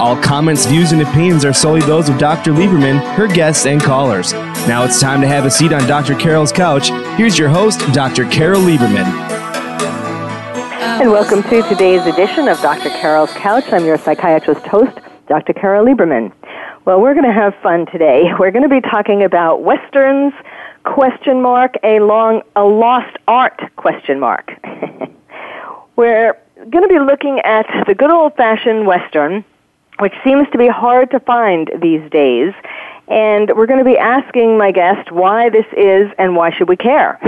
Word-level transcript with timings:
All 0.00 0.16
comments, 0.16 0.64
views, 0.64 0.92
and 0.92 1.02
opinions 1.02 1.44
are 1.44 1.52
solely 1.52 1.82
those 1.82 2.08
of 2.08 2.16
Dr. 2.16 2.52
Lieberman, 2.52 3.02
her 3.16 3.26
guests, 3.28 3.66
and 3.66 3.78
callers. 3.78 4.32
Now 4.66 4.82
it's 4.82 4.98
time 4.98 5.20
to 5.20 5.26
have 5.26 5.44
a 5.44 5.50
seat 5.50 5.74
on 5.74 5.86
Dr. 5.86 6.14
Carole's 6.14 6.52
Couch. 6.52 6.88
Here's 7.18 7.38
your 7.38 7.50
host, 7.50 7.80
Dr. 7.92 8.24
Carole 8.30 8.62
Lieberman. 8.62 9.04
And 11.02 11.10
welcome 11.10 11.42
to 11.42 11.62
today's 11.68 12.06
edition 12.06 12.48
of 12.48 12.58
Dr. 12.62 12.88
Carole's 12.88 13.30
Couch. 13.32 13.70
I'm 13.74 13.84
your 13.84 13.98
psychiatrist 13.98 14.66
host, 14.66 15.00
Dr. 15.28 15.52
Carole 15.52 15.84
Lieberman. 15.84 16.32
Well, 16.86 16.98
we're 17.02 17.12
going 17.12 17.26
to 17.26 17.32
have 17.32 17.54
fun 17.56 17.84
today. 17.92 18.30
We're 18.38 18.52
going 18.52 18.66
to 18.66 18.70
be 18.70 18.80
talking 18.80 19.22
about 19.22 19.62
westerns, 19.62 20.32
question 20.82 21.42
mark, 21.42 21.74
a 21.82 22.00
long, 22.00 22.40
a 22.56 22.64
lost 22.64 23.18
art, 23.28 23.60
question 23.76 24.18
mark. 24.18 24.50
We're 25.96 26.38
going 26.70 26.84
to 26.84 26.88
be 26.88 26.98
looking 26.98 27.40
at 27.40 27.66
the 27.86 27.94
good 27.94 28.10
old 28.10 28.34
fashioned 28.36 28.86
Western, 28.86 29.44
which 30.00 30.14
seems 30.24 30.48
to 30.52 30.58
be 30.58 30.68
hard 30.68 31.10
to 31.10 31.20
find 31.20 31.70
these 31.80 32.08
days. 32.10 32.52
And 33.08 33.50
we're 33.56 33.66
going 33.66 33.80
to 33.80 33.84
be 33.84 33.98
asking 33.98 34.56
my 34.56 34.70
guest 34.70 35.10
why 35.10 35.50
this 35.50 35.66
is 35.76 36.10
and 36.18 36.36
why 36.36 36.50
should 36.52 36.68
we 36.68 36.76
care? 36.76 37.18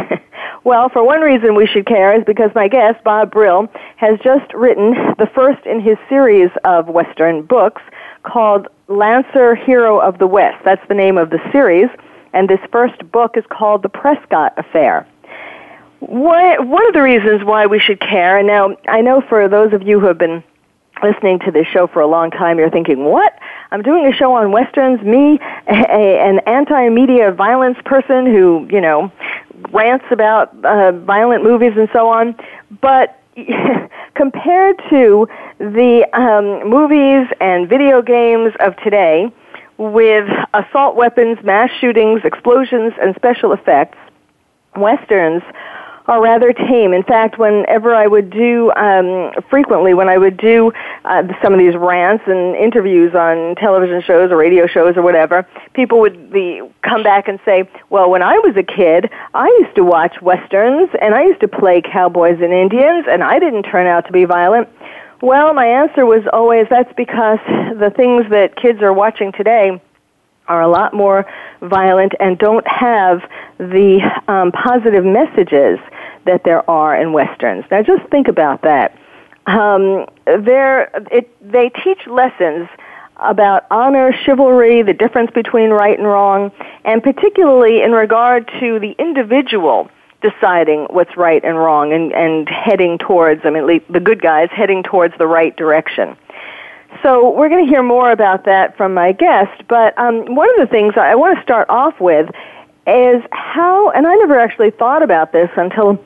well, 0.65 0.89
for 0.89 1.05
one 1.05 1.21
reason 1.21 1.55
we 1.55 1.67
should 1.67 1.87
care 1.87 2.17
is 2.17 2.25
because 2.25 2.51
my 2.55 2.69
guest, 2.69 3.03
Bob 3.03 3.33
Brill, 3.33 3.69
has 3.97 4.19
just 4.23 4.53
written 4.55 4.93
the 5.19 5.29
first 5.35 5.67
in 5.67 5.81
his 5.81 5.99
series 6.09 6.51
of 6.65 6.89
Western 6.89 7.43
books 7.43 7.83
called 8.23 8.69
Lancer 8.89 9.55
Hero 9.55 9.99
of 9.99 10.19
the 10.19 10.27
West. 10.27 10.65
That's 10.65 10.87
the 10.89 10.95
name 10.95 11.19
of 11.19 11.31
the 11.31 11.41
series. 11.51 11.89
And 12.33 12.49
this 12.49 12.61
first 12.71 13.11
book 13.11 13.37
is 13.37 13.45
called 13.51 13.83
The 13.83 13.89
Prescott 13.89 14.55
Affair. 14.57 15.07
What, 15.99 16.67
one 16.67 16.87
of 16.87 16.95
the 16.95 17.03
reasons 17.03 17.45
why 17.45 17.67
we 17.67 17.79
should 17.79 18.01
care, 18.01 18.39
and 18.39 18.47
now 18.47 18.77
I 18.89 19.03
know 19.03 19.21
for 19.29 19.49
those 19.49 19.73
of 19.73 19.83
you 19.83 20.01
who 20.01 20.07
have 20.07 20.19
been 20.19 20.43
listening 21.03 21.39
to 21.41 21.51
this 21.51 21.67
show 21.67 21.87
for 21.87 22.01
a 22.01 22.07
long 22.07 22.31
time, 22.31 22.59
you're 22.59 22.71
thinking, 22.71 23.05
what? 23.05 23.39
I'm 23.71 23.83
doing 23.83 24.07
a 24.07 24.13
show 24.13 24.35
on 24.35 24.53
westerns, 24.53 25.01
me, 25.03 25.39
a, 25.67 26.21
an 26.21 26.41
anti-media 26.47 27.33
violence 27.33 27.79
person 27.85 28.27
who, 28.27 28.69
you 28.71 28.81
know, 28.81 29.11
rants 29.71 30.05
about 30.11 30.55
uh, 30.65 30.93
violent 30.93 31.43
movies 31.43 31.73
and 31.77 31.89
so 31.93 32.09
on. 32.09 32.37
But 32.81 33.19
compared 34.15 34.79
to 34.91 35.29
the 35.59 36.07
um, 36.13 36.69
movies 36.69 37.29
and 37.41 37.69
video 37.69 38.03
games 38.03 38.53
of 38.61 38.77
today, 38.79 39.33
with 39.79 40.29
assault 40.55 40.97
weapons, 40.97 41.39
mass 41.43 41.71
shootings, 41.81 42.21
explosions, 42.25 42.93
and 43.01 43.15
special 43.17 43.53
effects, 43.53 43.99
westerns 44.77 45.43
are 46.07 46.21
rather 46.21 46.53
tame. 46.53 46.93
In 46.93 47.03
fact, 47.03 47.39
whenever 47.39 47.95
I 47.95 48.07
would 48.07 48.31
do, 48.31 48.73
um, 48.73 49.33
frequently, 49.49 49.95
when 49.95 50.09
I 50.09 50.19
would 50.19 50.37
do 50.37 50.73
uh, 51.05 51.23
some 51.43 51.53
of 51.53 51.59
these 51.59 51.77
rants 51.77 52.25
and 52.27 52.57
interviews 52.57 53.15
on 53.15 53.55
television 53.57 54.03
shows 54.03 54.31
or 54.33 54.37
radio 54.37 54.67
shows 54.67 54.97
or 54.97 55.03
whatever, 55.03 55.47
people 55.75 56.01
would 56.01 56.33
be, 56.33 56.61
come 56.83 57.03
back 57.03 57.29
and 57.29 57.39
say, 57.45 57.69
well, 57.91 58.11
when 58.11 58.23
I 58.23 58.39
was 58.39 58.57
a 58.57 58.63
kid, 58.63 59.11
I 59.35 59.47
used 59.61 59.77
to 59.77 59.85
watch 59.85 60.21
westerns 60.21 60.91
and 61.01 61.15
I 61.15 61.23
used 61.23 61.41
to 61.41 61.49
play 61.49 61.83
cowboys 61.83 62.41
and 62.41 62.53
Indians 62.53 63.07
and 63.09 63.23
I 63.23 63.39
didn't 63.39 63.65
turn 63.65 63.87
out 63.87 64.07
to 64.07 64.13
be 64.13 64.25
violent. 64.25 64.69
Well, 65.21 65.55
my 65.55 65.67
answer 65.67 66.05
was 66.05 66.25
always 66.33 66.67
that's 66.69 66.93
because 66.97 67.39
the 67.47 67.93
things 67.95 68.29
that 68.31 68.57
kids 68.57 68.83
are 68.83 68.93
watching 68.93 69.31
today 69.31 69.81
are 70.49 70.63
a 70.63 70.69
lot 70.69 70.93
more 70.93 71.25
violent 71.61 72.13
and 72.19 72.37
don't 72.39 72.67
have 72.67 73.23
the 73.59 74.01
um, 74.27 74.51
positive 74.53 75.05
messages 75.05 75.79
that 76.25 76.45
there 76.45 76.69
are 76.71 77.01
in 77.01 77.13
westerns. 77.13 77.65
Now, 77.71 77.83
just 77.83 78.05
think 78.11 78.29
about 78.29 78.63
that. 78.63 78.97
Um, 79.47 80.07
it, 80.27 81.29
they 81.41 81.69
teach 81.83 82.07
lessons 82.07 82.69
about 83.17 83.67
honor, 83.71 84.13
chivalry, 84.25 84.83
the 84.83 84.93
difference 84.93 85.31
between 85.31 85.71
right 85.71 85.99
and 85.99 86.07
wrong, 86.07 86.53
and 86.85 87.03
particularly 87.03 87.83
in 87.83 87.93
regard 87.93 88.51
to 88.61 88.79
the 88.79 88.95
individual 88.99 89.91
deciding 90.23 90.87
what's 90.91 91.17
right 91.17 91.45
and 91.45 91.57
wrong 91.57 91.93
and, 91.93 92.13
and 92.13 92.49
heading 92.49 92.99
towards, 92.99 93.43
I 93.45 93.51
mean, 93.51 93.83
the 93.91 94.01
good 94.01 94.23
guys 94.23 94.49
heading 94.53 94.83
towards 94.83 95.17
the 95.19 95.27
right 95.27 95.55
direction. 95.57 96.17
So 97.03 97.31
we're 97.31 97.49
going 97.49 97.65
to 97.65 97.71
hear 97.71 97.83
more 97.83 98.13
about 98.13 98.45
that 98.45 98.77
from 98.77 98.95
my 98.95 99.13
guest, 99.13 99.63
but 99.69 99.99
um, 99.99 100.35
one 100.35 100.49
of 100.51 100.57
the 100.57 100.71
things 100.71 100.95
I 100.97 101.15
want 101.15 101.37
to 101.37 101.43
start 101.43 101.69
off 101.69 102.01
with 102.01 102.31
is 102.87 103.23
how, 103.33 103.91
and 103.91 104.07
I 104.07 104.15
never 104.17 104.39
actually 104.39 104.71
thought 104.71 105.03
about 105.03 105.33
this 105.33 105.51
until 105.57 106.03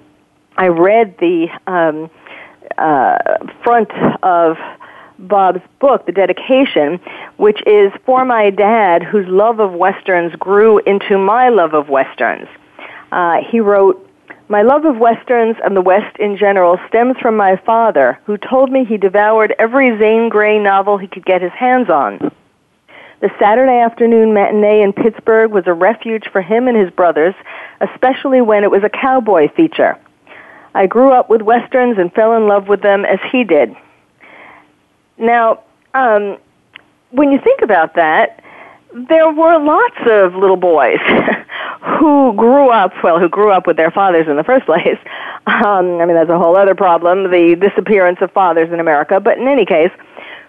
I 0.56 0.68
read 0.68 1.16
the 1.18 1.48
um, 1.66 2.10
uh, 2.78 3.18
front 3.62 3.90
of 4.22 4.56
Bob's 5.18 5.60
book, 5.80 6.06
The 6.06 6.12
Dedication, 6.12 7.00
which 7.36 7.62
is 7.66 7.92
for 8.04 8.24
my 8.24 8.50
dad, 8.50 9.02
whose 9.02 9.26
love 9.28 9.60
of 9.60 9.72
westerns 9.72 10.34
grew 10.36 10.78
into 10.78 11.18
my 11.18 11.48
love 11.48 11.74
of 11.74 11.88
westerns. 11.88 12.48
Uh, 13.12 13.38
he 13.50 13.60
wrote, 13.60 14.02
my 14.48 14.62
love 14.62 14.84
of 14.84 14.96
westerns 14.98 15.56
and 15.64 15.76
the 15.76 15.80
West 15.80 16.16
in 16.18 16.36
general 16.36 16.78
stems 16.88 17.16
from 17.20 17.36
my 17.36 17.56
father, 17.56 18.18
who 18.24 18.36
told 18.36 18.70
me 18.70 18.84
he 18.84 18.96
devoured 18.96 19.54
every 19.58 19.98
Zane 19.98 20.28
Grey 20.28 20.58
novel 20.58 20.98
he 20.98 21.08
could 21.08 21.24
get 21.24 21.42
his 21.42 21.52
hands 21.52 21.90
on. 21.90 22.32
The 23.20 23.30
Saturday 23.38 23.80
afternoon 23.80 24.34
matinee 24.34 24.82
in 24.82 24.92
Pittsburgh 24.92 25.50
was 25.50 25.66
a 25.66 25.72
refuge 25.72 26.28
for 26.30 26.42
him 26.42 26.68
and 26.68 26.76
his 26.76 26.90
brothers, 26.90 27.34
especially 27.80 28.40
when 28.40 28.62
it 28.62 28.70
was 28.70 28.84
a 28.84 28.90
cowboy 28.90 29.48
feature. 29.54 29.98
I 30.76 30.86
grew 30.86 31.10
up 31.10 31.30
with 31.30 31.40
westerns 31.40 31.96
and 31.98 32.12
fell 32.12 32.34
in 32.36 32.48
love 32.48 32.68
with 32.68 32.82
them 32.82 33.06
as 33.06 33.18
he 33.32 33.44
did. 33.44 33.74
Now, 35.16 35.62
um, 35.94 36.36
when 37.10 37.32
you 37.32 37.40
think 37.40 37.62
about 37.62 37.94
that, 37.94 38.44
there 39.08 39.32
were 39.32 39.58
lots 39.58 39.96
of 40.06 40.34
little 40.34 40.58
boys 40.58 40.98
who 41.98 42.34
grew 42.34 42.68
up, 42.68 42.92
well, 43.02 43.18
who 43.18 43.28
grew 43.28 43.50
up 43.50 43.66
with 43.66 43.78
their 43.78 43.90
fathers 43.90 44.26
in 44.28 44.36
the 44.36 44.44
first 44.44 44.66
place. 44.66 44.98
Um, 45.46 45.98
I 46.00 46.04
mean, 46.04 46.14
that's 46.14 46.28
a 46.28 46.38
whole 46.38 46.56
other 46.56 46.74
problem, 46.74 47.30
the 47.30 47.56
disappearance 47.56 48.18
of 48.20 48.30
fathers 48.32 48.70
in 48.70 48.78
America. 48.78 49.18
But 49.18 49.38
in 49.38 49.48
any 49.48 49.64
case, 49.64 49.92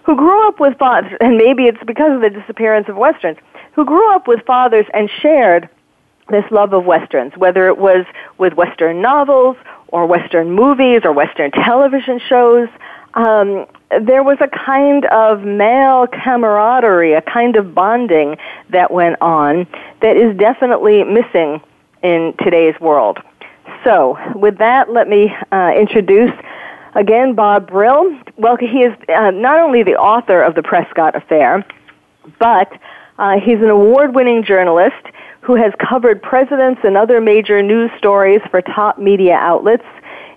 who 0.02 0.14
grew 0.14 0.46
up 0.46 0.60
with 0.60 0.76
fathers, 0.78 1.12
and 1.22 1.38
maybe 1.38 1.64
it's 1.64 1.82
because 1.86 2.12
of 2.14 2.20
the 2.20 2.30
disappearance 2.30 2.88
of 2.88 2.96
westerns, 2.96 3.38
who 3.72 3.84
grew 3.86 4.14
up 4.14 4.28
with 4.28 4.44
fathers 4.44 4.84
and 4.92 5.08
shared 5.08 5.70
this 6.28 6.44
love 6.50 6.74
of 6.74 6.84
westerns, 6.84 7.32
whether 7.36 7.68
it 7.68 7.78
was 7.78 8.04
with 8.36 8.52
western 8.54 9.00
novels 9.00 9.56
or 9.88 10.06
western 10.06 10.50
movies 10.52 11.02
or 11.04 11.12
western 11.12 11.50
television 11.50 12.20
shows. 12.28 12.68
Um, 13.14 13.66
there 14.02 14.22
was 14.22 14.38
a 14.40 14.48
kind 14.48 15.06
of 15.06 15.42
male 15.42 16.06
camaraderie, 16.06 17.14
a 17.14 17.22
kind 17.22 17.56
of 17.56 17.74
bonding 17.74 18.36
that 18.70 18.90
went 18.90 19.16
on 19.20 19.66
that 20.02 20.16
is 20.16 20.36
definitely 20.36 21.04
missing 21.04 21.60
in 22.02 22.34
today's 22.42 22.78
world. 22.80 23.18
So, 23.84 24.18
with 24.34 24.58
that, 24.58 24.90
let 24.90 25.08
me 25.08 25.34
uh, 25.52 25.72
introduce 25.76 26.32
again 26.94 27.34
Bob 27.34 27.68
Brill. 27.68 28.16
Well, 28.36 28.56
he 28.56 28.82
is 28.82 28.96
uh, 29.08 29.30
not 29.30 29.58
only 29.58 29.82
the 29.82 29.96
author 29.96 30.42
of 30.42 30.54
The 30.54 30.62
Prescott 30.62 31.16
Affair, 31.16 31.64
but 32.38 32.70
uh, 33.18 33.40
he's 33.40 33.58
an 33.58 33.70
award 33.70 34.14
winning 34.14 34.44
journalist 34.44 35.04
who 35.48 35.56
has 35.56 35.72
covered 35.80 36.22
presidents 36.22 36.82
and 36.84 36.94
other 36.94 37.22
major 37.22 37.62
news 37.62 37.90
stories 37.96 38.42
for 38.50 38.60
top 38.60 38.98
media 38.98 39.34
outlets 39.34 39.84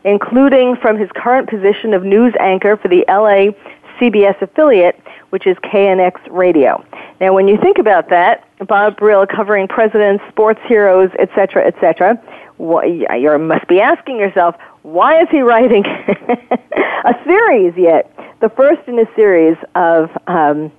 including 0.04 0.76
from 0.78 0.98
his 0.98 1.10
current 1.14 1.50
position 1.50 1.94
of 1.94 2.04
news 2.04 2.34
anchor 2.40 2.78
for 2.78 2.88
the 2.88 3.06
LA 3.08 3.52
CBS 4.00 4.42
affiliate, 4.42 5.00
which 5.30 5.46
is 5.46 5.56
KNX 5.58 6.14
Radio. 6.32 6.84
Now, 7.20 7.34
when 7.34 7.48
you 7.48 7.58
think 7.58 7.78
about 7.78 8.10
that, 8.10 8.48
Bob 8.66 8.98
Brill 8.98 9.28
covering 9.28 9.68
presidents, 9.68 10.24
sports 10.30 10.60
heroes, 10.68 11.12
etc., 11.20 11.68
etc., 11.68 12.20
you 12.58 13.38
must 13.38 13.68
be 13.68 13.80
asking 13.80 14.18
yourself, 14.18 14.56
why 14.82 15.22
is 15.22 15.28
he 15.30 15.42
writing 15.42 15.84
a 17.06 17.14
series 17.24 17.76
yet? 17.78 18.12
the 18.42 18.50
first 18.50 18.82
in 18.88 18.98
a 18.98 19.06
series 19.16 19.56
of 19.76 20.10
um, 20.28 20.72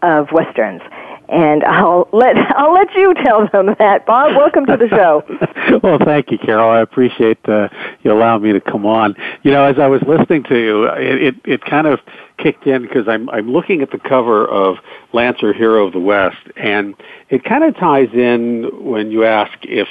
of 0.00 0.32
westerns 0.32 0.82
and 1.32 1.64
I'll 1.64 2.08
let 2.12 2.36
I'll 2.56 2.72
let 2.72 2.94
you 2.94 3.14
tell 3.24 3.48
them 3.48 3.74
that. 3.78 4.06
Bob, 4.06 4.36
welcome 4.36 4.66
to 4.66 4.76
the 4.76 4.88
show. 4.88 5.24
well, 5.82 5.98
thank 6.04 6.30
you, 6.30 6.38
Carole. 6.38 6.70
I 6.70 6.80
appreciate 6.80 7.38
uh, 7.48 7.68
you 8.02 8.12
allowing 8.12 8.42
me 8.42 8.52
to 8.52 8.60
come 8.60 8.86
on. 8.86 9.16
You 9.42 9.50
know, 9.50 9.64
as 9.64 9.78
I 9.78 9.86
was 9.86 10.02
listening 10.06 10.44
to 10.44 10.56
you, 10.56 10.84
it 10.84 11.22
it, 11.22 11.34
it 11.44 11.64
kind 11.64 11.86
of 11.86 12.00
kicked 12.38 12.66
in 12.66 12.82
because 12.82 13.08
I'm 13.08 13.30
I'm 13.30 13.50
looking 13.50 13.80
at 13.82 13.90
the 13.90 13.98
cover 13.98 14.46
of 14.46 14.76
Lancer 15.12 15.52
Hero 15.52 15.86
of 15.86 15.92
the 15.92 16.00
West, 16.00 16.36
and 16.56 16.94
it 17.30 17.44
kind 17.44 17.64
of 17.64 17.74
ties 17.76 18.10
in 18.12 18.68
when 18.84 19.10
you 19.10 19.24
ask 19.24 19.52
if 19.62 19.88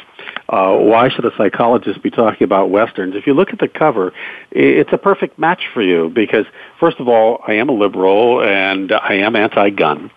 uh, 0.50 0.76
why 0.76 1.10
should 1.10 1.26
a 1.26 1.32
psychologist 1.38 2.04
be 2.04 2.12
talking 2.12 2.46
about 2.46 2.70
westerns. 2.70 3.16
If 3.16 3.26
you 3.26 3.34
look 3.34 3.50
at 3.52 3.60
the 3.60 3.68
cover, 3.68 4.14
it's 4.52 4.94
a 4.94 4.98
perfect 4.98 5.40
match 5.40 5.64
for 5.74 5.82
you 5.82 6.12
because 6.14 6.46
first 6.80 7.00
of 7.00 7.08
all, 7.08 7.42
I 7.48 7.54
am 7.54 7.70
a 7.70 7.74
liberal 7.74 8.44
and 8.44 8.92
I 8.92 9.14
am 9.16 9.36
anti-gun. 9.36 10.12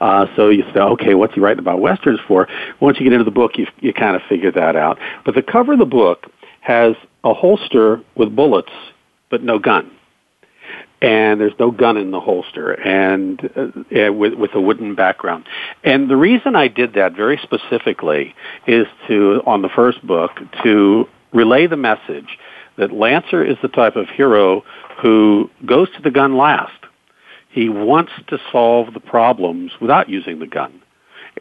Uh, 0.00 0.26
so 0.36 0.48
you 0.48 0.64
say, 0.74 0.80
okay, 0.80 1.14
what's 1.14 1.34
he 1.34 1.40
writing 1.40 1.58
about 1.58 1.80
westerns 1.80 2.20
for? 2.26 2.48
Once 2.80 2.98
you 2.98 3.04
get 3.04 3.12
into 3.12 3.24
the 3.24 3.30
book, 3.30 3.52
you 3.56 3.66
you 3.80 3.92
kind 3.92 4.16
of 4.16 4.22
figure 4.28 4.52
that 4.52 4.76
out. 4.76 4.98
But 5.24 5.34
the 5.34 5.42
cover 5.42 5.72
of 5.72 5.78
the 5.78 5.86
book 5.86 6.26
has 6.60 6.94
a 7.24 7.34
holster 7.34 8.02
with 8.14 8.34
bullets, 8.34 8.72
but 9.30 9.42
no 9.42 9.58
gun. 9.58 9.90
And 11.00 11.40
there's 11.40 11.58
no 11.60 11.70
gun 11.70 11.96
in 11.96 12.10
the 12.10 12.20
holster, 12.20 12.72
and 12.72 13.40
uh, 13.56 14.12
with 14.12 14.34
with 14.34 14.54
a 14.54 14.60
wooden 14.60 14.94
background. 14.94 15.46
And 15.84 16.10
the 16.10 16.16
reason 16.16 16.56
I 16.56 16.68
did 16.68 16.94
that 16.94 17.14
very 17.14 17.38
specifically 17.42 18.34
is 18.66 18.86
to 19.06 19.42
on 19.46 19.62
the 19.62 19.68
first 19.68 20.04
book 20.04 20.32
to 20.64 21.08
relay 21.32 21.68
the 21.68 21.76
message 21.76 22.38
that 22.76 22.92
Lancer 22.92 23.44
is 23.44 23.56
the 23.62 23.68
type 23.68 23.96
of 23.96 24.08
hero 24.08 24.64
who 25.00 25.50
goes 25.64 25.88
to 25.94 26.02
the 26.02 26.10
gun 26.10 26.36
last 26.36 26.72
he 27.58 27.68
wants 27.68 28.12
to 28.28 28.38
solve 28.52 28.94
the 28.94 29.00
problems 29.00 29.72
without 29.80 30.08
using 30.08 30.38
the 30.38 30.46
gun. 30.46 30.80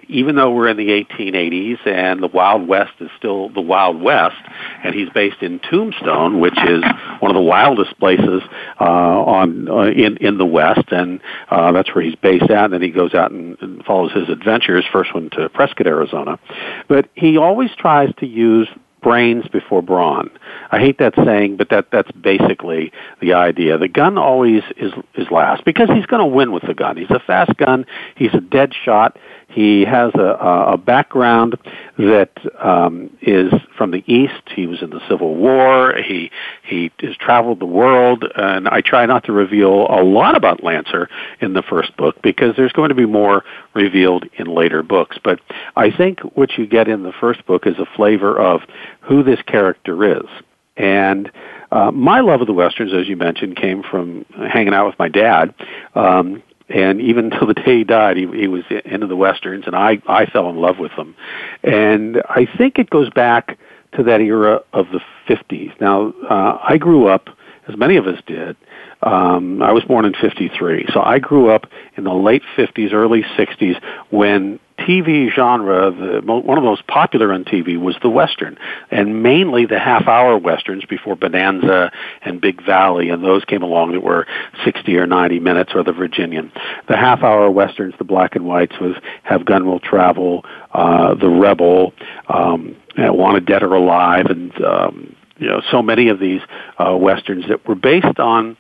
Even 0.08 0.36
though 0.36 0.52
we're 0.52 0.68
in 0.68 0.78
the 0.78 0.90
1880s 0.90 1.86
and 1.86 2.24
the 2.24 2.28
Wild 2.28 2.68
West 2.68 2.94
is 3.00 3.10
still 3.18 3.50
the 3.50 3.62
Wild 3.62 4.02
West, 4.02 4.36
and 4.84 4.96
he's 4.96 5.10
based 5.10 5.42
in 5.42 5.60
Tombstone, 5.60 6.40
which 6.40 6.58
is 6.58 6.84
one 7.20 7.30
of 7.30 7.36
the 7.36 7.42
wildest 7.42 7.98
places 8.00 8.42
uh, 8.80 8.84
on 8.84 9.70
uh, 9.70 9.92
in 9.92 10.18
in 10.18 10.38
the 10.38 10.46
West, 10.46 10.92
and 10.92 11.20
uh, 11.50 11.72
that's 11.72 11.94
where 11.94 12.04
he's 12.04 12.16
based 12.16 12.50
at. 12.50 12.66
And 12.66 12.74
then 12.74 12.82
he 12.82 12.90
goes 12.90 13.14
out 13.14 13.32
and, 13.32 13.58
and 13.62 13.84
follows 13.86 14.12
his 14.12 14.30
adventures. 14.30 14.86
First 14.92 15.14
one 15.14 15.30
to 15.32 15.50
Prescott, 15.50 15.88
Arizona, 15.88 16.40
but 16.88 17.10
he 17.16 17.38
always 17.38 17.70
tries 17.78 18.14
to 18.20 18.28
use 18.28 18.68
brains 19.02 19.48
before 19.48 19.82
brawn. 19.82 20.30
I 20.72 20.80
hate 20.80 20.98
that 21.00 21.14
saying, 21.16 21.58
but 21.58 21.70
that 21.70 21.92
that's 21.92 22.12
basically 22.12 22.92
the 23.22 23.34
idea. 23.34 23.78
The 23.78 23.88
gun 23.88 24.18
always 24.18 24.64
is 24.76 24.94
is 25.16 25.30
last 25.32 25.66
because 25.66 25.90
he's 25.90 26.06
going 26.06 26.22
to 26.22 26.26
win 26.26 26.52
with 26.52 26.64
the 26.64 26.74
gun. 26.74 26.98
He's 26.98 27.10
a 27.10 27.20
fast 27.20 27.56
gun. 27.58 27.86
He's 28.16 28.34
a 28.34 28.42
dead 28.42 28.74
shot. 28.74 29.18
He 29.50 29.86
has 29.86 30.14
a, 30.14 30.74
a 30.74 30.78
background 30.78 31.58
that 31.98 32.32
um, 32.60 33.10
is 33.22 33.52
from 33.78 33.92
the 33.92 34.04
East. 34.06 34.44
He 34.56 34.68
was 34.68 34.82
in 34.82 34.90
the 34.90 35.00
Civil 35.10 35.36
War. 35.36 35.96
He 35.96 36.32
he 36.64 36.92
has 37.00 37.16
traveled 37.16 37.60
the 37.60 37.66
world, 37.66 38.26
and 38.36 38.68
I 38.68 38.82
try 38.82 39.06
not 39.06 39.24
to 39.26 39.32
reveal 39.32 39.88
a 39.90 40.04
lot 40.04 40.36
about 40.36 40.64
Lancer 40.64 41.10
in 41.40 41.54
the 41.54 41.64
first 41.64 41.96
book 41.98 42.22
because 42.22 42.56
there's 42.56 42.74
going 42.74 42.90
to 42.90 42.96
be 42.96 43.06
more 43.06 43.46
revealed 43.74 44.26
in 44.38 44.48
later 44.48 44.84
books. 44.84 45.18
But 45.24 45.40
I 45.76 45.92
think 45.92 46.20
what 46.36 46.58
you 46.58 46.68
get 46.68 46.88
in 46.88 47.04
the 47.04 47.14
first 47.14 47.46
book 47.46 47.66
is 47.66 47.80
a 47.80 47.86
flavor 47.96 48.38
of 48.40 48.62
who 49.02 49.24
this 49.24 49.42
character 49.44 50.20
is. 50.20 50.28
And 50.76 51.32
uh, 51.72 51.92
my 51.92 52.20
love 52.20 52.42
of 52.42 52.48
the 52.48 52.54
westerns, 52.54 52.94
as 52.94 53.08
you 53.08 53.16
mentioned, 53.16 53.56
came 53.56 53.84
from 53.84 54.26
hanging 54.36 54.74
out 54.74 54.86
with 54.86 55.00
my 55.00 55.10
dad. 55.10 55.54
Um, 55.96 56.44
and 56.70 57.02
even 57.02 57.30
till 57.32 57.48
the 57.48 57.54
day 57.54 57.80
he 57.80 57.84
died, 57.84 58.18
he, 58.18 58.28
he 58.28 58.48
was 58.48 58.64
into 58.86 59.08
the 59.08 59.16
westerns, 59.16 59.66
and 59.68 59.76
I 59.76 60.02
I 60.08 60.26
fell 60.26 60.50
in 60.50 60.58
love 60.58 60.80
with 60.80 60.96
them. 60.96 61.16
And 61.64 62.22
I 62.30 62.48
think 62.58 62.80
it 62.80 62.90
goes 62.90 63.10
back 63.10 63.58
to 63.94 64.04
that 64.04 64.22
era 64.22 64.62
of 64.74 64.88
the 64.92 65.00
50s. 65.28 65.80
Now, 65.80 66.14
uh, 66.30 66.60
I 66.62 66.78
grew 66.78 67.08
up, 67.08 67.30
as 67.68 67.78
many 67.78 67.98
of 67.98 68.06
us 68.06 68.22
did. 68.28 68.56
Um, 69.02 69.62
I 69.62 69.72
was 69.72 69.84
born 69.84 70.06
in 70.06 70.14
53, 70.14 70.88
so 70.94 71.02
I 71.02 71.20
grew 71.20 71.50
up 71.50 71.68
in 71.96 72.04
the 72.04 72.14
late 72.14 72.44
50s, 72.58 72.94
early 72.94 73.24
60s 73.38 73.82
when 74.10 74.60
TV 74.80 75.32
genre, 75.34 75.92
the, 75.92 76.22
one 76.22 76.58
of 76.58 76.64
the 76.64 76.70
most 76.70 76.86
popular 76.88 77.34
on 77.34 77.44
TV 77.44 77.80
was 77.80 77.96
the 78.02 78.10
Western, 78.10 78.58
and 78.92 79.24
mainly 79.24 79.66
the 79.66 79.80
half-hour 79.80 80.38
Westerns 80.38 80.86
before 80.86 81.16
Bonanza 81.16 81.92
and 82.22 82.40
Big 82.40 82.64
Valley, 82.64 83.10
and 83.10 83.24
those 83.24 83.44
came 83.46 83.64
along 83.64 83.94
that 83.94 84.04
were 84.04 84.28
60 84.64 84.96
or 84.98 85.08
90 85.08 85.40
minutes, 85.40 85.72
or 85.74 85.84
the 85.84 85.92
Virginian. 85.92 86.52
The 86.88 86.96
half-hour 86.96 87.50
Westerns, 87.50 87.96
the 87.98 88.04
black 88.04 88.36
and 88.36 88.46
whites, 88.46 88.76
was 88.80 88.96
Have 89.24 89.46
Gun 89.46 89.66
Will 89.66 89.80
Travel, 89.80 90.46
uh, 90.74 91.16
The 91.16 91.30
Rebel, 91.30 91.94
um, 92.30 92.76
Wanted 92.98 93.46
Dead 93.46 93.64
or 93.64 93.74
Alive, 93.74 94.28
and 94.28 94.54
um, 94.64 95.16
you 95.38 95.48
know 95.48 95.62
so 95.72 95.82
many 95.82 96.10
of 96.10 96.20
these 96.20 96.42
uh, 96.78 96.96
westerns 96.96 97.46
that 97.48 97.68
were 97.68 97.76
based 97.76 98.20
on 98.20 98.58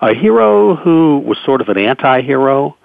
a 0.00 0.14
hero 0.14 0.76
who 0.76 1.22
was 1.24 1.38
sort 1.44 1.60
of 1.60 1.68
an 1.68 1.78
anti-hero 1.78 2.76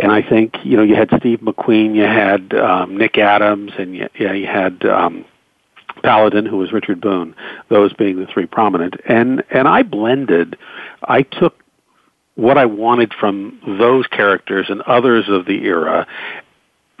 and 0.00 0.10
I 0.12 0.22
think 0.22 0.54
you 0.64 0.76
know 0.76 0.82
you 0.82 0.94
had 0.94 1.10
Steve 1.18 1.40
McQueen, 1.40 1.94
you 1.94 2.02
had 2.02 2.54
um, 2.54 2.96
Nick 2.96 3.18
Adams, 3.18 3.72
and 3.78 3.94
you, 3.94 4.08
yeah, 4.18 4.32
you 4.32 4.46
had 4.46 4.84
um, 4.86 5.24
Paladin, 6.02 6.46
who 6.46 6.56
was 6.56 6.72
Richard 6.72 7.00
Boone. 7.00 7.34
Those 7.68 7.92
being 7.92 8.18
the 8.18 8.26
three 8.26 8.46
prominent, 8.46 8.94
and 9.06 9.44
and 9.50 9.68
I 9.68 9.82
blended. 9.82 10.56
I 11.04 11.22
took 11.22 11.62
what 12.34 12.56
I 12.56 12.64
wanted 12.64 13.12
from 13.12 13.60
those 13.66 14.06
characters 14.06 14.66
and 14.70 14.80
others 14.82 15.28
of 15.28 15.44
the 15.46 15.64
era, 15.64 16.06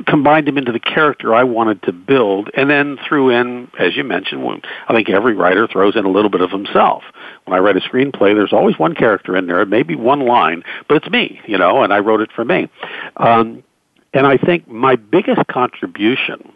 combined 0.06 0.48
him 0.48 0.58
into 0.58 0.72
the 0.72 0.80
character 0.80 1.34
I 1.34 1.44
wanted 1.44 1.82
to 1.84 1.92
build, 1.92 2.50
and 2.56 2.70
then 2.70 2.98
threw 3.06 3.30
in, 3.30 3.70
as 3.78 3.96
you 3.96 4.04
mentioned, 4.04 4.64
I 4.88 4.94
think 4.94 5.08
every 5.08 5.34
writer 5.34 5.66
throws 5.66 5.96
in 5.96 6.04
a 6.04 6.10
little 6.10 6.30
bit 6.30 6.40
of 6.40 6.50
himself. 6.50 7.02
When 7.44 7.56
I 7.56 7.60
write 7.60 7.76
a 7.76 7.80
screenplay, 7.80 8.34
there's 8.34 8.52
always 8.52 8.78
one 8.78 8.94
character 8.94 9.36
in 9.36 9.46
there, 9.46 9.64
maybe 9.66 9.96
one 9.96 10.20
line, 10.20 10.62
but 10.88 10.96
it's 10.96 11.10
me, 11.10 11.40
you 11.46 11.58
know, 11.58 11.82
and 11.82 11.92
I 11.92 11.98
wrote 11.98 12.20
it 12.20 12.30
for 12.34 12.44
me. 12.44 12.68
Um, 13.16 13.62
and 14.12 14.26
I 14.26 14.36
think 14.36 14.68
my 14.68 14.96
biggest 14.96 15.46
contribution 15.46 16.52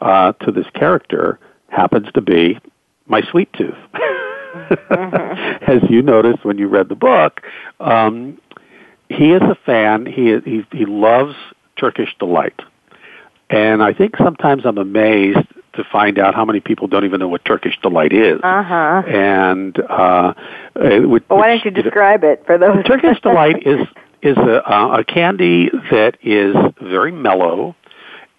uh, 0.00 0.32
to 0.32 0.52
this 0.52 0.66
character 0.74 1.38
happens 1.68 2.08
to 2.14 2.20
be 2.20 2.58
my 3.06 3.22
sweet 3.30 3.52
tooth. 3.52 3.74
As 5.66 5.82
you 5.90 6.02
noticed 6.02 6.44
when 6.44 6.58
you 6.58 6.68
read 6.68 6.88
the 6.88 6.94
book, 6.94 7.42
um, 7.80 8.40
he 9.08 9.32
is 9.32 9.42
a 9.42 9.56
fan. 9.66 10.06
He 10.06 10.38
he 10.44 10.66
he 10.72 10.86
loves 10.86 11.34
Turkish 11.78 12.14
delight. 12.18 12.58
And 13.48 13.82
I 13.82 13.92
think 13.92 14.16
sometimes 14.16 14.66
I'm 14.66 14.78
amazed 14.78 15.46
to 15.74 15.84
find 15.84 16.18
out 16.18 16.34
how 16.34 16.44
many 16.44 16.60
people 16.60 16.88
don't 16.88 17.04
even 17.04 17.20
know 17.20 17.28
what 17.28 17.44
Turkish 17.44 17.78
delight 17.80 18.12
is. 18.12 18.40
Uh-huh. 18.42 19.02
And 19.06 19.78
uh, 19.88 20.34
which, 20.74 21.22
well, 21.28 21.38
why 21.38 21.48
don't 21.48 21.64
you 21.64 21.70
describe 21.70 22.24
it 22.24 22.44
for 22.46 22.58
those? 22.58 22.84
Turkish 22.84 23.20
delight 23.22 23.66
is 23.66 23.86
is 24.22 24.36
a, 24.38 24.62
uh, 24.68 24.98
a 24.98 25.04
candy 25.04 25.70
that 25.90 26.16
is 26.22 26.56
very 26.80 27.12
mellow. 27.12 27.76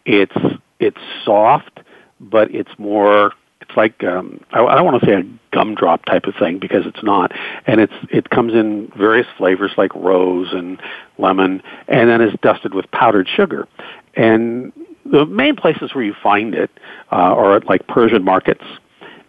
It's 0.05 0.35
it's 0.79 0.99
soft, 1.23 1.79
but 2.19 2.53
it's 2.53 2.71
more. 2.77 3.33
It's 3.61 3.77
like 3.77 4.03
um, 4.03 4.41
I, 4.51 4.63
I 4.63 4.75
don't 4.75 4.85
want 4.85 5.01
to 5.01 5.05
say 5.05 5.13
a 5.13 5.23
gumdrop 5.51 6.05
type 6.05 6.25
of 6.25 6.35
thing 6.35 6.59
because 6.59 6.85
it's 6.85 7.03
not, 7.03 7.31
and 7.65 7.79
it's 7.79 7.93
it 8.09 8.29
comes 8.29 8.53
in 8.53 8.91
various 8.97 9.27
flavors 9.37 9.71
like 9.77 9.93
rose 9.95 10.49
and 10.51 10.81
lemon, 11.17 11.61
and 11.87 12.09
then 12.09 12.21
is 12.21 12.33
dusted 12.41 12.73
with 12.73 12.89
powdered 12.91 13.27
sugar. 13.27 13.67
And 14.15 14.73
the 15.11 15.25
main 15.25 15.55
places 15.55 15.93
where 15.93 16.03
you 16.03 16.15
find 16.21 16.53
it 16.53 16.71
uh, 17.11 17.15
are 17.15 17.55
at 17.55 17.65
like 17.65 17.87
Persian 17.87 18.23
markets, 18.23 18.63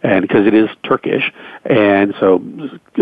and 0.03 0.21
because 0.21 0.47
it 0.47 0.53
is 0.53 0.69
Turkish, 0.83 1.31
and 1.65 2.13
so 2.19 2.41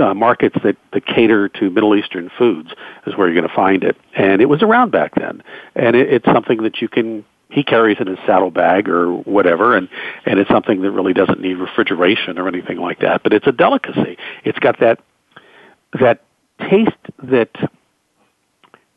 uh, 0.02 0.14
markets 0.14 0.58
that, 0.64 0.78
that 0.94 1.06
cater 1.06 1.50
to 1.50 1.70
Middle 1.70 1.96
Eastern 1.96 2.30
foods 2.38 2.70
is 3.06 3.16
where 3.16 3.28
you're 3.28 3.36
going 3.36 3.48
to 3.48 3.56
find 3.56 3.84
it. 3.84 3.98
And 4.16 4.42
it 4.42 4.50
was 4.50 4.62
around 4.64 4.92
back 4.92 5.14
then, 5.16 5.44
and 5.76 5.96
it, 5.96 6.12
it's 6.12 6.26
something 6.26 6.64
that 6.64 6.82
you 6.82 6.88
can 6.88 7.26
he 7.50 7.64
carries 7.64 7.98
in 8.00 8.08
his 8.08 8.18
saddlebag 8.26 8.90
or 8.90 9.14
whatever, 9.14 9.76
and 9.76 9.90
and 10.26 10.40
it's 10.40 10.50
something 10.50 10.82
that 10.82 10.92
really 10.92 11.14
doesn't 11.14 11.40
need 11.40 11.56
refrigeration 11.56 12.38
or 12.38 12.48
anything 12.48 12.78
like 12.78 13.00
that. 13.00 13.24
But 13.24 13.34
it's 13.34 13.48
a 13.48 13.52
delicacy. 13.52 14.18
It's 14.44 14.60
got 14.60 14.80
that 14.80 15.00
that 16.00 16.22
taste 16.70 16.92
that 17.24 17.52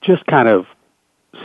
just 0.03 0.27
kind 0.27 0.49
of 0.49 0.67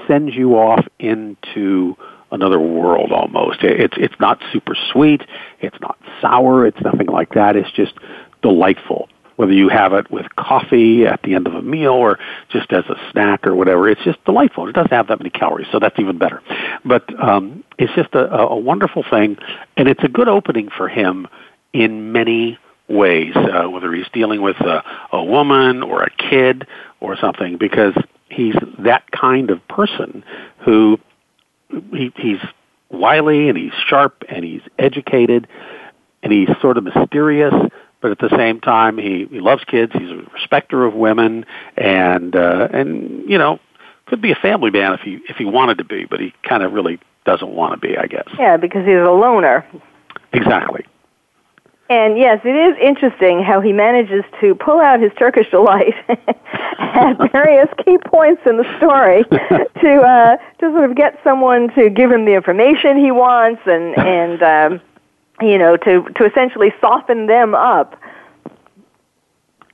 sends 0.07 0.33
you 0.35 0.57
off 0.57 0.85
into 0.99 1.95
another 2.35 2.59
world 2.59 3.11
almost. 3.11 3.63
It's 3.63 3.95
it's 3.97 4.19
not 4.19 4.39
super 4.53 4.75
sweet, 4.91 5.21
it's 5.61 5.79
not 5.81 5.97
sour, 6.21 6.67
it's 6.67 6.79
nothing 6.81 7.07
like 7.07 7.33
that. 7.33 7.55
It's 7.55 7.71
just 7.71 7.93
delightful. 8.41 9.09
Whether 9.37 9.51
you 9.51 9.67
have 9.67 9.91
it 9.93 10.09
with 10.09 10.27
coffee 10.37 11.05
at 11.05 11.21
the 11.23 11.33
end 11.33 11.45
of 11.47 11.55
a 11.55 11.61
meal 11.61 11.91
or 11.91 12.19
just 12.49 12.71
as 12.71 12.85
a 12.85 12.95
snack 13.11 13.45
or 13.45 13.53
whatever, 13.53 13.89
it's 13.89 14.03
just 14.03 14.23
delightful. 14.23 14.69
It 14.69 14.73
doesn't 14.73 14.93
have 14.93 15.07
that 15.07 15.19
many 15.19 15.29
calories, 15.29 15.67
so 15.73 15.79
that's 15.79 15.99
even 15.99 16.17
better. 16.17 16.41
But 16.85 17.03
um, 17.21 17.63
it's 17.77 17.93
just 17.95 18.13
a, 18.13 18.31
a 18.33 18.57
wonderful 18.57 19.03
thing, 19.09 19.37
and 19.75 19.89
it's 19.89 20.03
a 20.03 20.07
good 20.07 20.29
opening 20.29 20.69
for 20.69 20.87
him 20.87 21.27
in 21.73 22.13
many 22.13 22.57
ways, 22.87 23.35
uh, 23.35 23.69
whether 23.69 23.91
he's 23.91 24.07
dealing 24.13 24.41
with 24.41 24.57
a, 24.57 24.83
a 25.11 25.21
woman 25.23 25.83
or 25.83 26.03
a 26.03 26.09
kid 26.11 26.65
or 27.01 27.17
something, 27.17 27.57
because 27.57 27.93
he's 28.29 28.55
that 28.79 29.11
kind 29.11 29.49
of 29.49 29.65
person 29.67 30.23
who 30.59 30.97
he, 31.69 32.11
he's 32.15 32.39
wily 32.89 33.49
and 33.49 33.57
he's 33.57 33.73
sharp 33.87 34.23
and 34.29 34.43
he's 34.43 34.61
educated 34.77 35.47
and 36.23 36.31
he's 36.31 36.49
sort 36.61 36.77
of 36.77 36.83
mysterious, 36.83 37.53
but 38.01 38.11
at 38.11 38.19
the 38.19 38.29
same 38.35 38.59
time 38.59 38.97
he, 38.97 39.27
he 39.29 39.39
loves 39.39 39.63
kids. 39.63 39.91
He's 39.93 40.09
a 40.09 40.23
respecter 40.33 40.85
of 40.85 40.93
women 40.93 41.45
and 41.77 42.35
uh, 42.35 42.67
and 42.71 43.29
you 43.29 43.37
know 43.37 43.59
could 44.07 44.21
be 44.21 44.31
a 44.31 44.35
family 44.35 44.71
man 44.71 44.93
if 44.93 45.01
he 45.01 45.19
if 45.29 45.37
he 45.37 45.45
wanted 45.45 45.77
to 45.79 45.83
be, 45.83 46.05
but 46.05 46.19
he 46.19 46.33
kind 46.43 46.63
of 46.63 46.73
really 46.73 46.99
doesn't 47.25 47.49
want 47.49 47.73
to 47.73 47.87
be, 47.87 47.97
I 47.97 48.07
guess. 48.07 48.27
Yeah, 48.37 48.57
because 48.57 48.85
he's 48.85 48.95
a 48.95 49.11
loner. 49.11 49.65
Exactly. 50.33 50.85
And 51.87 52.17
yes, 52.17 52.39
it 52.43 52.55
is 52.55 52.75
interesting 52.81 53.43
how 53.43 53.61
he 53.61 53.71
manages 53.71 54.23
to 54.41 54.55
pull 54.55 54.79
out 54.79 54.99
his 54.99 55.11
Turkish 55.19 55.51
delight 55.51 55.93
at 56.79 57.31
various 57.31 57.69
key 57.85 57.99
points 58.05 58.41
in 58.47 58.57
the 58.57 58.65
story 58.77 59.23
to 59.81 60.01
uh, 60.01 60.37
to 60.59 60.71
sort 60.71 60.89
of 60.89 60.95
get 60.95 61.19
someone 61.23 61.69
to 61.75 61.91
give 61.91 62.11
him 62.11 62.25
the 62.25 62.33
information 62.33 62.97
he 62.97 63.11
wants 63.11 63.61
and 63.67 63.95
and 63.99 64.41
um, 64.41 64.81
you 65.41 65.59
know 65.59 65.77
to 65.77 66.03
to 66.15 66.25
essentially 66.25 66.73
soften 66.81 67.27
them 67.27 67.53
up. 67.53 67.99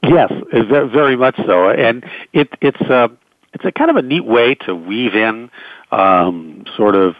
Yes, 0.03 0.33
very 0.51 1.15
much 1.15 1.37
so, 1.45 1.69
and 1.69 2.03
it 2.33 2.49
it's 2.59 2.81
a 2.81 2.93
uh, 2.93 3.07
it's 3.53 3.63
a 3.63 3.71
kind 3.71 3.89
of 3.89 3.95
a 3.95 4.01
neat 4.01 4.25
way 4.25 4.55
to 4.55 4.75
weave 4.75 5.15
in 5.15 5.49
um, 5.91 6.65
sort 6.75 6.95
of 6.95 7.15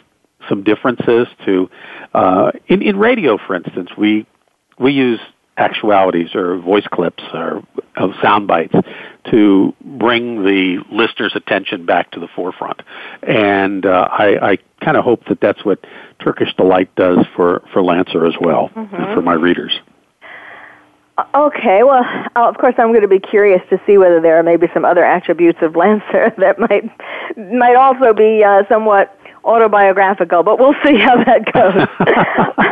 some 0.49 0.63
differences 0.63 1.27
to 1.45 1.69
uh, 2.13 2.51
in 2.67 2.81
in 2.81 2.97
radio, 2.97 3.37
for 3.37 3.55
instance, 3.55 3.91
we 3.97 4.25
we 4.81 4.93
use 4.93 5.19
actualities 5.57 6.33
or 6.33 6.57
voice 6.57 6.87
clips 6.91 7.23
or 7.33 7.63
of 7.95 8.11
sound 8.21 8.47
bites 8.47 8.73
to 9.29 9.73
bring 9.81 10.43
the 10.43 10.83
listener's 10.91 11.33
attention 11.35 11.85
back 11.85 12.11
to 12.11 12.19
the 12.19 12.27
forefront. 12.35 12.81
And 13.21 13.85
uh, 13.85 14.07
I, 14.11 14.51
I 14.51 14.57
kind 14.83 14.97
of 14.97 15.03
hope 15.03 15.25
that 15.25 15.39
that's 15.41 15.63
what 15.63 15.79
Turkish 16.19 16.53
Delight 16.55 16.93
does 16.95 17.19
for, 17.35 17.61
for 17.73 17.83
Lancer 17.83 18.25
as 18.25 18.33
well, 18.39 18.69
mm-hmm. 18.69 18.95
and 18.95 19.13
for 19.13 19.21
my 19.21 19.33
readers. 19.33 19.77
Uh, 21.17 21.25
okay, 21.35 21.83
well, 21.83 22.03
uh, 22.35 22.47
of 22.47 22.57
course, 22.57 22.75
I'm 22.77 22.89
going 22.89 23.01
to 23.01 23.07
be 23.07 23.19
curious 23.19 23.61
to 23.69 23.79
see 23.85 23.97
whether 23.97 24.21
there 24.21 24.39
are 24.39 24.43
maybe 24.43 24.67
some 24.73 24.85
other 24.85 25.03
attributes 25.03 25.59
of 25.61 25.75
Lancer 25.75 26.33
that 26.37 26.57
might 26.59 26.85
might 27.37 27.75
also 27.75 28.13
be 28.13 28.43
uh, 28.43 28.63
somewhat 28.69 29.17
autobiographical, 29.43 30.43
but 30.43 30.59
we'll 30.59 30.75
see 30.85 30.97
how 30.97 31.23
that 31.23 31.51
goes. 31.51 31.87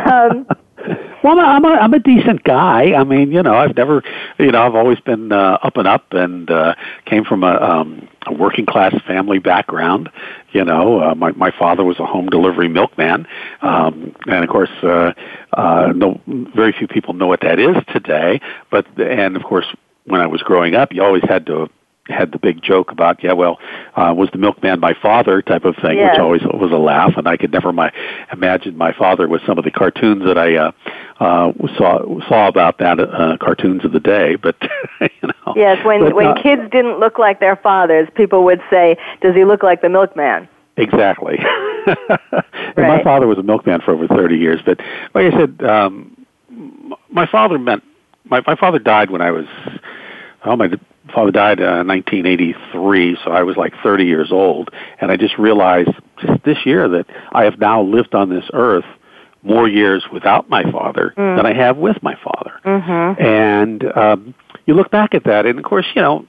um, 0.10 0.46
well, 1.22 1.38
I'm 1.38 1.64
a 1.64 1.68
I'm 1.68 1.94
a 1.94 1.98
decent 1.98 2.44
guy. 2.44 2.94
I 2.94 3.04
mean, 3.04 3.32
you 3.32 3.42
know, 3.42 3.54
I've 3.54 3.76
never, 3.76 4.02
you 4.38 4.50
know, 4.50 4.62
I've 4.62 4.74
always 4.74 5.00
been 5.00 5.32
uh, 5.32 5.58
up 5.62 5.76
and 5.76 5.86
up, 5.86 6.12
and 6.12 6.50
uh, 6.50 6.74
came 7.04 7.24
from 7.24 7.44
a, 7.44 7.54
um, 7.56 8.08
a 8.26 8.32
working 8.32 8.66
class 8.66 8.94
family 9.06 9.38
background. 9.38 10.10
You 10.52 10.64
know, 10.64 11.00
uh, 11.02 11.14
my 11.14 11.32
my 11.32 11.50
father 11.50 11.84
was 11.84 11.98
a 11.98 12.06
home 12.06 12.28
delivery 12.28 12.68
milkman, 12.68 13.26
um, 13.62 14.14
and 14.26 14.44
of 14.44 14.50
course, 14.50 14.70
uh, 14.82 15.12
uh, 15.52 15.92
no, 15.94 16.20
very 16.26 16.72
few 16.72 16.88
people 16.88 17.14
know 17.14 17.26
what 17.26 17.40
that 17.42 17.58
is 17.58 17.76
today. 17.92 18.40
But 18.70 18.86
and 18.98 19.36
of 19.36 19.42
course, 19.42 19.66
when 20.04 20.20
I 20.20 20.26
was 20.26 20.42
growing 20.42 20.74
up, 20.74 20.92
you 20.92 21.02
always 21.02 21.24
had 21.24 21.46
to 21.46 21.68
had 22.10 22.32
the 22.32 22.38
big 22.38 22.62
joke 22.62 22.90
about, 22.90 23.22
yeah, 23.22 23.32
well, 23.32 23.58
uh, 23.96 24.12
was 24.16 24.28
the 24.32 24.38
milkman 24.38 24.80
my 24.80 24.94
father 24.94 25.42
type 25.42 25.64
of 25.64 25.76
thing, 25.76 25.98
which 25.98 26.18
always 26.18 26.42
was 26.42 26.70
a 26.72 26.78
laugh, 26.78 27.14
and 27.16 27.26
I 27.28 27.36
could 27.36 27.52
never 27.52 27.72
my 27.72 27.92
imagine 28.32 28.76
my 28.76 28.92
father 28.92 29.28
with 29.28 29.42
some 29.46 29.58
of 29.58 29.64
the 29.64 29.70
cartoons 29.70 30.24
that 30.24 30.38
I 30.38 30.56
uh, 30.56 30.72
uh, 31.20 31.52
saw 31.76 32.20
saw 32.28 32.48
about 32.48 32.78
that 32.78 32.98
uh, 32.98 33.36
cartoons 33.38 33.84
of 33.84 33.92
the 33.92 34.00
day. 34.00 34.36
But 34.36 34.56
you 35.00 35.28
know, 35.28 35.54
yes, 35.54 35.84
when 35.84 36.00
but, 36.00 36.14
when 36.14 36.28
uh, 36.28 36.42
kids 36.42 36.62
didn't 36.70 36.98
look 36.98 37.18
like 37.18 37.40
their 37.40 37.56
fathers, 37.56 38.08
people 38.14 38.44
would 38.44 38.62
say, 38.70 38.96
"Does 39.20 39.34
he 39.34 39.44
look 39.44 39.62
like 39.62 39.82
the 39.82 39.88
milkman?" 39.88 40.48
Exactly. 40.76 41.38
and 41.86 41.96
right. 42.76 42.76
my 42.76 43.02
father 43.02 43.26
was 43.26 43.38
a 43.38 43.42
milkman 43.42 43.80
for 43.80 43.92
over 43.92 44.08
thirty 44.08 44.38
years, 44.38 44.60
but 44.64 44.78
like 45.14 45.32
I 45.32 45.38
said, 45.38 45.62
um, 45.62 46.26
my 47.10 47.26
father 47.26 47.58
meant 47.58 47.82
my 48.24 48.42
my 48.46 48.56
father 48.56 48.78
died 48.78 49.10
when 49.10 49.20
I 49.20 49.30
was 49.30 49.46
oh 50.44 50.56
my 50.56 50.70
father 51.12 51.30
died 51.30 51.60
uh, 51.60 51.80
in 51.80 51.88
1983, 51.88 53.18
so 53.24 53.30
I 53.30 53.42
was 53.42 53.56
like 53.56 53.72
30 53.82 54.04
years 54.04 54.32
old, 54.32 54.70
and 55.00 55.10
I 55.10 55.16
just 55.16 55.38
realized 55.38 55.90
just 56.20 56.42
this 56.44 56.58
year 56.64 56.88
that 56.88 57.06
I 57.32 57.44
have 57.44 57.58
now 57.58 57.82
lived 57.82 58.14
on 58.14 58.28
this 58.28 58.44
earth 58.52 58.84
more 59.42 59.68
years 59.68 60.04
without 60.12 60.48
my 60.50 60.70
father 60.70 61.14
mm. 61.16 61.36
than 61.36 61.46
I 61.46 61.54
have 61.54 61.76
with 61.76 62.02
my 62.02 62.14
father. 62.22 62.60
Mm-hmm. 62.64 63.22
And 63.22 63.96
um, 63.96 64.34
you 64.66 64.74
look 64.74 64.90
back 64.90 65.14
at 65.14 65.24
that, 65.24 65.46
and 65.46 65.58
of 65.58 65.64
course, 65.64 65.86
you 65.94 66.02
know, 66.02 66.26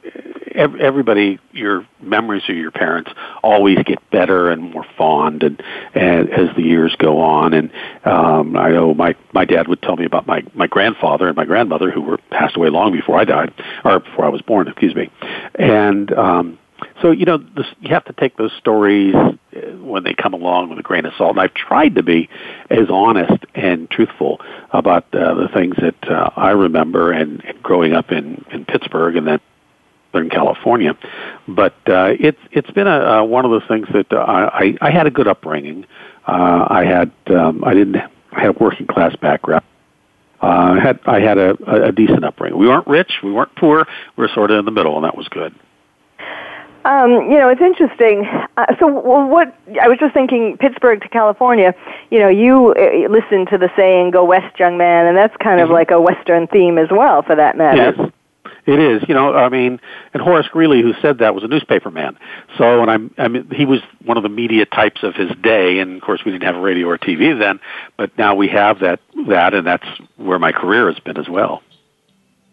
everybody, 0.55 1.39
your 1.51 1.86
memories 2.01 2.43
of 2.50 2.55
your 2.55 2.72
parents 2.72 3.12
always 3.43 3.77
get 3.84 3.98
better 4.10 4.50
and 4.50 4.74
more 4.74 4.86
fond, 4.98 5.43
and, 5.43 5.62
and 5.93 6.29
as 6.29 6.55
the 6.55 6.63
years 6.63 6.96
go 6.98 7.22
on. 7.22 7.53
And 7.53 7.72
um, 8.05 8.55
I 8.58 8.70
know 8.70 8.93
my 8.93 9.15
my 9.34 9.46
dad 9.46 9.67
would 9.67 9.81
tell 9.81 9.96
me 9.96 10.05
about 10.05 10.27
my 10.27 10.43
my 10.53 10.67
grandfather 10.67 11.27
and 11.27 11.36
my 11.36 11.46
grandmother 11.46 11.91
who 11.91 12.01
were 12.01 12.17
passed 12.29 12.55
away 12.55 12.70
long 12.70 12.91
before 12.91 13.20
I 13.20 13.25
died, 13.25 13.53
or 13.84 14.00
before 14.00 14.25
I 14.25 14.29
was 14.29 14.41
born, 14.41 14.67
excuse 14.67 14.96
me. 14.96 15.10
And 15.55 16.12
um, 16.13 16.60
so 17.01 17.12
you 17.12 17.25
know, 17.25 17.38
this, 17.38 17.67
you 17.79 17.89
have 17.93 18.05
to 18.05 18.13
take 18.13 18.38
those 18.38 18.51
stories 18.58 19.15
uh, 19.15 19.60
when 19.77 20.03
they 20.03 20.13
come 20.13 20.34
along 20.34 20.70
with 20.70 20.79
a 20.79 20.84
grain 20.84 21.05
of 21.05 21.13
salt. 21.17 21.31
And 21.31 21.39
I've 21.39 21.53
tried 21.53 21.96
to 21.96 22.03
be 22.03 22.29
as 22.70 22.89
honest 22.89 23.46
and 23.55 23.89
truthful 23.89 24.41
about 24.72 25.05
uh, 25.13 25.34
the 25.36 25.50
things 25.53 25.75
that 25.77 26.10
uh, 26.10 26.29
I 26.36 26.51
remember 26.51 27.12
and, 27.12 27.43
and 27.43 27.62
growing 27.62 27.93
up 27.93 28.12
in 28.12 28.46
in 28.51 28.65
Pittsburgh 28.65 29.15
and 29.15 29.27
then 29.27 29.39
Southern 30.12 30.30
California. 30.30 30.98
But 31.48 31.75
uh, 31.88 32.13
it's 32.20 32.39
it's 32.51 32.72
been 32.72 32.88
a, 32.88 33.22
uh, 33.22 33.24
one 33.24 33.46
of 33.46 33.51
those 33.51 33.68
things 33.68 33.88
that 33.94 34.12
uh, 34.12 34.18
I 34.18 34.77
I 34.82 34.91
had 34.91 35.08
a 35.08 35.12
good 35.12 35.27
upbringing. 35.27 35.86
Uh, 36.27 36.68
I 36.70 36.86
had 36.86 37.12
um, 37.27 37.63
I 37.63 37.74
didn't 37.74 37.98
I 38.32 38.41
had 38.41 38.50
a 38.50 38.53
working 38.53 38.88
class 38.88 39.15
background. 39.15 39.63
Uh, 40.41 40.46
I 40.46 40.80
had 40.80 41.00
I 41.06 41.20
had 41.20 41.38
a, 41.38 41.88
a 41.88 41.91
decent 41.91 42.24
upbringing. 42.24 42.60
We 42.60 42.68
weren't 42.68 42.88
rich, 42.88 43.12
we 43.24 43.32
weren't 43.32 43.56
poor. 43.56 43.88
We 44.15 44.24
were 44.24 44.30
sort 44.34 44.51
of 44.51 44.60
in 44.60 44.65
the 44.65 44.72
middle, 44.72 44.96
and 44.96 45.06
that 45.06 45.15
was 45.15 45.27
good. 45.27 45.53
Um, 46.84 47.12
you 47.30 47.38
know, 47.38 47.50
it's 47.50 47.62
interesting. 47.62 48.25
Uh, 48.58 48.65
so, 48.80 48.88
what 48.88 49.56
I 49.80 49.88
was 49.88 50.00
just 50.00 50.15
thinking, 50.15 50.58
Pittsburgh 50.58 51.00
to 51.01 51.10
California. 51.10 51.75
You 52.10 52.20
know, 52.20 52.27
you 52.27 52.74
uh, 52.74 53.08
listen 53.08 53.46
to 53.48 53.60
the 53.60 53.70
saying 53.75 54.12
"Go 54.12 54.25
West, 54.25 54.60
young 54.60 54.77
man," 54.77 55.06
and 55.06 55.15
that's 55.15 55.36
kind 55.38 55.62
of 55.62 55.65
mm-hmm. 55.65 55.75
like 55.75 55.91
a 55.91 56.01
Western 56.01 56.48
theme 56.48 56.80
as 56.80 56.88
well, 56.89 57.22
for 57.22 57.36
that 57.36 57.56
matter. 57.56 57.94
Yes. 57.96 58.12
It 58.65 58.79
is, 58.79 59.03
you 59.08 59.13
know. 59.13 59.34
I 59.34 59.50
mean, 59.50 59.79
and 60.13 60.22
Horace 60.22 60.48
Greeley, 60.48 60.81
who 60.81 60.93
said 61.01 61.20
that, 61.20 61.34
was 61.34 61.43
a 61.43 61.48
newspaper 61.48 61.89
man. 61.89 62.17
So, 62.58 62.81
and 62.81 62.91
I'm, 62.91 63.13
I 63.17 63.27
mean, 63.27 63.50
he 63.51 63.65
was 63.65 63.81
one 64.05 64.17
of 64.17 64.24
the 64.24 64.29
media 64.29 64.65
types 64.65 65.03
of 65.03 65.15
his 65.15 65.31
day. 65.41 65.79
And 65.79 65.98
of 65.98 66.01
course, 66.01 66.24
we 66.25 66.31
didn't 66.31 66.43
have 66.43 66.55
radio 66.58 66.88
or 66.88 66.98
TV 66.98 67.38
then, 67.38 67.60
but 67.98 68.15
now 68.17 68.36
we 68.36 68.48
have 68.50 68.79
that. 68.79 69.00
That, 69.27 69.53
and 69.53 69.65
that's 69.65 69.88
where 70.17 70.39
my 70.39 70.51
career 70.51 70.88
has 70.88 71.00
been 71.00 71.17
as 71.17 71.29
well. 71.29 71.62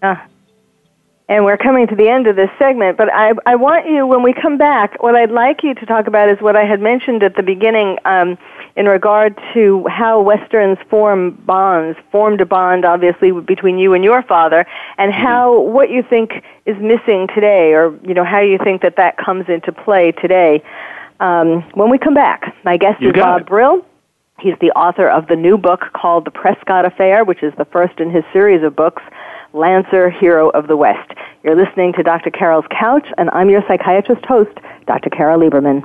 Ah, 0.02 0.26
and 1.28 1.44
we're 1.44 1.58
coming 1.58 1.86
to 1.86 1.94
the 1.94 2.08
end 2.08 2.26
of 2.26 2.36
this 2.36 2.48
segment, 2.58 2.96
but 2.96 3.12
I, 3.12 3.32
I 3.44 3.56
want 3.56 3.86
you, 3.86 4.06
when 4.06 4.22
we 4.22 4.32
come 4.32 4.56
back, 4.56 5.02
what 5.02 5.14
I'd 5.14 5.30
like 5.30 5.62
you 5.62 5.74
to 5.74 5.86
talk 5.86 6.06
about 6.06 6.30
is 6.30 6.40
what 6.40 6.56
I 6.56 6.64
had 6.64 6.80
mentioned 6.80 7.22
at 7.22 7.36
the 7.36 7.42
beginning 7.42 7.98
um, 8.06 8.38
in 8.78 8.86
regard 8.86 9.36
to 9.54 9.84
how 9.88 10.22
Westerns 10.22 10.78
form 10.88 11.32
bonds, 11.44 11.98
formed 12.12 12.40
a 12.40 12.46
bond, 12.46 12.84
obviously, 12.84 13.32
between 13.32 13.76
you 13.76 13.92
and 13.92 14.04
your 14.04 14.22
father, 14.22 14.64
and 14.98 15.12
mm-hmm. 15.12 15.20
how, 15.20 15.60
what 15.62 15.90
you 15.90 16.04
think 16.08 16.44
is 16.64 16.76
missing 16.80 17.26
today, 17.34 17.72
or, 17.72 17.98
you 18.06 18.14
know, 18.14 18.24
how 18.24 18.38
you 18.38 18.56
think 18.56 18.82
that 18.82 18.94
that 18.94 19.16
comes 19.16 19.48
into 19.48 19.72
play 19.72 20.12
today. 20.12 20.62
Um, 21.18 21.62
when 21.74 21.90
we 21.90 21.98
come 21.98 22.14
back, 22.14 22.54
my 22.64 22.76
guest 22.76 23.02
you 23.02 23.08
is 23.08 23.16
Bob 23.16 23.40
it. 23.40 23.46
Brill. 23.48 23.84
He's 24.38 24.54
the 24.60 24.70
author 24.70 25.08
of 25.08 25.26
the 25.26 25.34
new 25.34 25.58
book 25.58 25.80
called 25.92 26.24
The 26.24 26.30
Prescott 26.30 26.84
Affair, 26.84 27.24
which 27.24 27.42
is 27.42 27.52
the 27.58 27.64
first 27.64 27.98
in 27.98 28.12
his 28.12 28.22
series 28.32 28.62
of 28.62 28.76
books 28.76 29.02
Lancer, 29.54 30.08
Hero 30.08 30.50
of 30.50 30.68
the 30.68 30.76
West. 30.76 31.10
You're 31.42 31.56
listening 31.56 31.94
to 31.94 32.04
Dr. 32.04 32.30
Carole's 32.30 32.66
Couch, 32.70 33.08
and 33.18 33.28
I'm 33.30 33.50
your 33.50 33.64
psychiatrist 33.66 34.24
host, 34.24 34.56
Dr. 34.86 35.10
Carole 35.10 35.40
Lieberman. 35.40 35.84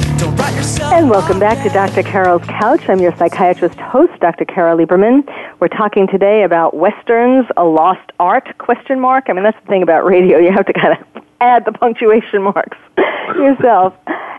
And 0.93 1.09
welcome 1.09 1.39
back 1.39 1.63
to 1.63 1.69
Dr. 1.69 2.03
Carole's 2.03 2.43
Couch. 2.43 2.81
I'm 2.89 2.99
your 2.99 3.15
psychiatrist 3.15 3.79
host, 3.79 4.11
Dr. 4.19 4.43
Carole 4.43 4.77
Lieberman. 4.77 5.23
We're 5.61 5.69
talking 5.69 6.05
today 6.05 6.43
about 6.43 6.75
westerns, 6.75 7.45
a 7.55 7.63
lost 7.63 8.11
art? 8.19 8.57
Question 8.57 8.99
mark. 8.99 9.29
I 9.29 9.33
mean, 9.33 9.43
that's 9.43 9.57
the 9.61 9.67
thing 9.67 9.83
about 9.83 10.03
radio. 10.03 10.37
You 10.37 10.51
have 10.51 10.65
to 10.65 10.73
kind 10.73 10.99
of 10.99 11.23
add 11.39 11.63
the 11.63 11.71
punctuation 11.71 12.43
marks 12.43 12.77
yourself. 13.35 13.93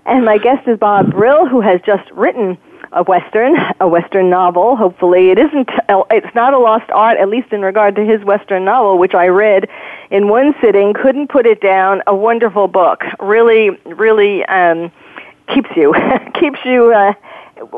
And 0.05 0.27
my 0.27 0.37
guest 0.37 0.69
is 0.69 0.79
Bob 0.79 1.11
Brill, 1.11 1.49
who 1.49 1.63
has 1.63 1.81
just 1.87 2.09
written 2.11 2.59
a 2.93 3.03
western, 3.03 3.57
a 3.81 3.89
western 3.89 4.29
novel. 4.29 4.77
Hopefully, 4.77 5.31
it 5.31 5.39
isn't. 5.39 5.71
It's 6.11 6.35
not 6.35 6.53
a 6.53 6.59
lost 6.59 6.91
art, 6.91 7.17
at 7.17 7.31
least 7.31 7.51
in 7.55 7.63
regard 7.63 7.97
to 7.97 8.05
his 8.05 8.23
western 8.25 8.67
novel, 8.67 8.99
which 8.99 9.15
I 9.15 9.29
read 9.29 9.71
in 10.11 10.29
one 10.29 10.55
sitting. 10.61 10.93
Couldn't 10.93 11.29
put 11.29 11.47
it 11.47 11.63
down. 11.63 12.03
A 12.07 12.15
wonderful 12.15 12.69
book. 12.69 13.05
Really, 13.19 13.71
really. 13.87 14.45
Um, 14.45 14.93
keeps 15.49 15.71
you 15.77 15.95
keeps 16.41 16.59
you 16.65 16.93
uh, 16.93 17.15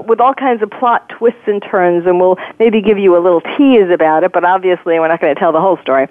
with 0.07 0.21
all 0.21 0.35
kinds 0.35 0.63
of 0.63 0.71
plot 0.71 1.09
twists 1.09 1.41
and 1.47 1.63
turns, 1.63 2.07
and 2.07 2.19
we'll 2.21 2.39
maybe 2.59 2.81
give 2.81 2.99
you 2.99 3.17
a 3.17 3.21
little 3.21 3.41
tease 3.41 3.91
about 3.91 4.25
it. 4.25 4.33
But 4.33 4.45
obviously, 4.45 4.99
we're 4.99 5.09
not 5.09 5.21
going 5.21 5.35
to 5.35 5.39
tell 5.39 5.53
the 5.53 5.61
whole 5.61 5.79
story. 5.79 6.09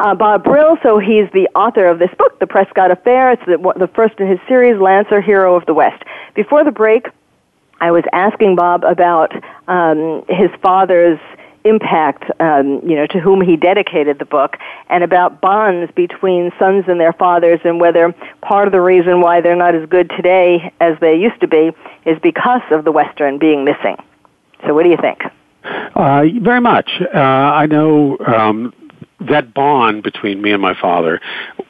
Uh, 0.00 0.14
Bob 0.14 0.44
Brill, 0.44 0.76
so 0.82 0.98
he's 0.98 1.30
the 1.32 1.48
author 1.54 1.86
of 1.86 1.98
this 1.98 2.10
book, 2.18 2.38
The 2.40 2.46
Prescott 2.46 2.90
Affair. 2.90 3.32
It's 3.32 3.44
the, 3.46 3.72
the 3.76 3.88
first 3.88 4.18
in 4.18 4.28
his 4.28 4.40
series, 4.48 4.80
Lancer, 4.80 5.20
Hero 5.20 5.54
of 5.54 5.66
the 5.66 5.74
West. 5.74 6.02
Before 6.34 6.64
the 6.64 6.72
break, 6.72 7.06
I 7.80 7.90
was 7.90 8.04
asking 8.12 8.56
Bob 8.56 8.84
about 8.84 9.32
um, 9.68 10.24
his 10.28 10.50
father's 10.62 11.18
impact, 11.64 12.24
um, 12.40 12.80
you 12.88 12.94
know, 12.94 13.06
to 13.06 13.18
whom 13.18 13.40
he 13.40 13.56
dedicated 13.56 14.18
the 14.18 14.24
book, 14.24 14.56
and 14.88 15.02
about 15.02 15.40
bonds 15.40 15.90
between 15.92 16.52
sons 16.58 16.84
and 16.88 17.00
their 17.00 17.12
fathers, 17.12 17.60
and 17.64 17.80
whether 17.80 18.12
part 18.42 18.68
of 18.68 18.72
the 18.72 18.80
reason 18.80 19.20
why 19.20 19.40
they're 19.40 19.56
not 19.56 19.74
as 19.74 19.88
good 19.88 20.10
today 20.10 20.72
as 20.80 20.98
they 21.00 21.16
used 21.16 21.40
to 21.40 21.48
be 21.48 21.72
is 22.04 22.18
because 22.22 22.62
of 22.70 22.84
the 22.84 22.92
Western 22.92 23.38
being 23.38 23.64
missing. 23.64 23.96
So, 24.66 24.74
what 24.74 24.84
do 24.84 24.90
you 24.90 24.98
think? 24.98 25.22
Uh, 25.64 26.24
very 26.40 26.60
much. 26.60 26.90
Uh, 27.14 27.18
I 27.18 27.66
know 27.66 28.18
um, 28.18 28.74
that 29.20 29.54
bond 29.54 30.02
between 30.02 30.42
me 30.42 30.52
and 30.52 30.60
my 30.60 30.74
father 30.78 31.20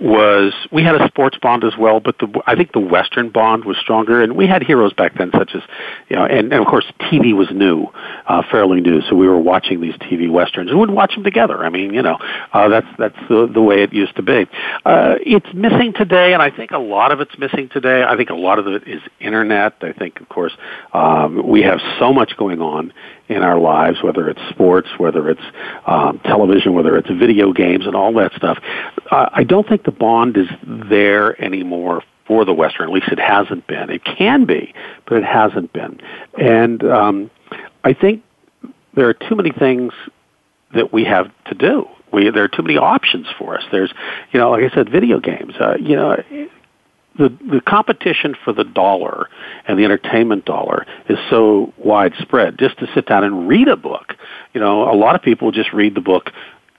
was 0.01 0.53
we 0.73 0.83
had 0.83 0.95
a 0.95 1.07
sports 1.09 1.37
bond 1.41 1.65
as 1.65 1.77
well, 1.79 2.01
but 2.01 2.19
the, 2.19 2.43
I 2.47 2.55
think 2.57 2.73
the 2.73 2.81
Western 2.81 3.31
bond 3.31 3.65
was 3.65 3.77
stronger, 3.77 4.23
and 4.23 4.37
we 4.37 4.47
had 4.47 4.63
heroes 4.63 4.93
back 4.93 5.17
then, 5.17 5.31
such 5.37 5.55
as 5.55 5.63
you 6.09 6.17
know, 6.17 6.25
and, 6.25 6.53
and 6.53 6.61
of 6.61 6.67
course 6.67 6.85
TV 7.01 7.35
was 7.35 7.49
new, 7.53 7.87
uh, 8.27 8.43
fairly 8.51 8.81
new, 8.81 9.03
so 9.03 9.15
we 9.15 9.29
were 9.29 9.39
watching 9.39 9.81
these 9.81 9.95
TV 9.95 10.31
westerns 10.31 10.71
and 10.71 10.81
we'd 10.81 10.91
watch 10.91 11.15
them 11.15 11.25
together. 11.25 11.65
I 11.65 11.71
mean, 11.71 11.95
you 11.95 12.03
know, 12.03 12.17
uh, 12.53 12.69
that's 12.69 12.87
that's 12.99 13.19
the, 13.29 13.49
the 13.53 13.63
way 13.63 13.83
it 13.83 13.93
used 13.93 14.17
to 14.17 14.23
be. 14.23 14.47
Uh, 14.85 15.17
it's 15.21 15.47
missing 15.55 15.93
today, 15.95 16.33
and 16.33 16.43
I 16.43 16.51
think 16.51 16.71
a 16.71 16.79
lot 16.79 17.13
of 17.13 17.21
it's 17.21 17.37
missing 17.39 17.69
today. 17.69 18.03
I 18.03 18.17
think 18.17 18.31
a 18.31 18.35
lot 18.35 18.59
of 18.59 18.67
it 18.67 18.89
is 18.89 19.03
internet. 19.21 19.75
I 19.83 19.93
think, 19.93 20.21
of 20.21 20.29
course, 20.29 20.53
um, 20.93 21.47
we 21.47 21.63
have 21.63 21.81
so 21.99 22.13
much 22.13 22.37
going 22.37 22.61
on 22.61 22.93
in 23.29 23.43
our 23.43 23.59
lives, 23.59 24.03
whether 24.03 24.29
it's 24.29 24.41
sports, 24.51 24.89
whether 24.99 25.29
it's 25.31 25.41
um, 25.87 26.21
television, 26.25 26.75
whether 26.75 26.97
it's 26.97 27.09
video 27.09 27.53
games, 27.53 27.87
and 27.87 27.95
all 27.95 28.13
that 28.15 28.33
stuff. 28.35 28.59
Uh, 29.11 29.29
I 29.33 29.45
don't 29.45 29.67
think 29.69 29.85
the 29.85 29.93
bond 29.93 30.37
is 30.37 30.49
there 30.65 31.41
anymore 31.43 32.03
for 32.27 32.45
the 32.45 32.53
Western. 32.53 32.89
At 32.89 32.95
least 32.95 33.09
it 33.09 33.19
hasn't 33.19 33.67
been. 33.67 33.91
It 33.91 34.05
can 34.05 34.45
be, 34.45 34.75
but 35.07 35.19
it 35.19 35.25
hasn't 35.25 35.73
been. 35.73 36.01
And 36.39 36.83
um, 36.85 37.31
I 37.83 37.95
think 37.95 38.23
there 38.95 39.09
are 39.09 39.15
too 39.15 39.35
many 39.35 39.51
things 39.51 39.93
that 40.75 40.93
we 40.93 41.05
have 41.05 41.31
to 41.47 41.55
do. 41.55 41.89
We, 42.13 42.31
there 42.31 42.45
are 42.45 42.49
too 42.49 42.63
many 42.63 42.77
options 42.77 43.27
for 43.39 43.57
us. 43.57 43.65
There's, 43.73 43.93
you 44.33 44.39
know, 44.39 44.51
like 44.51 44.71
I 44.71 44.75
said, 44.75 44.89
video 44.91 45.19
games. 45.19 45.55
Uh, 45.59 45.77
you 45.81 45.97
know, 45.97 46.17
the 47.17 47.29
the 47.51 47.61
competition 47.61 48.35
for 48.45 48.53
the 48.53 48.65
dollar 48.65 49.29
and 49.67 49.79
the 49.79 49.85
entertainment 49.85 50.45
dollar 50.45 50.87
is 51.09 51.19
so 51.31 51.73
widespread. 51.79 52.59
Just 52.59 52.79
to 52.79 52.89
sit 52.95 53.07
down 53.07 53.25
and 53.25 53.49
read 53.49 53.69
a 53.69 53.77
book, 53.77 54.15
you 54.53 54.61
know, 54.61 54.91
a 54.91 54.97
lot 54.97 55.15
of 55.15 55.23
people 55.23 55.53
just 55.53 55.73
read 55.73 55.95
the 55.95 56.01
book, 56.01 56.31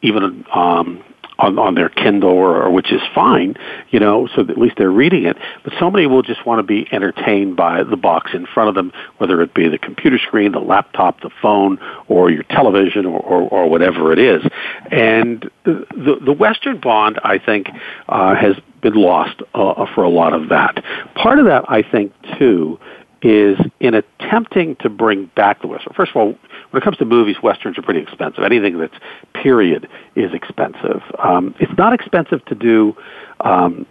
even 0.02 0.46
um, 0.54 1.04
on 1.40 1.60
on 1.60 1.76
their 1.76 1.90
Kindle 1.90 2.32
or, 2.32 2.64
or 2.64 2.72
which 2.72 2.92
is 2.92 3.02
fine, 3.14 3.56
you 3.90 4.00
know, 4.00 4.28
so 4.36 4.42
at 4.42 4.58
least 4.58 4.76
they're 4.78 4.90
reading 4.90 5.26
it. 5.26 5.38
But 5.64 5.74
somebody 5.80 6.06
will 6.06 6.22
just 6.22 6.46
want 6.46 6.60
to 6.60 6.64
be 6.64 6.88
entertained 6.92 7.56
by 7.56 7.84
the 7.84 7.98
box 7.98 8.32
in 8.34 8.46
front 8.46 8.70
of 8.70 8.76
them, 8.76 8.92
whether 9.18 9.42
it 9.42 9.54
be 9.54 9.68
the 9.68 9.78
computer 9.78 10.18
screen, 10.18 10.52
the 10.52 10.60
laptop, 10.60 11.22
the 11.22 11.32
phone, 11.42 11.80
or 12.08 12.30
your 12.30 12.44
television, 12.44 13.06
or 13.06 13.20
or, 13.20 13.42
or 13.50 13.70
whatever 13.70 14.12
it 14.12 14.20
is. 14.20 14.44
And 14.92 15.50
the 15.64 16.20
the 16.24 16.34
Western 16.34 16.80
bond, 16.80 17.20
I 17.24 17.38
think, 17.38 17.68
uh, 18.08 18.36
has 18.36 18.56
been 18.82 18.94
lost 18.94 19.42
uh, 19.54 19.86
for 19.94 20.04
a 20.04 20.10
lot 20.10 20.34
of 20.34 20.50
that. 20.50 20.84
Part 21.16 21.40
of 21.40 21.46
that, 21.46 21.66
I 21.68 21.82
think, 21.82 22.14
too, 22.38 22.80
is 23.22 23.58
in 23.80 23.96
attempting 23.96 24.76
to 24.78 24.90
bring 24.90 25.26
back 25.36 25.62
the 25.62 25.68
Western. 25.68 25.94
First 25.94 26.12
of 26.12 26.18
all, 26.18 26.36
when 26.76 26.82
it 26.82 26.84
comes 26.84 26.98
to 26.98 27.06
movies, 27.06 27.38
westerns 27.42 27.78
are 27.78 27.82
pretty 27.82 28.02
expensive. 28.02 28.44
Anything 28.44 28.78
that's 28.78 28.94
period 29.34 29.88
is 30.18 30.34
expensive. 30.34 31.02
Um, 31.24 31.56
it's 31.58 31.72
not 31.78 31.94
expensive 31.94 32.44
to 32.48 32.56
do 32.56 32.98
um, 33.40 33.86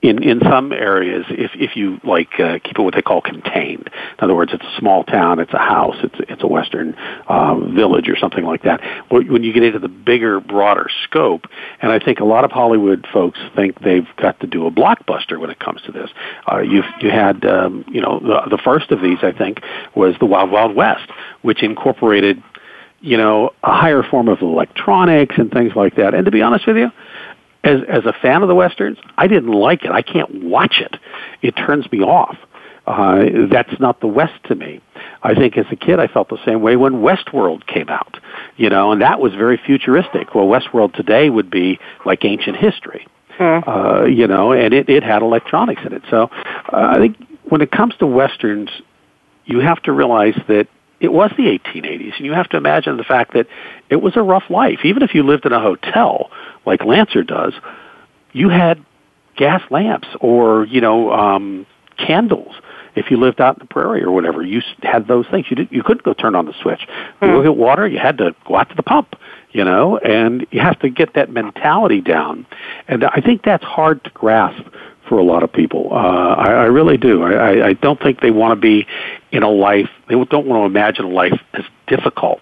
in 0.00 0.22
in 0.22 0.40
some 0.40 0.72
areas 0.72 1.24
if 1.28 1.50
if 1.54 1.74
you 1.74 1.98
like 2.04 2.38
uh, 2.38 2.58
keep 2.62 2.78
it 2.78 2.82
what 2.82 2.94
they 2.94 3.02
call 3.02 3.20
contained. 3.20 3.90
In 3.92 4.24
other 4.24 4.34
words, 4.34 4.52
it's 4.54 4.64
a 4.64 4.78
small 4.78 5.02
town, 5.02 5.40
it's 5.40 5.52
a 5.52 5.58
house, 5.58 5.96
it's 6.04 6.14
it's 6.28 6.42
a 6.42 6.46
western 6.46 6.96
um, 7.28 7.74
village 7.74 8.08
or 8.08 8.16
something 8.16 8.44
like 8.44 8.62
that. 8.62 8.80
When 9.10 9.42
you 9.42 9.52
get 9.52 9.64
into 9.64 9.80
the 9.80 9.88
bigger, 9.88 10.38
broader 10.38 10.88
scope, 11.04 11.46
and 11.82 11.90
I 11.90 11.98
think 11.98 12.20
a 12.20 12.24
lot 12.24 12.44
of 12.44 12.52
Hollywood 12.52 13.06
folks 13.12 13.40
think 13.56 13.80
they've 13.80 14.06
got 14.16 14.38
to 14.40 14.46
do 14.46 14.66
a 14.66 14.70
blockbuster 14.70 15.38
when 15.38 15.50
it 15.50 15.58
comes 15.58 15.82
to 15.82 15.92
this. 15.92 16.10
Uh, 16.50 16.60
you 16.60 16.84
you 17.00 17.10
had 17.10 17.44
um, 17.44 17.84
you 17.88 18.00
know 18.00 18.20
the, 18.20 18.56
the 18.56 18.58
first 18.62 18.92
of 18.92 19.02
these 19.02 19.18
I 19.22 19.32
think 19.32 19.62
was 19.96 20.14
the 20.20 20.26
Wild 20.26 20.52
Wild 20.52 20.76
West, 20.76 21.10
which 21.42 21.64
incorporated 21.64 22.40
you 23.00 23.16
know 23.16 23.50
a 23.64 23.72
higher 23.72 24.04
form 24.04 24.28
of 24.28 24.42
electronics 24.42 25.34
and 25.38 25.50
things 25.50 25.72
like 25.74 25.96
that. 25.96 26.14
And 26.14 26.24
to 26.24 26.30
be 26.30 26.40
honest 26.40 26.68
with 26.68 26.76
you 26.76 26.92
as 27.64 27.80
as 27.88 28.04
a 28.04 28.12
fan 28.12 28.42
of 28.42 28.48
the 28.48 28.54
westerns, 28.54 28.98
I 29.16 29.26
didn't 29.26 29.52
like 29.52 29.84
it. 29.84 29.90
I 29.90 30.02
can't 30.02 30.44
watch 30.44 30.80
it. 30.80 30.96
It 31.42 31.52
turns 31.52 31.90
me 31.90 32.00
off. 32.00 32.36
Uh, 32.86 33.46
that's 33.50 33.78
not 33.78 34.00
the 34.00 34.06
West 34.06 34.42
to 34.44 34.54
me. 34.54 34.80
I 35.22 35.34
think 35.34 35.58
as 35.58 35.66
a 35.70 35.76
kid, 35.76 36.00
I 36.00 36.06
felt 36.06 36.30
the 36.30 36.42
same 36.46 36.62
way 36.62 36.76
when 36.76 36.94
Westworld 36.94 37.66
came 37.66 37.90
out. 37.90 38.16
You 38.56 38.70
know, 38.70 38.92
and 38.92 39.02
that 39.02 39.20
was 39.20 39.34
very 39.34 39.58
futuristic. 39.58 40.34
Well, 40.34 40.46
Westworld 40.46 40.94
today 40.94 41.28
would 41.28 41.50
be 41.50 41.78
like 42.06 42.24
ancient 42.24 42.56
history. 42.56 43.06
Hmm. 43.36 43.60
Uh, 43.68 44.04
you 44.04 44.26
know, 44.26 44.52
and 44.52 44.72
it 44.72 44.88
it 44.88 45.02
had 45.02 45.22
electronics 45.22 45.82
in 45.84 45.92
it. 45.92 46.02
So 46.10 46.30
uh, 46.72 46.92
I 46.94 46.98
think 46.98 47.16
when 47.44 47.60
it 47.60 47.70
comes 47.70 47.94
to 47.98 48.06
westerns, 48.06 48.70
you 49.44 49.60
have 49.60 49.82
to 49.82 49.92
realize 49.92 50.38
that 50.48 50.66
it 51.00 51.12
was 51.12 51.30
the 51.36 51.44
1880s, 51.44 52.16
and 52.16 52.26
you 52.26 52.32
have 52.32 52.48
to 52.50 52.56
imagine 52.56 52.96
the 52.96 53.04
fact 53.04 53.34
that 53.34 53.46
it 53.88 53.96
was 53.96 54.16
a 54.16 54.22
rough 54.22 54.50
life. 54.50 54.80
Even 54.84 55.02
if 55.02 55.14
you 55.14 55.22
lived 55.22 55.46
in 55.46 55.52
a 55.52 55.60
hotel 55.60 56.30
like 56.66 56.84
Lancer 56.84 57.22
does, 57.22 57.54
you 58.32 58.48
had 58.48 58.84
gas 59.36 59.62
lamps 59.70 60.08
or 60.20 60.64
you 60.66 60.80
know 60.80 61.12
um, 61.12 61.66
candles 61.96 62.54
if 62.98 63.10
you 63.10 63.16
lived 63.16 63.40
out 63.40 63.56
in 63.56 63.60
the 63.60 63.72
prairie 63.72 64.02
or 64.02 64.10
whatever, 64.10 64.42
you 64.42 64.60
had 64.82 65.06
those 65.06 65.26
things. 65.30 65.46
You 65.48 65.56
did, 65.56 65.68
you 65.70 65.82
couldn't 65.82 66.02
go 66.02 66.14
turn 66.14 66.34
on 66.34 66.46
the 66.46 66.54
switch. 66.60 66.80
You 67.22 67.28
mm. 67.28 67.42
get 67.44 67.56
water, 67.56 67.86
you 67.86 67.98
had 67.98 68.18
to 68.18 68.34
go 68.46 68.56
out 68.56 68.68
to 68.70 68.74
the 68.74 68.82
pump, 68.82 69.14
you 69.52 69.64
know, 69.64 69.98
and 69.98 70.46
you 70.50 70.60
have 70.60 70.78
to 70.80 70.90
get 70.90 71.14
that 71.14 71.30
mentality 71.30 72.00
down. 72.00 72.46
And 72.88 73.04
I 73.04 73.20
think 73.20 73.42
that's 73.44 73.64
hard 73.64 74.02
to 74.04 74.10
grasp 74.10 74.64
for 75.08 75.18
a 75.18 75.24
lot 75.24 75.42
of 75.42 75.52
people. 75.52 75.88
Uh, 75.92 75.96
I, 75.96 76.50
I 76.52 76.64
really 76.64 76.96
do. 76.96 77.22
I, 77.22 77.68
I 77.68 77.72
don't 77.72 78.00
think 78.00 78.20
they 78.20 78.30
want 78.30 78.52
to 78.52 78.60
be 78.60 78.86
in 79.32 79.42
a 79.42 79.50
life. 79.50 79.90
They 80.08 80.14
don't 80.14 80.46
want 80.46 80.62
to 80.62 80.66
imagine 80.66 81.04
a 81.06 81.08
life 81.08 81.40
as 81.54 81.64
difficult 81.86 82.40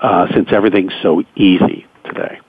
uh, 0.00 0.32
since 0.32 0.48
everything's 0.52 0.92
so 1.02 1.22
easy 1.34 1.86
today. 2.04 2.40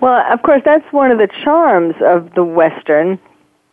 Well, 0.00 0.24
of 0.32 0.42
course, 0.42 0.62
that's 0.64 0.90
one 0.92 1.10
of 1.10 1.18
the 1.18 1.28
charms 1.44 1.94
of 2.00 2.34
the 2.34 2.44
Western, 2.44 3.18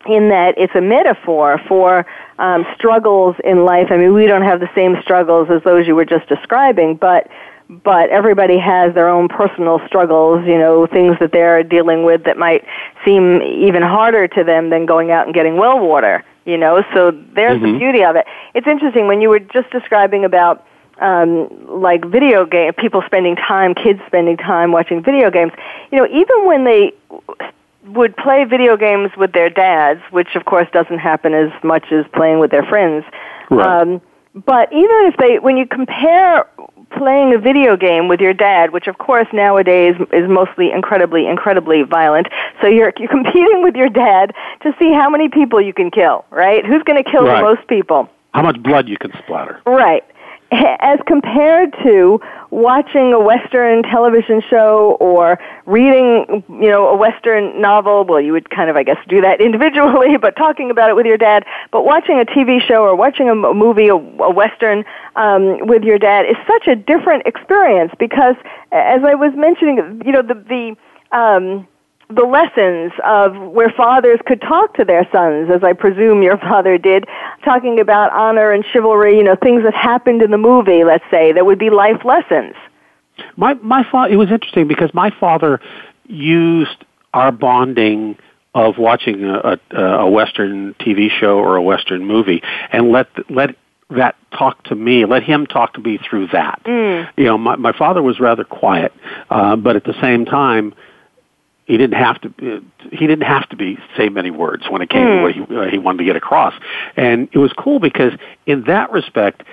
in 0.05 0.29
that 0.29 0.55
it's 0.57 0.75
a 0.75 0.81
metaphor 0.81 1.59
for 1.67 2.05
um, 2.39 2.65
struggles 2.75 3.35
in 3.43 3.65
life. 3.65 3.87
I 3.89 3.97
mean, 3.97 4.13
we 4.13 4.25
don't 4.25 4.43
have 4.43 4.59
the 4.59 4.69
same 4.75 4.95
struggles 5.01 5.49
as 5.49 5.63
those 5.63 5.87
you 5.87 5.95
were 5.95 6.05
just 6.05 6.27
describing, 6.29 6.95
but 6.95 7.29
but 7.69 8.09
everybody 8.09 8.57
has 8.57 8.93
their 8.93 9.09
own 9.09 9.27
personal 9.27 9.79
struggles, 9.87 10.45
you 10.47 10.57
know, 10.57 10.87
things 10.87 11.17
that 11.19 11.31
they're 11.31 11.63
dealing 11.63 12.03
with 12.03 12.23
that 12.23 12.37
might 12.37 12.63
seem 13.03 13.41
even 13.41 13.81
harder 13.81 14.27
to 14.27 14.43
them 14.43 14.69
than 14.69 14.85
going 14.85 15.11
out 15.11 15.25
and 15.25 15.35
getting 15.35 15.57
well 15.57 15.79
water, 15.79 16.23
you 16.45 16.57
know. 16.57 16.83
So 16.93 17.11
there's 17.11 17.59
mm-hmm. 17.59 17.73
the 17.73 17.79
beauty 17.79 18.03
of 18.03 18.15
it. 18.15 18.25
It's 18.53 18.67
interesting 18.67 19.07
when 19.07 19.21
you 19.21 19.29
were 19.29 19.39
just 19.39 19.69
describing 19.71 20.23
about 20.23 20.65
um, 21.01 21.49
like 21.67 22.05
video 22.05 22.45
game 22.45 22.73
people 22.73 23.03
spending 23.05 23.35
time, 23.35 23.75
kids 23.75 23.99
spending 24.07 24.37
time 24.37 24.71
watching 24.71 25.03
video 25.03 25.29
games. 25.29 25.51
You 25.91 25.97
know, 25.97 26.07
even 26.07 26.45
when 26.45 26.63
they 26.63 26.93
would 27.87 28.15
play 28.15 28.45
video 28.45 28.77
games 28.77 29.11
with 29.17 29.33
their 29.33 29.49
dads, 29.49 30.01
which 30.11 30.35
of 30.35 30.45
course 30.45 30.67
doesn't 30.71 30.99
happen 30.99 31.33
as 31.33 31.51
much 31.63 31.91
as 31.91 32.05
playing 32.13 32.39
with 32.39 32.51
their 32.51 32.63
friends. 32.63 33.05
Right. 33.49 33.81
Um, 33.81 34.01
but 34.33 34.71
even 34.71 35.05
if 35.05 35.17
they, 35.17 35.39
when 35.39 35.57
you 35.57 35.65
compare 35.65 36.45
playing 36.91 37.33
a 37.33 37.37
video 37.37 37.75
game 37.75 38.07
with 38.07 38.19
your 38.19 38.33
dad, 38.33 38.71
which 38.71 38.87
of 38.87 38.97
course 38.97 39.27
nowadays 39.33 39.95
is 40.13 40.29
mostly 40.29 40.71
incredibly, 40.71 41.27
incredibly 41.27 41.83
violent, 41.83 42.27
so 42.61 42.67
you're 42.67 42.93
you're 42.97 43.09
competing 43.17 43.63
with 43.63 43.75
your 43.75 43.89
dad 43.89 44.33
to 44.61 44.73
see 44.79 44.91
how 44.93 45.09
many 45.09 45.29
people 45.29 45.61
you 45.61 45.73
can 45.73 45.91
kill, 45.91 46.25
right? 46.31 46.65
Who's 46.65 46.83
going 46.83 47.01
to 47.03 47.09
kill 47.09 47.23
right. 47.23 47.37
the 47.37 47.43
most 47.43 47.67
people? 47.67 48.09
How 48.33 48.41
much 48.41 48.61
blood 48.61 48.87
you 48.87 48.97
can 48.97 49.11
splatter? 49.23 49.61
Right 49.65 50.03
as 50.51 50.99
compared 51.07 51.73
to 51.83 52.19
watching 52.49 53.13
a 53.13 53.19
Western 53.19 53.83
television 53.83 54.41
show 54.49 54.97
or 54.99 55.39
reading, 55.65 56.43
you 56.49 56.69
know, 56.69 56.87
a 56.87 56.95
Western 56.95 57.61
novel. 57.61 58.03
Well, 58.03 58.21
you 58.21 58.31
would 58.31 58.49
kind 58.49 58.69
of, 58.69 58.75
I 58.75 58.83
guess, 58.83 58.97
do 59.07 59.21
that 59.21 59.41
individually, 59.47 60.17
but 60.17 60.35
talking 60.35 60.71
about 60.71 60.89
it 60.89 60.95
with 60.95 61.05
your 61.05 61.17
dad. 61.17 61.45
But 61.71 61.85
watching 61.85 62.19
a 62.19 62.25
TV 62.25 62.61
show 62.61 62.83
or 62.83 62.95
watching 62.95 63.29
a 63.29 63.35
movie, 63.35 63.87
a, 63.87 63.95
a 63.95 64.31
Western, 64.31 64.83
um, 65.15 65.67
with 65.67 65.83
your 65.83 65.99
dad 65.99 66.25
is 66.25 66.37
such 66.47 66.67
a 66.67 66.75
different 66.75 67.25
experience 67.25 67.91
because, 67.99 68.35
as 68.71 69.03
I 69.03 69.15
was 69.15 69.33
mentioning, 69.35 70.01
you 70.05 70.11
know, 70.11 70.21
the 70.21 70.35
the 70.35 70.75
um, 71.15 71.67
the 72.09 72.23
lessons 72.23 72.93
of 73.03 73.35
where 73.51 73.69
fathers 73.69 74.19
could 74.25 74.41
talk 74.41 74.73
to 74.75 74.85
their 74.85 75.07
sons, 75.11 75.49
as 75.53 75.63
I 75.63 75.73
presume 75.73 76.21
your 76.21 76.37
father 76.49 76.77
did, 76.77 77.05
talking 77.43 77.79
about 77.79 78.11
honor 78.13 78.51
and 78.51 78.63
chivalry, 78.71 79.17
you 79.17 79.23
know, 79.23 79.35
things 79.35 79.63
that 79.63 79.73
happened 79.73 80.21
in 80.21 80.31
the 80.31 80.37
movie, 80.37 80.83
let's 80.83 81.03
say, 81.11 81.31
that 81.33 81.45
would 81.45 81.59
be 81.59 81.69
life 81.69 82.03
lessons. 82.05 82.55
My 83.35 83.55
my 83.55 83.83
father. 83.89 84.13
It 84.13 84.17
was 84.17 84.31
interesting 84.31 84.67
because 84.67 84.93
my 84.93 85.09
father 85.09 85.59
used 86.05 86.85
our 87.13 87.31
bonding 87.31 88.15
of 88.53 88.77
watching 88.77 89.23
a, 89.23 89.59
a, 89.71 89.81
a 89.81 90.09
Western 90.09 90.75
TV 90.75 91.09
show 91.09 91.39
or 91.39 91.55
a 91.55 91.61
Western 91.61 92.05
movie, 92.05 92.43
and 92.71 92.91
let 92.91 93.07
let 93.29 93.55
that 93.89 94.15
talk 94.37 94.63
to 94.65 94.75
me, 94.75 95.05
let 95.05 95.23
him 95.23 95.47
talk 95.47 95.73
to 95.73 95.81
me 95.81 95.97
through 95.97 96.27
that. 96.27 96.61
Mm. 96.65 97.09
You 97.17 97.25
know, 97.25 97.37
my 97.39 97.55
my 97.55 97.71
father 97.71 98.03
was 98.03 98.19
rather 98.19 98.43
quiet, 98.43 98.93
uh, 99.31 99.55
but 99.55 99.75
at 99.75 99.83
the 99.83 99.99
same 99.99 100.25
time 100.25 100.73
he 101.67 101.77
didn't 101.77 101.97
have 101.97 102.19
to 102.21 102.63
he 102.91 103.05
didn't 103.07 103.25
have 103.27 103.47
to 103.49 103.55
be 103.55 103.77
say 103.95 104.09
many 104.09 104.31
words 104.31 104.63
when 104.69 104.81
it 104.81 104.89
came 104.89 105.05
mm. 105.05 105.17
to 105.17 105.21
what 105.21 105.49
he, 105.49 105.55
uh, 105.55 105.69
he 105.69 105.77
wanted 105.77 105.99
to 105.99 106.05
get 106.05 106.15
across 106.15 106.53
and 106.95 107.29
it 107.33 107.37
was 107.37 107.51
cool 107.53 107.79
because 107.79 108.13
in 108.45 108.63
that 108.63 108.91
respect 108.91 109.43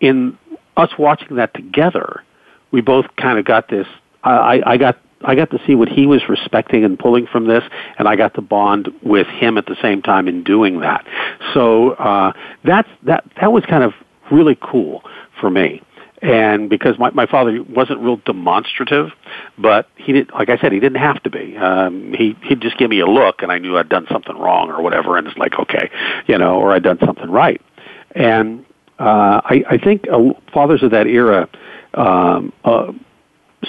in 0.00 0.38
us 0.76 0.90
watching 0.98 1.36
that 1.36 1.52
together 1.52 2.22
we 2.70 2.80
both 2.80 3.06
kind 3.16 3.38
of 3.38 3.44
got 3.44 3.68
this 3.68 3.86
I, 4.24 4.62
I 4.64 4.76
got 4.76 4.98
I 5.22 5.34
got 5.34 5.50
to 5.50 5.58
see 5.66 5.74
what 5.74 5.88
he 5.88 6.06
was 6.06 6.22
respecting 6.28 6.84
and 6.84 6.98
pulling 6.98 7.26
from 7.26 7.48
this, 7.48 7.64
and 7.98 8.06
I 8.06 8.14
got 8.14 8.34
to 8.34 8.40
bond 8.40 8.88
with 9.02 9.26
him 9.26 9.58
at 9.58 9.66
the 9.66 9.76
same 9.82 10.00
time 10.00 10.28
in 10.28 10.44
doing 10.44 10.80
that. 10.80 11.04
So 11.54 11.92
uh, 11.92 12.32
that's 12.64 12.88
that 13.04 13.24
that 13.40 13.52
was 13.52 13.64
kind 13.64 13.82
of 13.82 13.94
really 14.30 14.56
cool 14.60 15.02
for 15.40 15.50
me 15.50 15.82
and 16.22 16.68
because 16.68 16.98
my 16.98 17.10
my 17.10 17.26
father 17.26 17.62
wasn't 17.62 18.00
real 18.00 18.16
demonstrative, 18.16 19.10
but 19.56 19.88
he 19.96 20.12
didn't 20.12 20.34
like 20.34 20.48
I 20.48 20.58
said 20.58 20.72
he 20.72 20.80
didn't 20.80 21.00
have 21.00 21.22
to 21.22 21.30
be. 21.30 21.56
Um, 21.56 22.12
he 22.12 22.36
he'd 22.42 22.60
just 22.60 22.78
give 22.78 22.90
me 22.90 23.00
a 23.00 23.06
look, 23.06 23.42
and 23.42 23.52
I 23.52 23.58
knew 23.58 23.76
I'd 23.76 23.88
done 23.88 24.06
something 24.10 24.36
wrong 24.36 24.70
or 24.70 24.82
whatever, 24.82 25.16
and 25.16 25.26
it's 25.26 25.36
like 25.36 25.58
okay, 25.58 25.90
you 26.26 26.38
know, 26.38 26.58
or 26.58 26.72
I'd 26.72 26.82
done 26.82 26.98
something 27.04 27.30
right. 27.30 27.60
And 28.14 28.64
uh, 28.98 29.40
I 29.44 29.64
I 29.70 29.78
think 29.78 30.06
uh, 30.10 30.32
fathers 30.52 30.82
of 30.82 30.90
that 30.90 31.06
era, 31.06 31.48
um, 31.94 32.52
uh, 32.64 32.92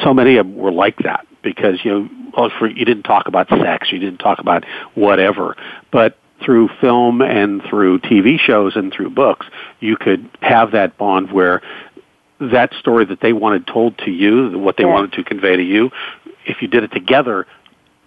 so 0.04 0.14
many 0.14 0.38
of 0.38 0.48
them 0.48 0.56
were 0.56 0.72
like 0.72 0.98
that 1.00 1.28
because 1.44 1.84
you 1.84 1.92
know 1.92 2.10
well, 2.36 2.52
for, 2.58 2.68
you 2.68 2.86
didn't 2.86 3.04
talk 3.04 3.28
about 3.28 3.50
sex, 3.50 3.92
you 3.92 4.00
didn't 4.00 4.20
talk 4.20 4.40
about 4.40 4.66
whatever, 4.96 5.56
but 5.92 6.18
through 6.44 6.70
film 6.80 7.22
and 7.22 7.62
through 7.70 8.00
TV 8.00 8.40
shows 8.40 8.76
and 8.76 8.94
through 8.94 9.10
books, 9.10 9.46
you 9.80 9.98
could 9.98 10.30
have 10.42 10.72
that 10.72 10.98
bond 10.98 11.32
where 11.32 11.62
that 12.40 12.74
story 12.74 13.06
that 13.06 13.20
they 13.22 13.34
wanted 13.34 13.68
told 13.68 13.98
to 14.00 14.12
you, 14.12 14.58
what 14.58 14.78
they 14.78 14.86
wanted 14.86 15.14
to 15.14 15.24
convey 15.24 15.56
to 15.56 15.64
you, 15.64 15.92
if 16.46 16.62
you 16.62 16.68
did 16.68 16.84
it 16.84 16.92
together, 16.92 17.46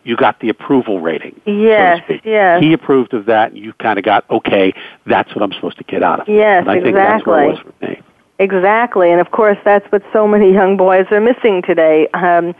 you 0.04 0.16
got 0.16 0.40
the 0.40 0.48
approval 0.48 1.00
rating. 1.00 1.40
Yes, 1.46 2.02
so 2.08 2.14
yes. 2.24 2.60
He 2.60 2.72
approved 2.72 3.14
of 3.14 3.26
that, 3.26 3.52
and 3.52 3.58
you 3.58 3.72
kind 3.74 3.98
of 3.98 4.04
got, 4.04 4.28
okay, 4.30 4.74
that's 5.06 5.34
what 5.34 5.42
I'm 5.42 5.52
supposed 5.52 5.78
to 5.78 5.84
get 5.84 6.02
out 6.02 6.20
of 6.20 6.28
it. 6.28 6.32
Yes, 6.32 6.62
and 6.62 6.70
I 6.70 6.76
exactly. 6.76 6.92
think 6.92 6.96
that's 6.96 7.26
what 7.26 7.42
it 7.42 7.48
was 7.48 7.58
for 7.58 7.86
me. 7.86 8.02
Exactly, 8.38 9.12
and 9.12 9.20
of 9.20 9.30
course 9.30 9.58
that's 9.64 9.86
what 9.92 10.02
so 10.12 10.26
many 10.26 10.52
young 10.52 10.76
boys 10.76 11.06
are 11.12 11.20
missing 11.20 11.62
today. 11.62 12.08
Um, 12.08 12.54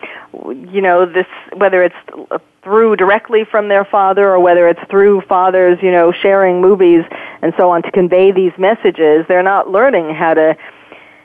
you 0.71 0.81
know, 0.81 1.07
this 1.07 1.27
whether 1.57 1.83
it's 1.83 2.41
through 2.63 2.95
directly 2.95 3.45
from 3.45 3.69
their 3.69 3.85
father 3.85 4.31
or 4.31 4.39
whether 4.39 4.69
it's 4.69 4.81
through 4.89 5.23
fathers, 5.23 5.79
you 5.83 5.91
know, 5.91 6.13
sharing 6.13 6.61
movies 6.61 7.05
and 7.41 7.53
so 7.57 7.71
on 7.71 7.83
to 7.83 7.91
convey 7.91 8.31
these 8.31 8.53
messages, 8.59 9.25
they're 9.27 9.43
not 9.43 9.71
learning 9.71 10.15
how 10.15 10.35
to 10.35 10.57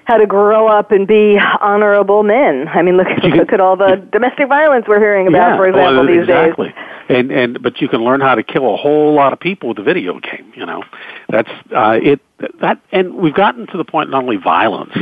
how 0.07 0.15
to 0.15 0.25
grow 0.25 0.67
up 0.67 0.93
and 0.93 1.05
be 1.05 1.37
honorable 1.59 2.23
men. 2.23 2.69
I 2.69 2.81
mean, 2.81 2.95
look, 2.95 3.07
look 3.23 3.51
at 3.51 3.59
all 3.59 3.75
the 3.75 3.97
domestic 4.09 4.47
violence 4.47 4.85
we're 4.87 4.99
hearing 4.99 5.27
about, 5.27 5.49
yeah, 5.49 5.57
for 5.57 5.67
example, 5.67 5.97
well, 5.97 6.07
these 6.07 6.21
exactly. 6.21 6.69
days. 6.69 6.77
And 7.09 7.31
and 7.31 7.61
but 7.61 7.81
you 7.81 7.89
can 7.89 8.03
learn 8.03 8.21
how 8.21 8.35
to 8.35 8.43
kill 8.43 8.73
a 8.73 8.77
whole 8.77 9.13
lot 9.13 9.33
of 9.33 9.39
people 9.39 9.69
with 9.69 9.79
a 9.79 9.83
video 9.83 10.19
game. 10.19 10.51
You 10.55 10.65
know, 10.65 10.83
that's 11.29 11.49
uh, 11.75 11.99
it. 12.01 12.21
That 12.61 12.79
and 12.91 13.15
we've 13.15 13.33
gotten 13.33 13.67
to 13.67 13.77
the 13.77 13.85
point 13.85 14.09
not 14.09 14.23
only 14.23 14.37
violence, 14.37 14.93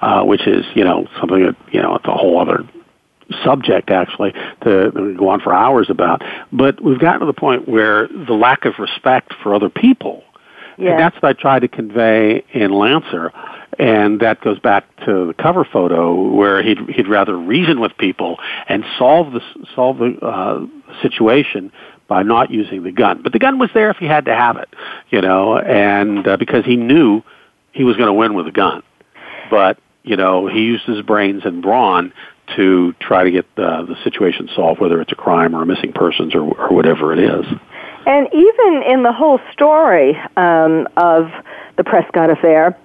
uh, 0.00 0.22
which 0.24 0.46
is 0.46 0.64
you 0.74 0.84
know 0.84 1.06
something 1.18 1.44
that 1.44 1.56
you 1.70 1.82
know 1.82 1.96
it's 1.96 2.06
a 2.06 2.14
whole 2.14 2.40
other 2.40 2.66
subject 3.44 3.90
actually 3.90 4.32
to, 4.62 4.90
to 4.90 5.14
go 5.18 5.28
on 5.28 5.40
for 5.40 5.54
hours 5.54 5.88
about, 5.90 6.22
but 6.52 6.82
we've 6.82 6.98
gotten 6.98 7.20
to 7.20 7.26
the 7.26 7.32
point 7.32 7.68
where 7.68 8.08
the 8.08 8.34
lack 8.34 8.64
of 8.64 8.74
respect 8.78 9.34
for 9.42 9.54
other 9.54 9.70
people. 9.70 10.24
Yeah. 10.78 10.92
And 10.92 11.00
that's 11.00 11.14
what 11.16 11.24
I 11.24 11.32
try 11.34 11.58
to 11.58 11.68
convey 11.68 12.42
in 12.52 12.72
Lancer 12.72 13.32
and 13.78 14.20
that 14.20 14.40
goes 14.40 14.58
back 14.58 14.84
to 15.06 15.26
the 15.28 15.34
cover 15.34 15.64
photo 15.64 16.14
where 16.14 16.62
he'd 16.62 16.78
he'd 16.90 17.08
rather 17.08 17.36
reason 17.36 17.80
with 17.80 17.96
people 17.96 18.38
and 18.68 18.84
solve 18.98 19.32
the 19.32 19.40
solve 19.74 19.98
the 19.98 20.18
uh, 20.20 20.66
situation 21.02 21.72
by 22.08 22.22
not 22.22 22.50
using 22.50 22.82
the 22.82 22.92
gun. 22.92 23.22
But 23.22 23.32
the 23.32 23.38
gun 23.38 23.58
was 23.58 23.70
there 23.72 23.90
if 23.90 23.98
he 23.98 24.06
had 24.06 24.24
to 24.24 24.34
have 24.34 24.56
it, 24.56 24.68
you 25.10 25.20
know, 25.20 25.56
and 25.56 26.26
uh, 26.26 26.36
because 26.36 26.64
he 26.64 26.76
knew 26.76 27.22
he 27.72 27.84
was 27.84 27.96
going 27.96 28.08
to 28.08 28.12
win 28.12 28.34
with 28.34 28.46
a 28.46 28.52
gun. 28.52 28.82
But 29.50 29.78
you 30.02 30.16
know, 30.16 30.46
he 30.46 30.60
used 30.60 30.84
his 30.84 31.02
brains 31.02 31.42
and 31.44 31.62
brawn 31.62 32.12
to 32.56 32.92
try 33.00 33.22
to 33.22 33.30
get 33.30 33.46
the, 33.54 33.86
the 33.86 33.96
situation 34.02 34.48
solved, 34.54 34.80
whether 34.80 35.00
it's 35.00 35.12
a 35.12 35.16
crime 35.16 35.54
or 35.54 35.62
a 35.62 35.66
missing 35.66 35.92
persons 35.92 36.34
or, 36.34 36.42
or 36.42 36.74
whatever 36.74 37.12
it 37.12 37.18
is. 37.18 37.46
And 38.06 38.28
even 38.32 38.82
in 38.88 39.02
the 39.02 39.12
whole 39.12 39.38
story 39.52 40.16
um, 40.36 40.88
of 40.96 41.30
the 41.76 41.84
Prescott 41.84 42.30
affair, 42.30 42.76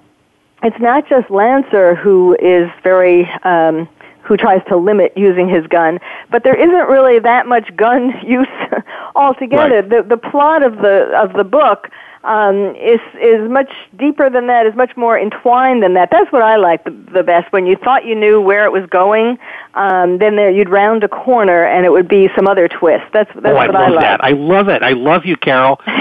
it's 0.66 0.80
not 0.80 1.08
just 1.08 1.30
Lancer 1.30 1.94
who 1.96 2.36
is 2.42 2.70
very 2.84 3.30
um, 3.44 3.88
who 4.24 4.36
tries 4.36 4.62
to 4.68 4.76
limit 4.76 5.14
using 5.16 5.48
his 5.48 5.68
gun, 5.68 6.00
but 6.32 6.44
there 6.44 6.56
isn't 6.56 6.90
really 6.90 7.20
that 7.20 7.46
much 7.46 7.76
gun 7.76 8.12
use 8.26 8.48
altogether. 9.16 9.82
Right. 9.82 9.90
The 9.90 10.04
the 10.04 10.18
plot 10.18 10.64
of 10.64 10.78
the 10.78 11.12
of 11.16 11.34
the 11.34 11.44
book 11.44 11.90
um, 12.26 12.76
is 12.76 13.00
is 13.22 13.50
much 13.50 13.72
deeper 13.98 14.30
than 14.30 14.48
that, 14.48 14.66
is 14.66 14.76
much 14.76 14.98
more 14.98 15.18
entwined 15.18 15.84
than 15.84 15.94
that. 15.94 16.10
That's 16.12 16.32
what 16.32 16.42
I 16.42 16.56
like 16.56 16.84
the, 16.84 16.92
the 17.14 17.24
best. 17.24 17.52
When 17.54 17.66
you 17.66 17.76
thought 17.76 18.06
you 18.06 18.16
knew 18.16 18.42
where 18.42 18.66
it 18.66 18.72
was 18.72 18.86
going, 18.90 19.38
um, 19.76 20.18
then 20.18 20.36
there 20.36 20.50
you'd 20.50 20.70
round 20.70 21.04
a 21.04 21.08
corner 21.08 21.66
and 21.66 21.86
it 21.86 21.92
would 21.92 22.08
be 22.08 22.30
some 22.36 22.48
other 22.48 22.68
twist. 22.68 23.06
That's 23.14 23.30
that's 23.36 23.46
oh, 23.48 23.54
what 23.54 23.70
I 23.70 23.74
love 23.74 23.76
I 23.76 23.90
like. 23.90 24.02
that. 24.02 24.24
I 24.24 24.32
love 24.32 24.70
it. 24.70 24.82
I 24.82 24.92
love 24.92 25.26
you, 25.26 25.38
Carole. 25.38 25.80
you, 25.88 25.96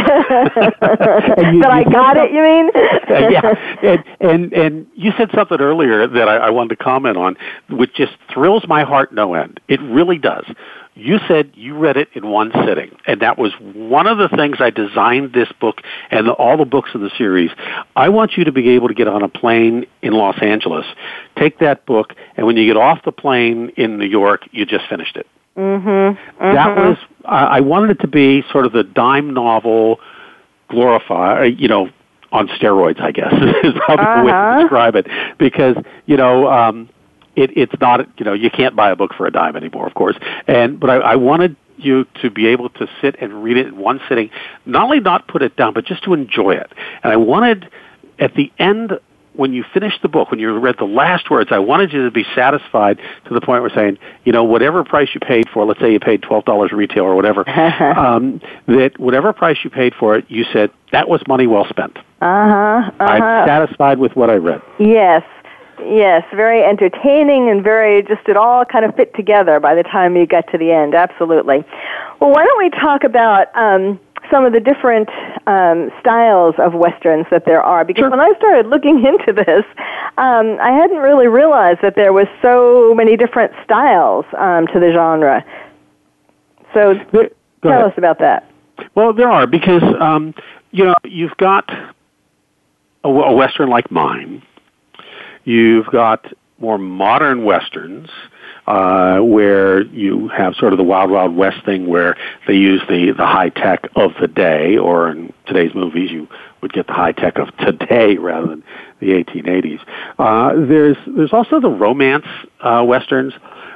that 1.60 1.70
I 1.70 1.84
got 1.84 2.16
it. 2.16 2.32
You 2.32 2.42
mean? 2.42 2.70
uh, 2.74 3.28
yeah. 3.28 3.54
And, 3.84 4.04
and 4.20 4.52
and 4.52 4.86
you 4.94 5.12
said 5.18 5.30
something 5.34 5.60
earlier 5.60 6.06
that 6.06 6.28
I, 6.28 6.36
I 6.36 6.50
wanted 6.50 6.70
to 6.70 6.82
comment 6.82 7.16
on, 7.16 7.36
which 7.68 7.94
just 7.94 8.12
thrills 8.32 8.66
my 8.66 8.82
heart 8.82 9.12
no 9.12 9.34
end. 9.34 9.60
It 9.68 9.80
really 9.82 10.16
does. 10.16 10.44
You 10.96 11.18
said 11.26 11.50
you 11.54 11.76
read 11.76 11.96
it 11.96 12.08
in 12.14 12.28
one 12.28 12.52
sitting, 12.66 12.96
and 13.06 13.20
that 13.20 13.36
was 13.36 13.52
one 13.60 14.06
of 14.06 14.18
the 14.18 14.28
things 14.28 14.58
I 14.60 14.70
designed 14.70 15.32
this 15.32 15.50
book 15.60 15.80
and 16.10 16.28
the, 16.28 16.32
all 16.32 16.56
the 16.56 16.64
books 16.64 16.90
in 16.94 17.02
the 17.02 17.10
series. 17.18 17.50
I 17.96 18.10
want 18.10 18.36
you 18.36 18.44
to 18.44 18.52
be 18.52 18.70
able 18.70 18.86
to 18.88 18.94
get 18.94 19.08
on 19.08 19.22
a 19.22 19.28
plane 19.28 19.86
in 20.02 20.12
Los 20.12 20.40
Angeles, 20.40 20.86
take 21.36 21.58
that 21.58 21.84
book, 21.84 22.14
and 22.36 22.46
when 22.46 22.56
you 22.56 22.66
get 22.66 22.76
off 22.76 23.02
the 23.04 23.12
plane 23.12 23.72
in 23.76 23.98
New 23.98 24.06
York, 24.06 24.42
you 24.52 24.64
just 24.66 24.88
finished 24.88 25.16
it. 25.16 25.26
Mm-hmm. 25.56 25.88
mm-hmm. 25.88 26.54
That 26.54 26.76
was 26.76 26.96
I 27.24 27.60
wanted 27.60 27.90
it 27.90 28.00
to 28.00 28.08
be 28.08 28.44
sort 28.52 28.66
of 28.66 28.72
the 28.72 28.84
dime 28.84 29.34
novel, 29.34 29.98
glorify 30.68 31.44
you 31.44 31.68
know 31.68 31.90
on 32.34 32.48
steroids, 32.48 33.00
I 33.00 33.12
guess 33.12 33.32
is 33.62 33.72
probably 33.86 34.04
uh-huh. 34.04 34.20
the 34.20 34.24
way 34.24 34.32
to 34.32 34.36
uh-huh. 34.36 34.60
describe 34.62 34.96
it. 34.96 35.06
Because 35.38 35.76
you 36.06 36.16
know, 36.16 36.48
um, 36.48 36.90
it, 37.36 37.56
it's 37.56 37.74
not 37.80 38.08
you 38.18 38.24
know 38.24 38.32
you 38.32 38.50
can't 38.50 38.76
buy 38.76 38.90
a 38.90 38.96
book 38.96 39.12
for 39.14 39.26
a 39.26 39.30
dime 39.30 39.56
anymore, 39.56 39.86
of 39.86 39.94
course. 39.94 40.16
And 40.46 40.78
but 40.78 40.90
I, 40.90 40.96
I 40.96 41.16
wanted 41.16 41.56
you 41.76 42.06
to 42.22 42.30
be 42.30 42.46
able 42.48 42.70
to 42.70 42.88
sit 43.00 43.16
and 43.20 43.42
read 43.42 43.56
it 43.56 43.66
in 43.66 43.76
one 43.76 44.00
sitting, 44.08 44.30
not 44.64 44.84
only 44.84 45.00
not 45.00 45.26
put 45.26 45.42
it 45.42 45.56
down, 45.56 45.74
but 45.74 45.84
just 45.84 46.04
to 46.04 46.14
enjoy 46.14 46.52
it. 46.52 46.70
And 47.02 47.12
I 47.12 47.16
wanted 47.16 47.68
at 48.18 48.34
the 48.34 48.52
end 48.58 48.92
when 49.34 49.52
you 49.52 49.64
finished 49.74 50.00
the 50.02 50.08
book, 50.08 50.30
when 50.30 50.38
you 50.38 50.56
read 50.58 50.76
the 50.78 50.84
last 50.84 51.28
words, 51.30 51.50
I 51.52 51.58
wanted 51.58 51.92
you 51.92 52.04
to 52.04 52.10
be 52.10 52.24
satisfied 52.34 53.00
to 53.26 53.34
the 53.34 53.40
point 53.40 53.62
where 53.62 53.70
saying, 53.74 53.98
you 54.24 54.32
know, 54.32 54.44
whatever 54.44 54.84
price 54.84 55.08
you 55.12 55.20
paid 55.20 55.48
for, 55.52 55.64
let's 55.64 55.80
say 55.80 55.92
you 55.92 56.00
paid 56.00 56.22
twelve 56.22 56.44
dollars 56.44 56.72
retail 56.72 57.04
or 57.04 57.16
whatever, 57.16 57.48
um, 57.98 58.40
that 58.66 58.92
whatever 58.98 59.32
price 59.32 59.58
you 59.64 59.70
paid 59.70 59.92
for 59.98 60.16
it, 60.16 60.24
you 60.28 60.44
said 60.52 60.70
that 60.92 61.08
was 61.08 61.20
money 61.26 61.46
well 61.46 61.66
spent. 61.68 61.96
Uh 61.96 62.02
huh. 62.20 62.90
Uh-huh. 63.00 63.04
I'm 63.04 63.48
satisfied 63.48 63.98
with 63.98 64.14
what 64.14 64.30
I 64.30 64.34
read. 64.34 64.62
Yes. 64.78 65.22
Yes, 65.80 66.24
very 66.34 66.62
entertaining 66.62 67.50
and 67.50 67.62
very 67.62 68.02
just 68.02 68.28
it 68.28 68.36
all 68.36 68.64
kind 68.64 68.84
of 68.84 68.94
fit 68.94 69.14
together 69.14 69.60
by 69.60 69.74
the 69.74 69.82
time 69.82 70.16
you 70.16 70.26
get 70.26 70.50
to 70.52 70.58
the 70.58 70.70
end. 70.70 70.94
Absolutely. 70.94 71.64
Well, 72.20 72.30
why 72.30 72.44
don't 72.44 72.58
we 72.58 72.70
talk 72.70 73.04
about 73.04 73.54
um, 73.56 73.98
some 74.30 74.44
of 74.44 74.52
the 74.52 74.60
different 74.60 75.08
um, 75.46 75.90
styles 76.00 76.54
of 76.58 76.74
westerns 76.74 77.26
that 77.30 77.44
there 77.44 77.62
are? 77.62 77.84
Because 77.84 78.02
sure. 78.02 78.10
when 78.10 78.20
I 78.20 78.32
started 78.38 78.66
looking 78.66 79.04
into 79.04 79.32
this, 79.32 79.64
um, 80.16 80.58
I 80.60 80.70
hadn't 80.70 80.98
really 80.98 81.26
realized 81.26 81.80
that 81.82 81.96
there 81.96 82.12
was 82.12 82.26
so 82.40 82.94
many 82.94 83.16
different 83.16 83.52
styles 83.64 84.24
um, 84.38 84.66
to 84.68 84.80
the 84.80 84.92
genre. 84.92 85.44
So, 86.72 86.94
Go 87.12 87.28
tell 87.62 87.72
ahead. 87.72 87.84
us 87.84 87.94
about 87.96 88.18
that. 88.20 88.50
Well, 88.94 89.12
there 89.12 89.30
are 89.30 89.46
because 89.46 89.82
um, 90.00 90.34
you 90.70 90.84
know 90.84 90.94
you've 91.04 91.36
got 91.36 91.70
a, 93.04 93.08
a 93.08 93.34
western 93.34 93.68
like 93.68 93.90
mine. 93.90 94.42
You've 95.44 95.86
got 95.86 96.26
more 96.58 96.78
modern 96.78 97.44
westerns 97.44 98.08
uh, 98.66 99.18
where 99.18 99.82
you 99.82 100.28
have 100.28 100.54
sort 100.54 100.72
of 100.72 100.78
the 100.78 100.84
wild 100.84 101.10
wild 101.10 101.36
west 101.36 101.64
thing 101.64 101.86
where 101.86 102.16
they 102.46 102.54
use 102.54 102.80
the 102.88 103.12
the 103.16 103.26
high 103.26 103.50
tech 103.50 103.88
of 103.94 104.12
the 104.20 104.28
day, 104.28 104.78
or 104.78 105.10
in 105.10 105.32
today's 105.46 105.74
movies 105.74 106.10
you 106.10 106.28
would 106.64 106.72
get 106.72 106.86
the 106.86 106.94
high 106.94 107.12
tech 107.12 107.36
of 107.36 107.54
today 107.58 108.16
rather 108.16 108.46
than 108.46 108.64
the 108.98 109.08
1880s. 109.08 109.80
Uh, 110.18 110.66
there's 110.66 110.96
there's 111.06 111.32
also 111.34 111.60
the 111.60 111.68
romance 111.68 112.24
uh, 112.62 112.82
westerns 112.86 113.34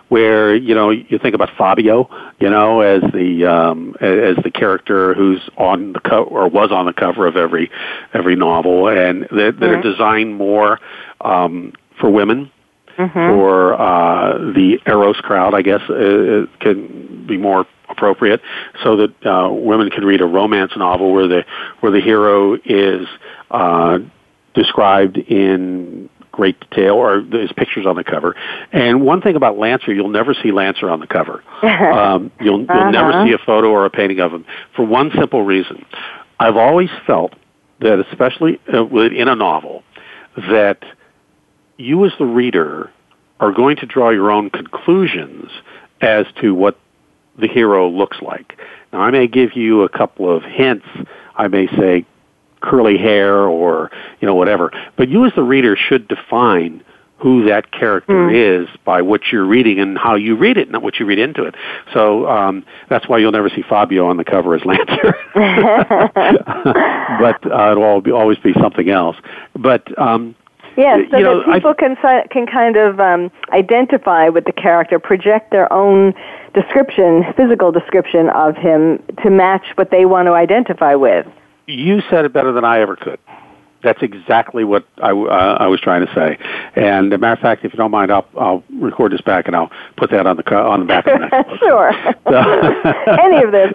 where 0.08 0.56
you 0.56 0.74
know 0.74 0.88
you 0.88 1.18
think 1.18 1.34
about 1.34 1.50
Fabio, 1.58 2.08
you 2.40 2.48
know, 2.48 2.80
as 2.80 3.02
the 3.12 3.44
um, 3.44 3.94
as 4.00 4.42
the 4.42 4.50
character 4.50 5.12
who's 5.12 5.50
on 5.58 5.92
the 5.92 6.00
cover 6.00 6.24
or 6.24 6.48
was 6.48 6.72
on 6.72 6.86
the 6.86 6.94
cover 6.94 7.26
of 7.26 7.36
every 7.36 7.70
every 8.14 8.36
novel, 8.36 8.88
and 8.88 9.28
they're, 9.30 9.52
they're 9.52 9.76
mm-hmm. 9.76 9.90
designed 9.90 10.34
more 10.34 10.80
um, 11.20 11.74
for 12.00 12.08
women. 12.08 12.50
Mm-hmm. 12.98 13.16
For 13.16 13.74
uh, 13.74 14.38
the 14.38 14.80
Eros 14.86 15.16
crowd, 15.18 15.54
I 15.54 15.62
guess 15.62 15.82
uh, 15.88 15.94
it 16.42 16.60
can 16.60 17.26
be 17.28 17.36
more 17.36 17.64
appropriate, 17.88 18.40
so 18.82 18.96
that 18.96 19.26
uh, 19.26 19.52
women 19.52 19.88
can 19.90 20.04
read 20.04 20.20
a 20.20 20.26
romance 20.26 20.72
novel 20.76 21.12
where 21.12 21.28
the 21.28 21.44
where 21.80 21.92
the 21.92 22.00
hero 22.00 22.54
is 22.64 23.06
uh, 23.52 23.98
described 24.54 25.16
in 25.16 26.10
great 26.32 26.58
detail, 26.60 26.94
or 26.94 27.22
there's 27.22 27.52
pictures 27.52 27.86
on 27.86 27.96
the 27.96 28.04
cover. 28.04 28.36
And 28.72 29.02
one 29.02 29.20
thing 29.20 29.36
about 29.36 29.58
Lancer, 29.58 29.92
you'll 29.92 30.08
never 30.08 30.34
see 30.34 30.52
Lancer 30.52 30.88
on 30.88 31.00
the 31.00 31.06
cover. 31.06 31.42
um, 31.62 32.30
you'll 32.40 32.60
you'll 32.60 32.70
uh-huh. 32.70 32.90
never 32.90 33.26
see 33.26 33.32
a 33.32 33.38
photo 33.38 33.70
or 33.70 33.84
a 33.84 33.90
painting 33.90 34.20
of 34.20 34.32
him 34.32 34.44
for 34.74 34.84
one 34.84 35.10
simple 35.16 35.42
reason. 35.42 35.84
I've 36.40 36.56
always 36.56 36.90
felt 37.06 37.34
that, 37.80 38.04
especially 38.10 38.60
uh, 38.72 38.86
in 38.86 39.28
a 39.28 39.34
novel, 39.34 39.82
that 40.36 40.78
you 41.78 42.04
as 42.04 42.12
the 42.18 42.26
reader 42.26 42.90
are 43.40 43.52
going 43.52 43.76
to 43.76 43.86
draw 43.86 44.10
your 44.10 44.30
own 44.30 44.50
conclusions 44.50 45.50
as 46.00 46.26
to 46.40 46.54
what 46.54 46.78
the 47.38 47.48
hero 47.48 47.88
looks 47.88 48.18
like. 48.20 48.58
Now, 48.92 49.00
I 49.00 49.10
may 49.10 49.28
give 49.28 49.56
you 49.56 49.82
a 49.82 49.88
couple 49.88 50.34
of 50.34 50.42
hints. 50.42 50.86
I 51.36 51.48
may 51.48 51.68
say, 51.68 52.04
curly 52.60 52.98
hair 52.98 53.44
or 53.44 53.90
you 54.20 54.26
know 54.26 54.34
whatever. 54.34 54.72
But 54.96 55.08
you 55.08 55.24
as 55.24 55.32
the 55.34 55.42
reader 55.42 55.76
should 55.76 56.08
define 56.08 56.84
who 57.18 57.46
that 57.46 57.72
character 57.72 58.12
mm. 58.12 58.62
is 58.62 58.68
by 58.84 59.02
what 59.02 59.22
you're 59.32 59.44
reading 59.44 59.80
and 59.80 59.98
how 59.98 60.14
you 60.14 60.36
read 60.36 60.56
it, 60.56 60.70
not 60.70 60.82
what 60.82 61.00
you 61.00 61.06
read 61.06 61.18
into 61.18 61.42
it. 61.42 61.56
So 61.92 62.28
um, 62.28 62.64
that's 62.88 63.08
why 63.08 63.18
you'll 63.18 63.32
never 63.32 63.48
see 63.48 63.62
Fabio 63.62 64.06
on 64.06 64.18
the 64.18 64.24
cover 64.24 64.54
as 64.54 64.64
Lancer. 64.64 65.16
but 67.20 67.52
uh, 67.52 67.72
it'll 67.72 68.00
be, 68.00 68.12
always 68.12 68.38
be 68.38 68.52
something 68.60 68.88
else. 68.88 69.16
But 69.56 69.98
um, 69.98 70.36
Yes, 70.78 71.10
so 71.10 71.16
you 71.16 71.24
know, 71.24 71.40
that 71.40 71.54
people 71.54 71.70
I, 71.72 71.74
can 71.74 71.96
can 72.30 72.46
kind 72.46 72.76
of 72.76 73.00
um, 73.00 73.32
identify 73.50 74.28
with 74.28 74.44
the 74.44 74.52
character, 74.52 75.00
project 75.00 75.50
their 75.50 75.70
own 75.72 76.14
description, 76.54 77.24
physical 77.36 77.72
description 77.72 78.28
of 78.30 78.54
him 78.54 79.02
to 79.24 79.28
match 79.28 79.66
what 79.74 79.90
they 79.90 80.04
want 80.04 80.26
to 80.26 80.34
identify 80.34 80.94
with. 80.94 81.26
You 81.66 82.00
said 82.08 82.24
it 82.24 82.32
better 82.32 82.52
than 82.52 82.64
I 82.64 82.78
ever 82.78 82.94
could. 82.94 83.18
That's 83.82 84.02
exactly 84.02 84.62
what 84.62 84.86
I, 84.98 85.10
uh, 85.10 85.56
I 85.60 85.66
was 85.66 85.80
trying 85.80 86.06
to 86.06 86.14
say. 86.14 86.38
And 86.76 87.12
as 87.12 87.16
a 87.16 87.18
matter 87.18 87.32
of 87.34 87.38
fact, 87.40 87.64
if 87.64 87.72
you 87.72 87.76
don't 87.76 87.90
mind, 87.90 88.12
I'll, 88.12 88.26
I'll 88.36 88.62
record 88.74 89.12
this 89.12 89.20
back 89.20 89.46
and 89.46 89.56
I'll 89.56 89.70
put 89.96 90.10
that 90.10 90.26
on 90.26 90.36
the 90.36 90.54
on 90.54 90.80
the 90.80 90.86
back 90.86 91.06
of 91.06 91.20
the 91.20 91.58
Sure. 91.58 91.90
Any 93.20 93.42
of 93.42 93.52
this. 93.52 93.72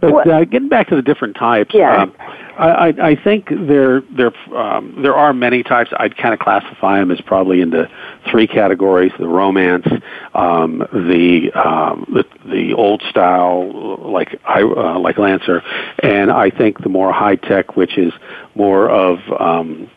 but 0.00 0.28
uh, 0.28 0.44
getting 0.44 0.68
back 0.68 0.88
to 0.88 0.96
the 0.96 1.02
different 1.02 1.36
types, 1.36 1.74
yeah. 1.74 2.02
um, 2.02 2.14
I, 2.58 3.10
I 3.10 3.14
think 3.14 3.48
there 3.50 4.00
there 4.00 4.32
um, 4.56 5.00
there 5.02 5.14
are 5.14 5.32
many 5.32 5.62
types. 5.62 5.90
I'd 5.96 6.16
kind 6.16 6.34
of 6.34 6.40
classify 6.40 6.98
them 6.98 7.10
as 7.10 7.20
probably 7.20 7.60
into 7.60 7.88
three 8.30 8.46
categories: 8.46 9.12
the 9.18 9.28
romance, 9.28 9.86
um, 10.34 10.78
the, 10.92 11.52
um, 11.52 12.06
the 12.12 12.24
the 12.50 12.74
old 12.74 13.02
style 13.10 13.98
like 14.10 14.40
uh, 14.48 14.98
like 14.98 15.18
Lancer, 15.18 15.62
and 16.02 16.30
I 16.32 16.50
think 16.50 16.82
the 16.82 16.88
more 16.88 17.12
high 17.12 17.36
tech, 17.36 17.76
which 17.76 17.96
is 17.96 18.12
more 18.54 18.90
of 18.90 19.18
um, 19.38 19.88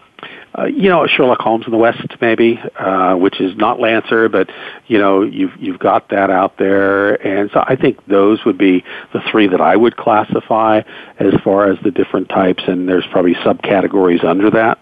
uh, 0.58 0.66
you 0.66 0.90
know 0.90 1.08
Sherlock 1.08 1.40
Holmes 1.40 1.66
in 1.66 1.72
the 1.72 1.78
West, 1.78 2.02
maybe, 2.20 2.60
uh, 2.78 3.16
which 3.16 3.40
is 3.40 3.56
not 3.56 3.80
Lancer, 3.80 4.30
but 4.30 4.50
you 4.88 4.98
know 4.98 5.22
you've 5.22 5.56
you've 5.58 5.80
got 5.80 6.10
that 6.10 6.30
out 6.30 6.58
there, 6.58 7.16
and 7.26 7.50
so 7.52 7.64
I 7.66 7.76
think 7.76 8.06
those 8.06 8.44
would 8.46 8.58
be 8.58 8.84
the 9.14 9.22
three 9.32 9.48
that 9.48 9.62
I 9.62 9.76
would 9.76 9.96
classify 9.96 10.82
as 11.20 11.34
far 11.44 11.72
as 11.72 11.80
the 11.84 11.92
different 11.92 12.30
types, 12.30 12.64
and 12.68 12.88
there's 12.88 13.06
probably 13.12 13.36
subcategories 13.36 14.24
under 14.24 14.50
that, 14.52 14.80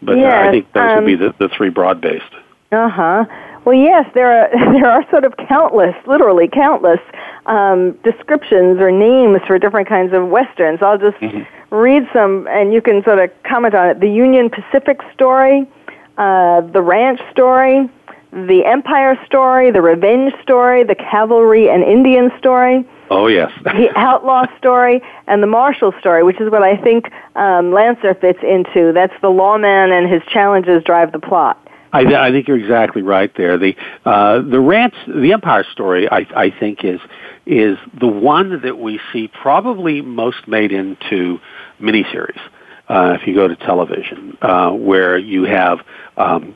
but 0.00 0.18
uh, 0.18 0.26
I 0.26 0.50
think 0.50 0.72
those 0.72 0.90
um, 0.90 1.04
would 1.04 1.06
be 1.06 1.16
the, 1.16 1.34
the 1.38 1.48
three 1.54 1.70
broad 1.70 2.00
based. 2.00 2.32
Uh 2.72 2.88
huh. 2.88 3.24
Well, 3.64 3.74
yes, 3.74 4.10
there 4.14 4.30
are 4.30 4.50
there 4.72 4.88
are 4.88 5.08
sort 5.10 5.24
of 5.24 5.36
countless, 5.48 5.94
literally 6.06 6.48
countless 6.48 7.00
um, 7.46 7.92
descriptions 8.02 8.80
or 8.80 8.90
names 8.90 9.40
for 9.46 9.58
different 9.58 9.88
kinds 9.88 10.12
of 10.12 10.28
westerns. 10.28 10.80
I'll 10.82 10.98
just 10.98 11.18
mm-hmm. 11.18 11.74
read 11.74 12.08
some, 12.12 12.46
and 12.48 12.72
you 12.72 12.80
can 12.80 13.02
sort 13.04 13.18
of 13.18 13.30
comment 13.42 13.74
on 13.74 13.88
it. 13.88 14.00
The 14.00 14.10
Union 14.10 14.50
Pacific 14.50 15.00
story, 15.12 15.68
uh, 16.16 16.62
the 16.62 16.82
Ranch 16.82 17.20
story, 17.30 17.88
the 18.32 18.64
Empire 18.64 19.18
story, 19.26 19.70
the 19.70 19.82
Revenge 19.82 20.32
story, 20.42 20.84
the 20.84 20.94
Cavalry 20.94 21.68
and 21.68 21.82
Indian 21.82 22.30
story. 22.38 22.86
Oh 23.10 23.26
yes, 23.26 23.52
the 23.64 23.90
outlaw 23.96 24.46
story 24.56 25.02
and 25.26 25.42
the 25.42 25.48
marshal 25.48 25.92
story, 25.98 26.22
which 26.22 26.40
is 26.40 26.50
what 26.50 26.62
I 26.62 26.76
think 26.76 27.10
um, 27.36 27.72
Lancer 27.72 28.14
fits 28.14 28.38
into. 28.42 28.92
That's 28.92 29.14
the 29.20 29.30
lawman 29.30 29.92
and 29.92 30.10
his 30.10 30.22
challenges 30.32 30.82
drive 30.84 31.12
the 31.12 31.18
plot. 31.18 31.66
I, 31.92 32.28
I 32.28 32.30
think 32.30 32.46
you're 32.48 32.58
exactly 32.58 33.02
right 33.02 33.32
there. 33.36 33.58
The 33.58 33.76
uh, 34.04 34.40
the 34.42 34.60
rants, 34.60 34.96
the 35.06 35.32
Empire 35.32 35.64
story, 35.64 36.10
I, 36.10 36.26
I 36.34 36.50
think 36.50 36.84
is 36.84 37.00
is 37.46 37.78
the 37.98 38.06
one 38.06 38.60
that 38.62 38.78
we 38.78 39.00
see 39.12 39.28
probably 39.28 40.00
most 40.00 40.46
made 40.46 40.72
into 40.72 41.40
miniseries. 41.80 42.40
Uh, 42.88 43.16
if 43.20 43.26
you 43.26 43.34
go 43.34 43.46
to 43.46 43.56
television, 43.56 44.36
uh, 44.42 44.70
where 44.70 45.16
you 45.16 45.44
have 45.44 45.80
um, 46.16 46.54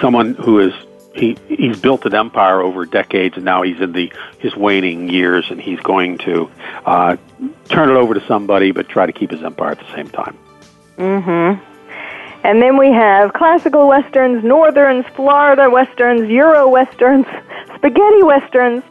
someone 0.00 0.34
who 0.34 0.58
is 0.60 0.72
he 1.14 1.36
he's 1.48 1.80
built 1.80 2.04
an 2.06 2.14
empire 2.14 2.60
over 2.60 2.86
decades, 2.86 3.36
and 3.36 3.44
now 3.44 3.62
he's 3.62 3.80
in 3.80 3.92
the 3.92 4.12
his 4.38 4.54
waning 4.54 5.08
years, 5.08 5.46
and 5.50 5.60
he's 5.60 5.80
going 5.80 6.18
to 6.18 6.50
uh, 6.84 7.16
turn 7.68 7.88
it 7.88 7.94
over 7.94 8.14
to 8.14 8.26
somebody, 8.26 8.72
but 8.72 8.88
try 8.88 9.06
to 9.06 9.12
keep 9.12 9.30
his 9.30 9.42
empire 9.42 9.72
at 9.72 9.78
the 9.78 9.94
same 9.94 10.08
time. 10.08 10.36
Mm-hmm. 10.96 11.77
And 12.48 12.62
then 12.62 12.78
we 12.78 12.90
have 12.90 13.34
classical 13.34 13.86
westerns, 13.86 14.42
northerns, 14.42 15.04
Florida 15.14 15.68
westerns, 15.68 16.30
Euro 16.30 16.66
westerns, 16.66 17.26
spaghetti 17.76 18.22
westerns, 18.22 18.82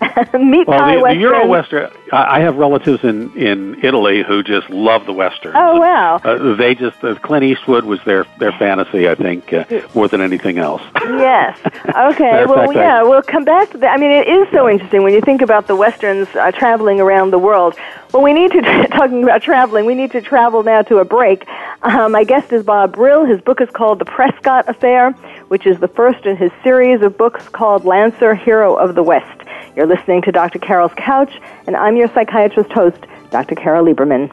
meat 0.34 0.68
well, 0.68 0.78
pie 0.78 0.94
the, 0.94 1.02
westerns. 1.02 1.16
the 1.16 1.20
Euro 1.20 1.46
western. 1.48 1.90
I 2.12 2.38
have 2.38 2.54
relatives 2.54 3.02
in 3.02 3.36
in 3.36 3.82
Italy 3.82 4.22
who 4.22 4.44
just 4.44 4.70
love 4.70 5.04
the 5.04 5.12
westerns. 5.12 5.56
Oh 5.58 5.80
wow! 5.80 6.20
Uh, 6.22 6.54
they 6.54 6.76
just 6.76 7.02
uh, 7.02 7.16
Clint 7.16 7.44
Eastwood 7.44 7.84
was 7.84 7.98
their 8.04 8.24
their 8.38 8.52
fantasy, 8.52 9.08
I 9.08 9.16
think, 9.16 9.52
uh, 9.52 9.64
more 9.94 10.06
than 10.06 10.20
anything 10.20 10.58
else. 10.58 10.82
yes. 10.94 11.58
Okay. 11.96 12.44
well, 12.44 12.66
fact, 12.66 12.74
yeah. 12.74 13.02
We'll 13.02 13.22
come 13.22 13.44
back 13.44 13.70
to 13.70 13.78
that. 13.78 13.92
I 13.92 13.96
mean, 13.96 14.10
it 14.10 14.28
is 14.28 14.46
so 14.52 14.68
interesting 14.68 15.02
when 15.02 15.14
you 15.14 15.20
think 15.20 15.40
about 15.40 15.66
the 15.66 15.74
westerns 15.74 16.28
uh, 16.36 16.52
traveling 16.52 17.00
around 17.00 17.30
the 17.30 17.38
world. 17.38 17.74
Well, 18.12 18.22
we 18.22 18.32
need 18.32 18.52
to 18.52 18.60
talking 18.92 19.22
about 19.22 19.42
traveling. 19.42 19.86
We 19.86 19.94
need 19.94 20.10
to 20.12 20.20
travel 20.20 20.62
now 20.62 20.82
to 20.82 20.98
a 20.98 21.04
break. 21.04 21.46
Um, 21.82 22.12
my 22.12 22.24
guest 22.24 22.52
is 22.52 22.64
Bob 22.64 22.94
Brill. 22.94 23.24
His 23.26 23.40
book 23.40 23.60
is 23.60 23.68
called 23.70 23.98
The 23.98 24.04
Prescott 24.04 24.68
Affair, 24.68 25.12
which 25.48 25.66
is 25.66 25.78
the 25.78 25.88
first 25.88 26.24
in 26.24 26.36
his 26.36 26.50
series 26.64 27.02
of 27.02 27.16
books 27.18 27.48
called 27.48 27.84
Lancer, 27.84 28.34
Hero 28.34 28.74
of 28.74 28.94
the 28.94 29.02
West. 29.02 29.42
You're 29.76 29.86
listening 29.86 30.22
to 30.22 30.32
Dr. 30.32 30.58
Carole's 30.58 30.94
Couch, 30.96 31.32
and 31.66 31.76
I'm 31.76 31.96
your 31.96 32.08
psychiatrist 32.08 32.72
host, 32.72 32.98
Dr. 33.30 33.54
Carole 33.54 33.84
Lieberman. 33.84 34.32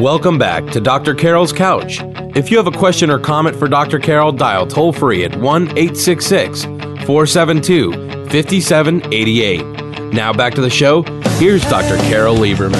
Welcome 0.00 0.36
back 0.36 0.66
to 0.72 0.80
Dr. 0.80 1.14
Carole's 1.14 1.54
Couch. 1.54 2.02
If 2.36 2.50
you 2.50 2.58
have 2.58 2.66
a 2.66 2.70
question 2.70 3.08
or 3.08 3.18
comment 3.18 3.56
for 3.56 3.66
Dr. 3.66 3.98
Carole, 3.98 4.30
dial 4.30 4.66
toll 4.66 4.92
free 4.92 5.24
at 5.24 5.34
1 5.34 5.62
866 5.68 6.64
472 6.64 7.92
5788. 8.28 10.12
Now 10.12 10.34
back 10.34 10.52
to 10.52 10.60
the 10.60 10.68
show. 10.68 11.02
Here's 11.38 11.62
Dr. 11.70 11.96
Carole 12.10 12.36
Lieberman. 12.36 12.74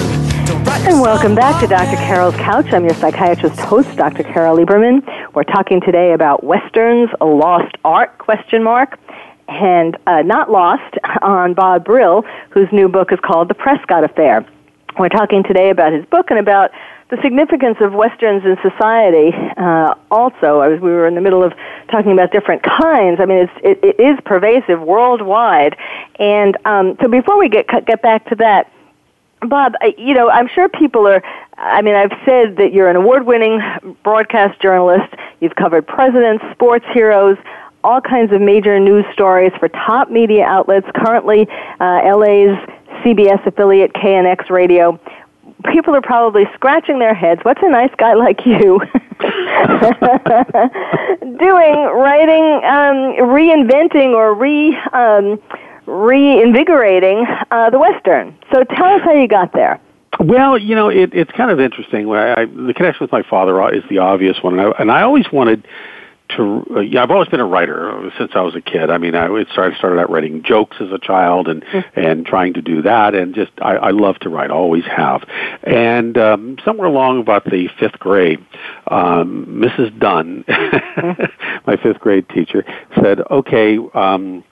And 0.86 1.00
welcome 1.00 1.34
back 1.34 1.58
to 1.62 1.66
Dr. 1.66 1.96
Carole's 1.96 2.36
Couch. 2.36 2.66
I'm 2.70 2.84
your 2.84 2.92
psychiatrist 2.92 3.60
host, 3.60 3.96
Dr. 3.96 4.22
Carole 4.22 4.58
Lieberman. 4.58 5.02
We're 5.34 5.44
talking 5.44 5.80
today 5.80 6.12
about 6.12 6.44
westerns, 6.44 7.08
a 7.22 7.24
lost 7.24 7.74
art? 7.82 8.18
Question 8.18 8.62
mark. 8.62 8.98
And 9.48 9.96
uh, 10.06 10.20
not 10.20 10.50
lost 10.50 10.98
on 11.22 11.54
Bob 11.54 11.82
Brill, 11.82 12.24
whose 12.50 12.68
new 12.72 12.90
book 12.90 13.10
is 13.10 13.18
called 13.24 13.48
The 13.48 13.54
Prescott 13.54 14.04
Affair. 14.04 14.44
We're 14.98 15.08
talking 15.08 15.42
today 15.42 15.70
about 15.70 15.94
his 15.94 16.04
book 16.06 16.26
and 16.30 16.38
about 16.38 16.70
the 17.08 17.18
significance 17.22 17.76
of 17.80 17.92
westerns 17.92 18.44
in 18.44 18.56
society. 18.68 19.30
Uh, 19.56 19.94
also, 20.10 20.60
I 20.60 20.68
was, 20.68 20.80
we 20.80 20.90
were 20.90 21.06
in 21.06 21.14
the 21.14 21.20
middle 21.20 21.44
of 21.44 21.52
talking 21.88 22.12
about 22.12 22.32
different 22.32 22.62
kinds. 22.62 23.20
I 23.20 23.26
mean, 23.26 23.38
it's, 23.38 23.52
it, 23.62 23.78
it 23.82 24.00
is 24.00 24.18
pervasive 24.24 24.80
worldwide. 24.80 25.76
And 26.18 26.56
um, 26.64 26.96
so, 27.00 27.08
before 27.08 27.38
we 27.38 27.48
get 27.48 27.68
get 27.86 28.02
back 28.02 28.28
to 28.30 28.34
that, 28.36 28.72
Bob, 29.40 29.74
you 29.96 30.14
know, 30.14 30.28
I'm 30.30 30.48
sure 30.48 30.68
people 30.68 31.06
are. 31.06 31.22
I 31.58 31.80
mean, 31.80 31.94
I've 31.94 32.12
said 32.24 32.56
that 32.56 32.72
you're 32.74 32.90
an 32.90 32.96
award-winning 32.96 33.60
broadcast 34.02 34.60
journalist. 34.60 35.14
You've 35.40 35.54
covered 35.54 35.86
presidents, 35.86 36.44
sports 36.52 36.84
heroes, 36.92 37.38
all 37.82 38.00
kinds 38.00 38.32
of 38.32 38.42
major 38.42 38.78
news 38.80 39.04
stories 39.12 39.52
for 39.58 39.68
top 39.68 40.10
media 40.10 40.44
outlets. 40.44 40.86
Currently, 40.94 41.48
uh, 41.80 42.16
LA's 42.16 42.58
CBS 43.04 43.46
affiliate 43.46 43.92
KNX 43.92 44.50
Radio 44.50 44.98
people 45.72 45.94
are 45.94 46.02
probably 46.02 46.44
scratching 46.54 46.98
their 46.98 47.14
heads. 47.14 47.40
What's 47.42 47.62
a 47.62 47.68
nice 47.68 47.92
guy 47.96 48.14
like 48.14 48.44
you 48.44 48.80
doing, 51.20 51.76
writing, 51.94 52.44
um, 52.64 53.16
reinventing, 53.28 54.14
or 54.14 54.34
re 54.34 54.76
um, 54.92 55.40
reinvigorating 55.86 57.26
uh, 57.50 57.70
the 57.70 57.78
Western? 57.78 58.36
So 58.52 58.64
tell 58.64 58.86
us 58.86 59.02
how 59.02 59.12
you 59.12 59.28
got 59.28 59.52
there. 59.52 59.80
Well, 60.18 60.56
you 60.56 60.74
know, 60.74 60.88
it, 60.88 61.12
it's 61.12 61.30
kind 61.32 61.50
of 61.50 61.60
interesting. 61.60 62.10
I, 62.10 62.32
I, 62.32 62.44
the 62.46 62.72
connection 62.74 63.04
with 63.04 63.12
my 63.12 63.22
father 63.22 63.74
is 63.74 63.84
the 63.90 63.98
obvious 63.98 64.42
one, 64.42 64.58
and 64.58 64.68
I, 64.68 64.80
and 64.80 64.90
I 64.90 65.02
always 65.02 65.30
wanted 65.32 65.66
to 66.30 66.66
uh, 66.76 66.80
yeah, 66.80 67.02
I've 67.02 67.10
always 67.10 67.28
been 67.28 67.40
a 67.40 67.46
writer 67.46 68.10
since 68.18 68.32
I 68.34 68.40
was 68.40 68.54
a 68.54 68.60
kid. 68.60 68.90
I 68.90 68.98
mean, 68.98 69.14
I 69.14 69.28
started 69.52 69.76
started 69.78 70.00
out 70.00 70.10
writing 70.10 70.42
jokes 70.42 70.76
as 70.80 70.90
a 70.92 70.98
child 70.98 71.48
and 71.48 71.62
mm-hmm. 71.62 72.00
and 72.00 72.26
trying 72.26 72.54
to 72.54 72.62
do 72.62 72.82
that, 72.82 73.14
and 73.14 73.34
just 73.34 73.52
I, 73.60 73.76
I 73.76 73.90
love 73.90 74.18
to 74.20 74.28
write, 74.28 74.50
always 74.50 74.84
have. 74.84 75.22
And 75.62 76.16
um, 76.18 76.56
somewhere 76.64 76.88
along 76.88 77.20
about 77.20 77.44
the 77.44 77.68
fifth 77.78 77.98
grade, 77.98 78.44
um, 78.88 79.46
Mrs. 79.46 79.98
Dunn, 79.98 80.44
mm-hmm. 80.48 81.60
my 81.66 81.76
fifth 81.76 82.00
grade 82.00 82.28
teacher, 82.28 82.64
said, 83.00 83.20
"Okay." 83.30 83.78
Um, 83.94 84.44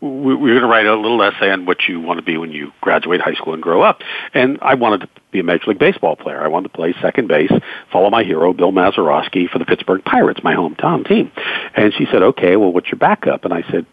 we're 0.00 0.36
going 0.36 0.62
to 0.62 0.66
write 0.66 0.86
a 0.86 0.94
little 0.94 1.22
essay 1.22 1.50
on 1.50 1.66
what 1.66 1.86
you 1.86 2.00
want 2.00 2.18
to 2.18 2.24
be 2.24 2.38
when 2.38 2.50
you 2.52 2.72
graduate 2.80 3.20
high 3.20 3.34
school 3.34 3.52
and 3.52 3.62
grow 3.62 3.82
up. 3.82 4.00
And 4.32 4.58
I 4.62 4.74
wanted 4.74 5.02
to 5.02 5.08
be 5.30 5.40
a 5.40 5.42
Major 5.42 5.64
League 5.68 5.78
Baseball 5.78 6.16
player. 6.16 6.40
I 6.40 6.48
wanted 6.48 6.68
to 6.68 6.74
play 6.74 6.94
second 7.02 7.28
base, 7.28 7.52
follow 7.92 8.08
my 8.08 8.24
hero, 8.24 8.52
Bill 8.54 8.72
Mazeroski, 8.72 9.48
for 9.48 9.58
the 9.58 9.66
Pittsburgh 9.66 10.02
Pirates, 10.02 10.40
my 10.42 10.54
hometown 10.54 11.06
team. 11.06 11.30
And 11.74 11.92
she 11.92 12.06
said, 12.06 12.22
okay, 12.22 12.56
well, 12.56 12.72
what's 12.72 12.88
your 12.88 12.98
backup? 12.98 13.44
And 13.44 13.52
I 13.52 13.62
said, 13.70 13.84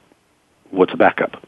what's 0.71 0.93
a 0.93 0.97
backup? 0.97 1.43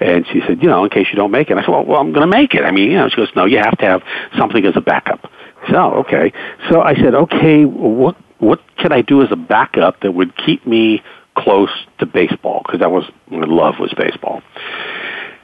And 0.00 0.26
she 0.26 0.40
said, 0.48 0.60
you 0.62 0.68
know, 0.68 0.82
in 0.82 0.90
case 0.90 1.06
you 1.12 1.16
don't 1.16 1.30
make 1.30 1.50
it. 1.50 1.56
I 1.56 1.60
said, 1.60 1.70
well, 1.70 1.84
well 1.84 2.00
I'm 2.00 2.12
going 2.12 2.28
to 2.28 2.36
make 2.36 2.54
it. 2.54 2.64
I 2.64 2.72
mean, 2.72 2.90
you 2.90 2.96
know, 2.96 3.08
she 3.08 3.16
goes, 3.16 3.30
no, 3.36 3.44
you 3.44 3.58
have 3.58 3.78
to 3.78 3.84
have 3.84 4.02
something 4.36 4.64
as 4.66 4.76
a 4.76 4.80
backup. 4.80 5.30
So, 5.70 5.76
oh, 5.76 6.00
okay. 6.00 6.32
So 6.68 6.82
I 6.82 6.96
said, 6.96 7.14
okay, 7.14 7.64
what, 7.64 8.16
what 8.38 8.60
can 8.78 8.90
I 8.90 9.02
do 9.02 9.22
as 9.22 9.30
a 9.30 9.36
backup 9.36 10.00
that 10.00 10.10
would 10.10 10.36
keep 10.36 10.66
me 10.66 11.02
close 11.36 11.70
to 11.98 12.06
baseball 12.06 12.62
because 12.64 12.80
that 12.80 12.90
was 12.90 13.04
my 13.28 13.46
love 13.46 13.74
was 13.78 13.92
baseball. 13.96 14.42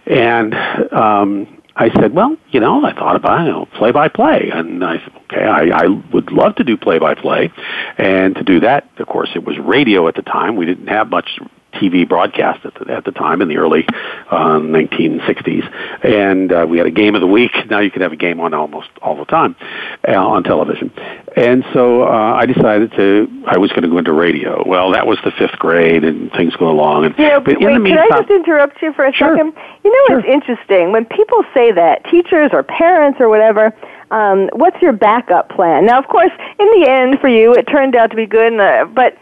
And 0.07 0.55
um, 0.93 1.63
I 1.77 1.91
said, 2.01 2.15
well, 2.15 2.37
you 2.51 2.61
know, 2.61 2.85
I 2.85 2.93
thought 2.93 3.17
about 3.17 3.45
you 3.45 3.53
know 3.53 3.67
play 3.77 3.93
by 3.93 4.09
play, 4.09 4.51
and 4.53 4.85
I 4.85 4.99
said, 4.99 5.13
okay, 5.25 5.45
I, 5.45 5.85
I 5.85 5.87
would 6.13 6.33
love 6.33 6.57
to 6.57 6.65
do 6.65 6.77
play 6.77 6.99
by 6.99 7.15
play, 7.15 7.53
and 7.97 8.35
to 8.35 8.43
do 8.43 8.61
that, 8.61 8.89
of 8.99 9.07
course, 9.07 9.31
it 9.35 9.45
was 9.45 9.59
radio 9.59 10.09
at 10.09 10.15
the 10.15 10.23
time. 10.23 10.57
We 10.57 10.67
didn't 10.67 10.89
have 10.89 11.09
much 11.09 11.39
TV 11.75 12.09
broadcast 12.09 12.65
at 12.65 12.75
the, 12.75 12.93
at 12.93 13.05
the 13.05 13.13
time 13.13 13.43
in 13.43 13.49
the 13.49 13.57
early 13.59 13.87
uh, 14.31 14.59
1960s, 14.59 16.05
and 16.05 16.53
uh, 16.53 16.67
we 16.69 16.79
had 16.79 16.87
a 16.87 16.91
game 16.91 17.15
of 17.15 17.21
the 17.21 17.27
week. 17.27 17.53
Now 17.69 17.81
you 17.81 17.91
can 17.91 18.03
have 18.03 18.13
a 18.13 18.17
game 18.17 18.41
on 18.41 18.55
almost 18.55 18.89
all 19.03 19.17
the 19.17 19.25
time 19.27 19.55
uh, 20.09 20.13
on 20.15 20.45
television, 20.45 20.91
and 21.37 21.65
so 21.73 22.03
uh, 22.05 22.07
I 22.35 22.47
decided 22.47 22.93
to 22.93 23.45
I 23.47 23.59
was 23.59 23.71
going 23.71 23.83
to 23.83 23.89
go 23.89 23.99
into 23.99 24.13
radio. 24.13 24.67
Well, 24.67 24.91
that 24.93 25.07
was 25.07 25.19
the 25.25 25.31
fifth 25.31 25.59
grade, 25.59 26.05
and 26.05 26.33
things 26.33 26.57
go 26.57 26.69
along. 26.71 27.05
And 27.05 27.15
yeah, 27.19 27.39
but, 27.39 27.59
wait, 27.61 27.67
in 27.69 27.75
the 27.75 27.81
meantime, 27.81 28.07
can 28.09 28.17
I 28.17 28.21
just 28.21 28.31
interrupt 28.31 28.83
you 28.83 28.93
for 28.95 29.05
a 29.05 29.13
Sure. 29.13 29.37
second? 29.37 29.53
You 29.85 29.91
know, 29.91 30.07
Sure. 30.09 30.19
it's 30.21 30.29
interesting 30.29 30.93
when 30.93 31.05
people 31.05 31.45
say 31.55 31.73
that 31.73 32.05
teachers 32.11 32.51
or 32.53 32.63
parents 32.63 33.21
or 33.21 33.29
whatever. 33.29 33.75
Um, 34.11 34.49
what's 34.53 34.81
your 34.81 34.93
backup 34.93 35.49
plan? 35.51 35.87
Now, 35.87 35.99
of 35.99 36.09
course, 36.09 36.33
in 36.59 36.67
the 36.81 36.89
end, 36.89 37.21
for 37.21 37.29
you, 37.29 37.53
it 37.55 37.65
turned 37.67 37.95
out 37.97 38.11
to 38.11 38.17
be 38.17 38.27
good. 38.27 38.53
And, 38.53 38.61
uh, 38.61 38.85
but 38.87 39.17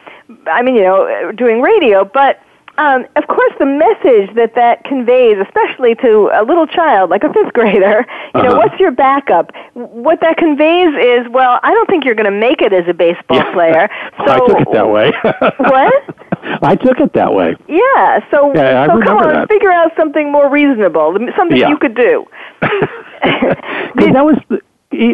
I 0.47 0.63
mean, 0.63 0.75
you 0.77 0.83
know, 0.83 1.33
doing 1.33 1.61
radio, 1.61 2.05
but 2.05 2.41
um, 2.79 3.07
of 3.17 3.27
course, 3.27 3.53
the 3.59 3.65
message 3.65 4.35
that 4.37 4.55
that 4.55 4.85
conveys, 4.85 5.39
especially 5.39 5.95
to 5.97 6.29
a 6.35 6.45
little 6.45 6.67
child 6.67 7.09
like 7.09 7.25
a 7.25 7.33
fifth 7.33 7.53
grader, 7.55 8.05
you 8.35 8.43
know, 8.43 8.51
Uh-huh. 8.51 8.57
what's 8.59 8.79
your 8.79 8.91
backup? 8.91 9.51
What 9.73 10.21
that 10.21 10.37
conveys 10.37 10.93
is, 11.01 11.27
well, 11.31 11.59
I 11.63 11.71
don't 11.73 11.89
think 11.89 12.05
you're 12.05 12.15
going 12.15 12.31
to 12.31 12.39
make 12.39 12.61
it 12.61 12.75
as 12.75 12.87
a 12.87 12.93
baseball 12.93 13.39
Yeah. 13.39 13.53
player. 13.55 13.91
So 14.19 14.25
I 14.33 14.39
took 14.47 14.61
it 14.61 14.69
that 14.73 14.89
way. 14.91 15.11
What? 15.59 16.63
I 16.63 16.77
took 16.77 17.01
it 17.01 17.13
that 17.15 17.33
way. 17.35 17.57
Yeah, 17.67 18.21
so 18.31 18.53
Yeah, 18.55 18.87
so 18.87 19.01
come 19.03 19.17
on, 19.19 19.33
that. 19.33 19.49
figure 19.49 19.73
out 19.73 19.91
something 19.97 20.31
more 20.31 20.49
reasonable, 20.51 21.17
something 21.37 21.57
Yeah. 21.57 21.71
you 21.71 21.79
could 21.79 21.95
do. 21.95 22.27
That 22.61 24.25
was 24.25 24.37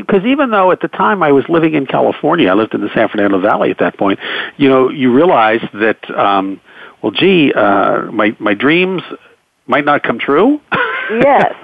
because 0.00 0.24
even 0.24 0.50
though 0.50 0.70
at 0.70 0.80
the 0.80 0.88
time 0.88 1.22
I 1.22 1.32
was 1.32 1.48
living 1.48 1.74
in 1.74 1.86
California, 1.86 2.50
I 2.50 2.54
lived 2.54 2.74
in 2.74 2.80
the 2.80 2.90
San 2.94 3.08
Fernando 3.08 3.40
Valley 3.40 3.70
at 3.70 3.78
that 3.78 3.96
point. 3.96 4.18
You 4.56 4.68
know, 4.68 4.90
you 4.90 5.12
realize 5.12 5.60
that 5.74 6.10
um, 6.10 6.60
well, 7.02 7.12
gee, 7.12 7.52
uh, 7.52 8.10
my 8.12 8.36
my 8.38 8.54
dreams 8.54 9.02
might 9.66 9.84
not 9.84 10.02
come 10.02 10.18
true. 10.18 10.60
yes, 11.10 11.54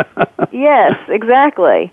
yes, 0.52 0.98
exactly. 1.08 1.92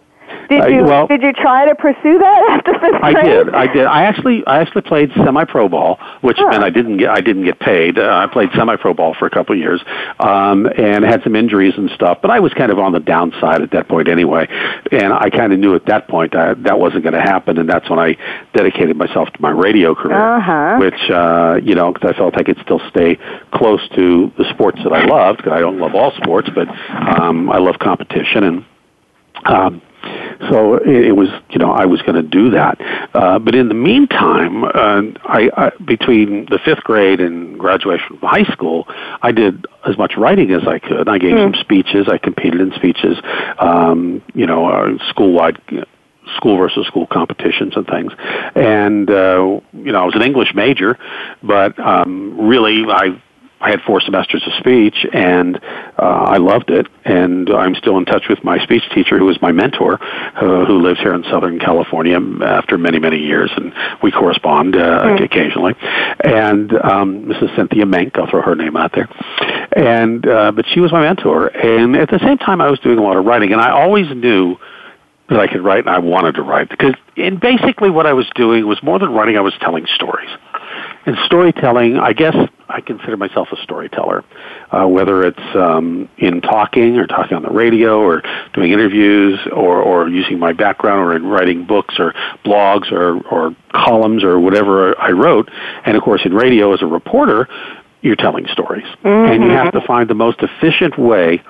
Did 0.49 0.61
Uh, 0.61 0.67
you 0.67 0.84
well- 0.84 1.07
did 1.07 1.21
you 1.21 1.34
try 1.34 1.65
to 1.65 1.75
pursue 1.75 2.17
that 2.19 2.43
after 2.51 2.73
fifth 2.79 3.03
I 3.03 3.13
did. 3.13 3.49
I 3.53 3.67
did. 3.67 3.86
I 3.86 4.03
actually, 4.03 4.45
I 4.45 4.57
actually 4.59 4.81
played 4.84 5.11
semi-pro 5.13 5.69
ball, 5.69 5.99
which 6.21 6.38
Huh. 6.38 6.47
meant 6.49 6.63
I 6.63 6.69
didn't 6.69 6.97
get, 6.97 7.09
I 7.09 7.21
didn't 7.21 7.45
get 7.45 7.59
paid. 7.59 7.97
Uh, 7.97 8.15
I 8.23 8.27
played 8.27 8.49
semi-pro 8.55 8.93
ball 8.93 9.13
for 9.13 9.25
a 9.25 9.29
couple 9.29 9.53
of 9.53 9.59
years, 9.59 9.81
um, 10.19 10.67
and 10.77 11.03
had 11.05 11.23
some 11.23 11.36
injuries 11.36 11.73
and 11.77 11.89
stuff. 11.91 12.19
But 12.21 12.31
I 12.31 12.39
was 12.39 12.53
kind 12.53 12.71
of 12.71 12.79
on 12.79 12.91
the 12.91 12.99
downside 12.99 13.61
at 13.61 13.71
that 13.71 13.88
point 13.88 14.07
anyway, 14.07 14.47
and 14.91 15.13
I 15.13 15.29
kind 15.29 15.53
of 15.53 15.59
knew 15.59 15.75
at 15.75 15.86
that 15.86 16.07
point 16.07 16.36
uh, 16.36 16.55
that 16.59 16.79
wasn't 16.79 17.03
going 17.03 17.13
to 17.13 17.21
happen, 17.21 17.57
and 17.57 17.69
that's 17.69 17.89
when 17.89 17.99
I 17.99 18.17
dedicated 18.53 18.95
myself 18.97 19.29
to 19.31 19.41
my 19.41 19.51
radio 19.51 19.95
career, 19.95 20.17
Uh-huh. 20.38 20.77
which 20.79 21.09
uh, 21.09 21.59
you 21.63 21.75
know, 21.75 21.91
because 21.93 22.11
I 22.13 22.17
felt 22.17 22.38
I 22.38 22.43
could 22.43 22.59
still 22.63 22.81
stay 22.89 23.17
close 23.51 23.81
to 23.95 24.31
the 24.38 24.45
sports 24.49 24.79
that 24.84 24.93
I 24.93 25.05
loved. 25.05 25.38
Because 25.38 25.53
I 25.53 25.59
don't 25.59 25.79
love 25.79 25.95
all 25.95 26.11
sports, 26.11 26.49
but 26.53 26.67
um, 26.89 27.49
I 27.51 27.57
love 27.57 27.79
competition 27.79 28.43
and. 28.43 28.65
Um, 29.45 29.81
so 30.49 30.76
it, 30.76 31.08
it 31.08 31.12
was, 31.14 31.30
you 31.49 31.60
know, 31.60 31.72
I 31.72 31.86
was 31.86 32.01
going 32.01 32.16
to 32.16 32.24
do 32.24 32.51
that. 32.51 32.80
Uh, 33.14 33.39
but 33.39 33.56
in 33.56 33.68
the 33.70 33.74
meantime, 33.74 34.64
uh, 34.64 35.01
I, 35.24 35.49
I 35.56 35.72
between 35.84 36.45
the 36.45 36.60
fifth 36.64 36.84
grade 36.84 37.22
and 37.22 37.58
graduation 37.58 38.20
from 38.20 38.30
high 38.30 38.51
school, 38.51 38.88
I 39.22 39.32
did 39.32 39.66
as 39.88 39.97
much 39.97 40.14
writing 40.18 40.51
as 40.51 40.68
I 40.68 40.80
could. 40.80 41.08
I 41.08 41.18
gave 41.18 41.38
some 41.38 41.54
speeches. 41.56 42.08
I 42.10 42.18
competed 42.18 42.62
in 42.62 42.72
speeches. 42.74 43.18
Um, 43.60 44.22
you 44.34 44.45
know, 44.45 44.68
uh, 44.68 44.97
school-wide. 45.10 45.60
School 46.38 46.58
versus 46.58 46.88
school 46.88 47.06
competitions 47.06 47.74
and 47.76 47.86
things, 47.86 48.14
and 48.56 49.12
uh, 49.12 49.60
you 49.74 49.91
know 49.91 50.01
I 50.01 50.06
was 50.06 50.16
an 50.16 50.22
English 50.22 50.56
major, 50.56 50.97
but 51.43 51.78
um, 51.78 52.47
really 52.47 52.86
I 52.88 53.22
I 53.64 53.70
had 53.70 53.82
four 53.82 54.01
semesters 54.01 54.43
of 54.45 54.53
speech, 54.59 55.05
and 55.14 55.57
uh, 55.97 56.01
I 56.01 56.38
loved 56.38 56.70
it. 56.70 56.88
And 57.05 57.49
I'm 57.49 57.76
still 57.76 57.97
in 57.97 58.03
touch 58.03 58.26
with 58.30 58.43
my 58.43 58.61
speech 58.64 58.84
teacher, 58.93 59.18
who 59.18 59.26
was 59.26 59.41
my 59.41 59.53
mentor, 59.53 60.03
uh, 60.03 60.66
who 60.66 60.82
lives 60.82 60.99
here 60.99 61.14
in 61.14 61.24
Southern 61.24 61.59
California 61.59 62.20
after 62.43 62.78
many, 62.78 62.99
many 62.99 63.20
years, 63.20 63.51
and 63.55 63.74
we 64.03 64.11
correspond 64.11 64.76
uh, 64.76 65.16
occasionally. 65.22 65.76
And 66.24 66.74
um, 66.74 67.26
Mrs. 67.26 67.55
Cynthia 67.55 67.86
Menk, 67.86 68.18
I'll 68.18 68.30
throw 68.30 68.41
her 68.41 68.55
name 68.55 68.76
out 68.76 68.91
there. 68.93 69.07
And 69.76 70.28
uh, 70.28 70.51
but 70.51 70.66
she 70.68 70.82
was 70.82 70.91
my 70.91 71.01
mentor, 71.01 71.47
and 71.47 71.95
at 71.95 72.09
the 72.09 72.20
same 72.20 72.38
time, 72.38 72.59
I 72.59 72.70
was 72.70 72.80
doing 72.80 72.99
a 72.99 73.01
lot 73.01 73.16
of 73.16 73.26
writing, 73.26 73.53
and 73.53 73.61
I 73.61 73.72
always 73.72 74.07
knew 74.14 74.57
that 75.30 75.39
I 75.39 75.47
could 75.47 75.64
write, 75.64 75.80
and 75.80 75.89
I 75.89 75.99
wanted 75.99 76.36
to 76.36 76.41
write 76.41 76.70
because, 76.70 76.95
and 77.16 77.39
basically, 77.39 77.89
what 77.89 78.05
I 78.05 78.14
was 78.14 78.30
doing 78.36 78.68
was 78.68 78.84
more 78.84 78.99
than 78.99 79.14
writing; 79.14 79.38
I 79.38 79.41
was 79.41 79.53
telling 79.61 79.86
stories. 79.95 80.30
And 81.06 81.18
storytelling, 81.26 81.97
I 81.97 82.14
guess 82.14 82.36
I 82.70 82.80
consider 82.82 83.18
myself 83.18 83.49
a 83.51 83.62
storyteller, 83.62 84.24
uh, 84.72 84.88
whether 84.88 85.24
it's 85.24 85.56
um, 85.56 86.08
in 86.18 86.41
talking 86.41 86.97
or 86.97 87.08
talking 87.08 87.36
on 87.36 87.43
the 87.43 87.51
radio 87.51 87.99
or 87.99 88.24
doing 88.54 88.72
interviews 88.72 89.39
or, 89.51 89.82
or 89.82 90.08
using 90.08 90.39
my 90.39 90.54
background 90.54 91.01
or 91.01 91.16
in 91.16 91.26
writing 91.26 91.66
books 91.66 91.95
or 91.99 92.14
blogs 92.45 92.91
or, 92.91 93.20
or 93.28 93.56
columns 93.74 94.24
or 94.24 94.39
whatever 94.39 94.97
I 94.99 95.12
wrote. 95.12 95.49
And 95.86 95.97
of 95.97 96.04
course, 96.04 96.22
in 96.26 96.34
radio 96.34 96.74
as 96.74 96.82
a 96.82 96.88
reporter, 96.88 97.49
you're 98.01 98.16
telling 98.16 98.47
stories. 98.47 98.86
And 99.34 99.43
you 99.43 99.49
have 99.51 99.74
to 99.74 99.82
find 99.82 100.10
the 100.10 100.16
most 100.16 100.39
efficient 100.41 100.97
way 100.97 101.41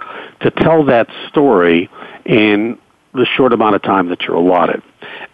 to 0.42 0.52
tell 0.52 0.86
that 0.86 1.08
story 1.30 1.90
in 2.26 2.78
the 3.14 3.26
short 3.38 3.54
amount 3.54 3.76
of 3.76 3.82
time 3.82 4.10
that 4.10 4.22
you're 4.22 4.36
allotted. 4.36 4.82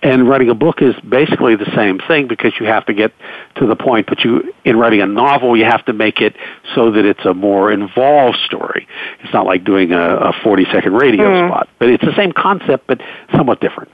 And 0.02 0.30
writing 0.30 0.50
a 0.50 0.56
book 0.56 0.82
is 0.82 0.96
basically 1.02 1.58
the 1.58 1.70
same 1.76 2.00
thing 2.00 2.28
because 2.28 2.54
you 2.60 2.66
have 2.68 2.86
to 2.86 2.94
get 2.94 3.12
to 3.56 3.68
the 3.68 3.76
point, 3.76 4.08
but 4.08 4.24
you, 4.24 4.54
in 4.64 4.78
writing 4.78 5.02
a 5.02 5.06
novel, 5.06 5.58
you 5.58 5.66
have 5.66 5.86
to 5.86 5.94
make 5.94 6.22
it 6.22 6.36
so 6.74 6.92
that 6.92 7.04
it's 7.04 7.26
a 7.26 7.34
more 7.34 7.70
involved 7.72 8.38
story. 8.46 8.88
It's 9.22 9.34
not 9.34 9.46
like 9.46 9.66
doing 9.66 9.92
a, 9.92 10.16
a 10.16 10.34
40 10.42 10.66
second 10.72 10.94
radio 10.94 11.26
mm-hmm. 11.26 11.50
spot, 11.50 11.70
but 11.80 11.90
it's 11.90 12.06
the 12.06 12.16
same 12.16 12.32
concept, 12.32 12.88
but 12.88 13.02
somewhat 13.36 13.60
different. 13.60 13.92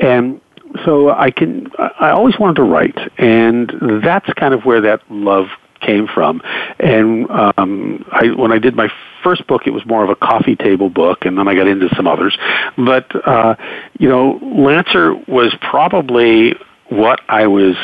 And 0.00 0.40
so 0.86 1.10
I 1.10 1.30
can, 1.30 1.70
I 1.78 2.10
always 2.10 2.38
wanted 2.38 2.56
to 2.56 2.62
write, 2.62 2.96
and 3.18 3.70
that's 4.02 4.32
kind 4.34 4.54
of 4.54 4.64
where 4.64 4.80
that 4.80 5.02
love 5.10 5.48
came 5.82 6.06
from. 6.06 6.40
And 6.78 7.30
um, 7.30 8.04
I, 8.10 8.28
when 8.28 8.52
I 8.52 8.58
did 8.58 8.74
my 8.74 8.88
first 9.22 9.46
book, 9.46 9.66
it 9.66 9.70
was 9.70 9.84
more 9.86 10.02
of 10.02 10.10
a 10.10 10.16
coffee 10.16 10.56
table 10.56 10.88
book, 10.88 11.24
and 11.24 11.36
then 11.36 11.48
I 11.48 11.54
got 11.54 11.66
into 11.66 11.88
some 11.94 12.06
others. 12.06 12.36
But 12.76 13.14
uh, 13.26 13.56
you 13.98 14.08
know, 14.08 14.38
Lancer 14.42 15.14
was 15.28 15.54
probably 15.60 16.54
what 16.88 17.20
I 17.28 17.46
was 17.46 17.76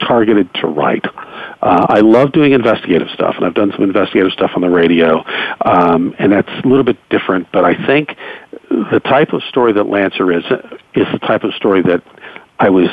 targeted 0.00 0.52
to 0.54 0.66
write. 0.66 1.04
Uh, 1.62 1.86
I 1.88 2.00
love 2.00 2.32
doing 2.32 2.52
investigative 2.52 3.08
stuff, 3.10 3.34
and 3.36 3.44
I've 3.44 3.54
done 3.54 3.70
some 3.72 3.82
investigative 3.82 4.32
stuff 4.32 4.52
on 4.54 4.62
the 4.62 4.70
radio, 4.70 5.22
um, 5.64 6.14
and 6.18 6.32
that's 6.32 6.48
a 6.48 6.66
little 6.66 6.84
bit 6.84 6.96
different. 7.10 7.48
But 7.52 7.64
I 7.64 7.74
think 7.86 8.16
the 8.70 9.00
type 9.04 9.32
of 9.32 9.42
story 9.44 9.72
that 9.74 9.84
Lancer 9.84 10.32
is 10.32 10.44
is 10.94 11.06
the 11.12 11.18
type 11.20 11.44
of 11.44 11.52
story 11.54 11.82
that 11.82 12.02
I 12.58 12.70
was 12.70 12.88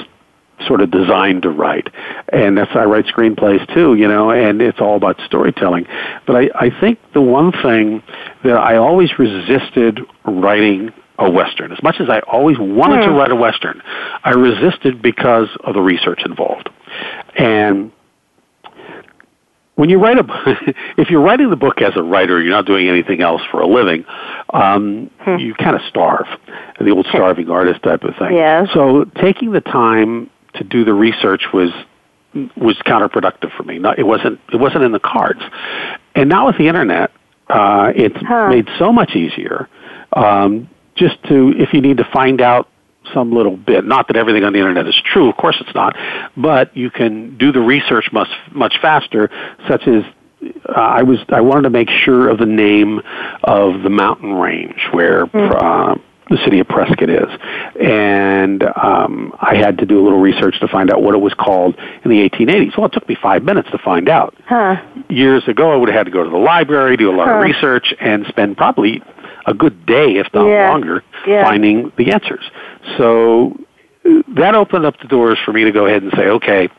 sort 0.65 0.81
of 0.81 0.91
designed 0.91 1.43
to 1.43 1.49
write. 1.49 1.87
And 2.29 2.57
that's 2.57 2.73
why 2.73 2.81
I 2.81 2.85
write 2.85 3.05
screenplays 3.05 3.71
too, 3.73 3.95
you 3.95 4.07
know, 4.07 4.31
and 4.31 4.61
it's 4.61 4.79
all 4.79 4.95
about 4.95 5.19
storytelling. 5.25 5.85
But 6.25 6.35
I, 6.35 6.49
I 6.55 6.79
think 6.79 6.99
the 7.13 7.21
one 7.21 7.51
thing 7.51 8.01
that 8.43 8.57
I 8.57 8.77
always 8.77 9.17
resisted 9.19 9.99
writing 10.25 10.91
a 11.19 11.29
western, 11.29 11.71
as 11.71 11.81
much 11.81 11.95
as 11.99 12.09
I 12.09 12.19
always 12.19 12.57
wanted 12.59 13.05
to 13.05 13.11
write 13.11 13.31
a 13.31 13.35
western, 13.35 13.81
I 14.23 14.31
resisted 14.31 15.01
because 15.01 15.49
of 15.63 15.73
the 15.73 15.81
research 15.81 16.21
involved. 16.25 16.69
And 17.35 17.91
when 19.75 19.89
you 19.89 19.99
write 19.99 20.17
a, 20.17 20.25
if 20.97 21.09
you're 21.09 21.21
writing 21.21 21.49
the 21.49 21.55
book 21.55 21.81
as 21.81 21.93
a 21.95 22.03
writer, 22.03 22.41
you're 22.41 22.51
not 22.51 22.65
doing 22.65 22.87
anything 22.87 23.21
else 23.21 23.41
for 23.51 23.61
a 23.61 23.67
living. 23.67 24.05
Um, 24.51 25.09
You 25.39 25.53
kind 25.53 25.75
of 25.75 25.81
starve, 25.87 26.25
the 26.79 26.89
old 26.91 27.05
starving 27.09 27.49
artist 27.49 27.83
type 27.83 28.03
of 28.03 28.15
thing. 28.17 28.33
Yes. 28.33 28.69
So 28.73 29.05
taking 29.21 29.51
the 29.51 29.61
time 29.61 30.29
to 30.57 30.63
do 30.63 30.83
the 30.83 30.93
research 30.93 31.43
was 31.53 31.71
was 32.55 32.75
counterproductive 32.85 33.55
for 33.55 33.63
me. 33.63 33.79
Not, 33.79 33.97
it 33.97 34.03
wasn't 34.03 34.39
it 34.53 34.57
wasn't 34.57 34.83
in 34.83 34.91
the 34.91 34.99
cards. 34.99 35.41
And 36.15 36.29
now 36.29 36.47
with 36.47 36.57
the 36.57 36.67
internet, 36.67 37.11
uh, 37.49 37.91
it's 37.95 38.17
Huh. 38.17 38.49
made 38.49 38.67
so 38.77 38.91
much 38.91 39.15
easier. 39.15 39.67
Um, 40.13 40.69
just 40.95 41.21
to 41.25 41.53
if 41.57 41.73
you 41.73 41.81
need 41.81 41.97
to 41.97 42.05
find 42.11 42.41
out 42.41 42.67
some 43.13 43.31
little 43.31 43.55
bit. 43.55 43.85
Not 43.85 44.07
that 44.07 44.17
everything 44.17 44.43
on 44.43 44.53
the 44.53 44.59
internet 44.59 44.87
is 44.87 44.99
true, 45.13 45.29
of 45.29 45.37
course 45.37 45.55
it's 45.61 45.73
not, 45.73 45.95
but 46.35 46.75
you 46.75 46.89
can 46.89 47.37
do 47.37 47.51
the 47.51 47.61
research 47.61 48.11
much 48.11 48.29
much 48.51 48.75
faster. 48.81 49.29
Such 49.67 49.87
as 49.87 50.03
uh, 50.67 50.73
I 50.73 51.03
was, 51.03 51.19
I 51.29 51.41
wanted 51.41 51.63
to 51.63 51.69
make 51.69 51.89
sure 51.89 52.29
of 52.29 52.37
the 52.37 52.45
name 52.45 53.01
of 53.43 53.81
the 53.83 53.89
mountain 53.89 54.33
range 54.33 54.79
where 54.91 55.23
uh, 55.33 55.95
the 56.29 56.37
city 56.43 56.59
of 56.59 56.67
Prescott 56.67 57.09
is, 57.09 57.29
and 57.79 58.63
um, 58.63 59.33
I 59.39 59.55
had 59.55 59.77
to 59.79 59.85
do 59.85 59.99
a 59.99 60.03
little 60.03 60.19
research 60.19 60.59
to 60.59 60.67
find 60.67 60.91
out 60.91 61.01
what 61.01 61.15
it 61.15 61.19
was 61.19 61.33
called 61.33 61.75
in 62.03 62.11
the 62.11 62.29
1880s. 62.29 62.77
Well, 62.77 62.87
it 62.87 62.93
took 62.93 63.07
me 63.07 63.15
five 63.21 63.43
minutes 63.43 63.69
to 63.71 63.77
find 63.77 64.09
out. 64.09 64.35
Huh. 64.45 64.75
Years 65.09 65.47
ago, 65.47 65.71
I 65.71 65.75
would 65.75 65.89
have 65.89 65.97
had 65.97 66.05
to 66.05 66.11
go 66.11 66.23
to 66.23 66.29
the 66.29 66.37
library, 66.37 66.97
do 66.97 67.09
a 67.09 67.15
lot 67.15 67.27
Huh. 67.27 67.35
of 67.35 67.43
research, 67.43 67.93
and 67.99 68.25
spend 68.27 68.57
probably 68.57 69.01
a 69.45 69.53
good 69.53 69.85
day, 69.85 70.17
if 70.17 70.27
not 70.33 70.45
Yeah. 70.47 70.69
longer, 70.71 71.03
Yeah. 71.25 71.43
finding 71.45 71.91
the 71.95 72.11
answers. 72.11 72.43
So 72.97 73.57
that 74.29 74.55
opened 74.55 74.85
up 74.85 74.99
the 74.99 75.07
doors 75.07 75.37
for 75.45 75.53
me 75.53 75.63
to 75.63 75.71
go 75.71 75.85
ahead 75.85 76.01
and 76.03 76.11
say, 76.13 76.27
okay, 76.27 76.69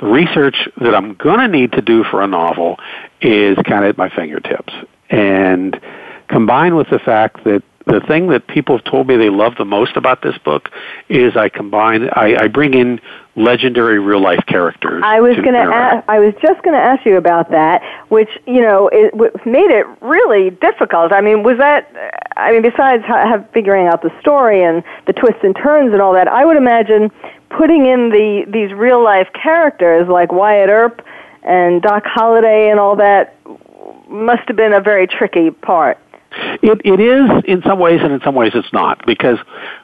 the 0.00 0.06
research 0.06 0.68
that 0.80 0.94
I'm 0.94 1.14
going 1.14 1.40
to 1.40 1.48
need 1.48 1.72
to 1.72 1.80
do 1.80 2.04
for 2.04 2.20
a 2.20 2.26
novel 2.26 2.78
is 3.22 3.56
kind 3.64 3.84
of 3.84 3.90
at 3.90 3.96
my 3.98 4.10
fingertips. 4.10 4.74
And 5.08 5.80
combined 6.28 6.76
with 6.76 6.90
the 6.90 6.98
fact 6.98 7.44
that 7.44 7.62
the 7.86 8.00
thing 8.00 8.28
that 8.30 8.48
people 8.48 8.76
have 8.76 8.84
told 8.84 9.06
me 9.06 9.16
they 9.16 9.30
love 9.30 9.54
the 9.56 9.64
most 9.64 9.96
about 9.96 10.20
this 10.20 10.36
book 10.38 10.70
is 11.08 11.36
I 11.36 11.48
combine, 11.48 12.08
I, 12.12 12.36
I 12.36 12.48
bring 12.48 12.74
in 12.74 13.00
legendary 13.36 14.00
real 14.00 14.20
life 14.20 14.44
characters. 14.46 15.02
I 15.04 15.20
was 15.20 15.36
going 15.36 15.54
to 15.54 15.60
ask, 15.60 16.04
I 16.08 16.18
was 16.18 16.34
just 16.42 16.62
going 16.62 16.74
to 16.74 16.82
ask 16.82 17.06
you 17.06 17.16
about 17.16 17.50
that, 17.50 17.82
which, 18.08 18.30
you 18.44 18.60
know, 18.60 18.90
it 18.92 19.14
made 19.46 19.70
it 19.70 19.86
really 20.00 20.50
difficult. 20.50 21.12
I 21.12 21.20
mean, 21.20 21.44
was 21.44 21.58
that, 21.58 21.88
I 22.36 22.50
mean, 22.50 22.62
besides 22.62 23.04
have, 23.04 23.48
figuring 23.50 23.86
out 23.86 24.02
the 24.02 24.10
story 24.20 24.64
and 24.64 24.82
the 25.06 25.12
twists 25.12 25.44
and 25.44 25.54
turns 25.54 25.92
and 25.92 26.02
all 26.02 26.14
that, 26.14 26.26
I 26.26 26.44
would 26.44 26.56
imagine 26.56 27.12
putting 27.50 27.86
in 27.86 28.10
the, 28.10 28.46
these 28.48 28.72
real 28.72 29.02
life 29.02 29.28
characters 29.32 30.08
like 30.08 30.32
Wyatt 30.32 30.70
Earp 30.70 31.06
and 31.44 31.82
Doc 31.82 32.02
Holliday 32.04 32.68
and 32.68 32.80
all 32.80 32.96
that 32.96 33.36
must 34.08 34.48
have 34.48 34.56
been 34.56 34.72
a 34.72 34.80
very 34.80 35.06
tricky 35.06 35.50
part. 35.50 35.98
It 36.62 36.80
it 36.84 37.00
is 37.00 37.44
in 37.46 37.62
some 37.62 37.78
ways, 37.78 38.00
and 38.02 38.12
in 38.12 38.20
some 38.20 38.34
ways 38.34 38.52
it's 38.54 38.72
not 38.72 39.04
because 39.06 39.38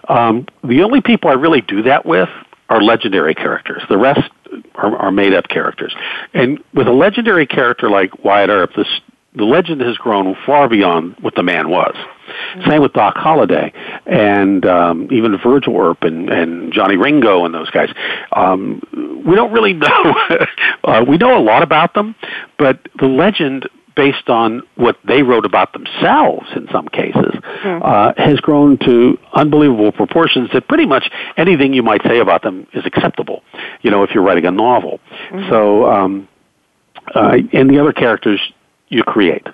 um, 0.09 0.47
the 0.65 0.83
only 0.83 1.01
people 1.01 1.31
I 1.31 1.35
really 1.35 1.61
do 1.61 1.83
that 1.83 2.07
with 2.07 2.29
are 2.69 2.83
legendary 2.83 3.35
characters. 3.35 3.83
The 3.89 3.99
rest 3.99 4.31
are, 4.75 4.97
are 4.97 5.13
made 5.13 5.35
up 5.35 5.49
characters, 5.49 5.95
and 6.35 6.63
with 6.75 6.87
a 6.87 6.93
legendary 6.93 7.47
character 7.47 7.91
like 7.91 8.25
Wyatt 8.25 8.51
Earp, 8.51 8.71
this 8.77 8.89
the 9.35 9.45
legend 9.45 9.81
has 9.81 9.97
grown 9.97 10.37
far 10.45 10.69
beyond 10.69 11.17
what 11.21 11.35
the 11.35 11.43
man 11.43 11.71
was. 11.71 11.95
Mm-hmm. 11.95 12.71
Same 12.71 12.83
with 12.83 12.93
Doc 12.93 13.17
Holliday 13.17 13.73
and 14.05 14.65
um, 14.67 15.09
even 15.11 15.39
Virgil 15.39 15.77
Earp 15.79 16.03
and, 16.03 16.29
and 16.29 16.73
Johnny 16.73 16.97
Ringo 16.97 17.45
and 17.45 17.55
those 17.55 17.71
guys. 17.71 17.89
Um, 18.33 18.83
we 19.27 19.35
don't 19.35 19.53
really 19.53 19.73
know. 19.73 20.15
uh, 20.85 21.05
we 21.07 21.17
know 21.17 21.37
a 21.37 21.41
lot 21.41 21.63
about 21.63 21.95
them, 21.95 22.15
but 22.59 22.81
the 22.99 23.07
legend 23.07 23.69
based 23.95 24.29
on 24.29 24.63
what 24.77 24.97
they 25.05 25.23
wrote 25.23 25.45
about 25.45 25.73
themselves 25.73 26.47
in 26.57 26.69
some 26.71 26.89
cases, 26.89 27.33
mm-hmm. 27.35 27.83
uh, 27.83 28.13
has 28.17 28.41
grown 28.41 28.79
to 28.79 29.19
unbelievable 29.35 29.93
proportions 29.93 30.51
that 30.53 30.67
pretty 30.69 30.87
much 30.87 31.11
anything 31.37 31.73
you 31.73 31.83
might 31.83 32.03
say 32.05 32.19
about 32.19 32.43
them 32.43 32.67
is 32.73 32.85
acceptable, 32.87 33.43
you 33.83 33.91
know, 33.91 34.03
if 34.03 34.11
you're 34.11 34.23
writing 34.23 34.47
a 34.47 34.51
novel. 34.51 35.01
Mm-hmm. 35.31 35.51
So, 35.51 35.91
um, 35.91 36.29
uh, 37.15 37.39
and 37.53 37.69
the 37.69 37.79
other 37.79 37.93
characters 37.93 38.41
you 38.89 39.03
create. 39.03 39.47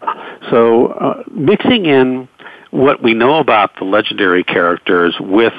So, 0.51 0.89
uh, 0.89 1.23
mixing 1.31 1.87
in 1.87 2.29
what 2.71 3.03
we 3.03 3.15
know 3.15 3.39
about 3.39 3.77
the 3.79 3.85
legendary 3.85 4.45
characters 4.45 5.17
with 5.19 5.55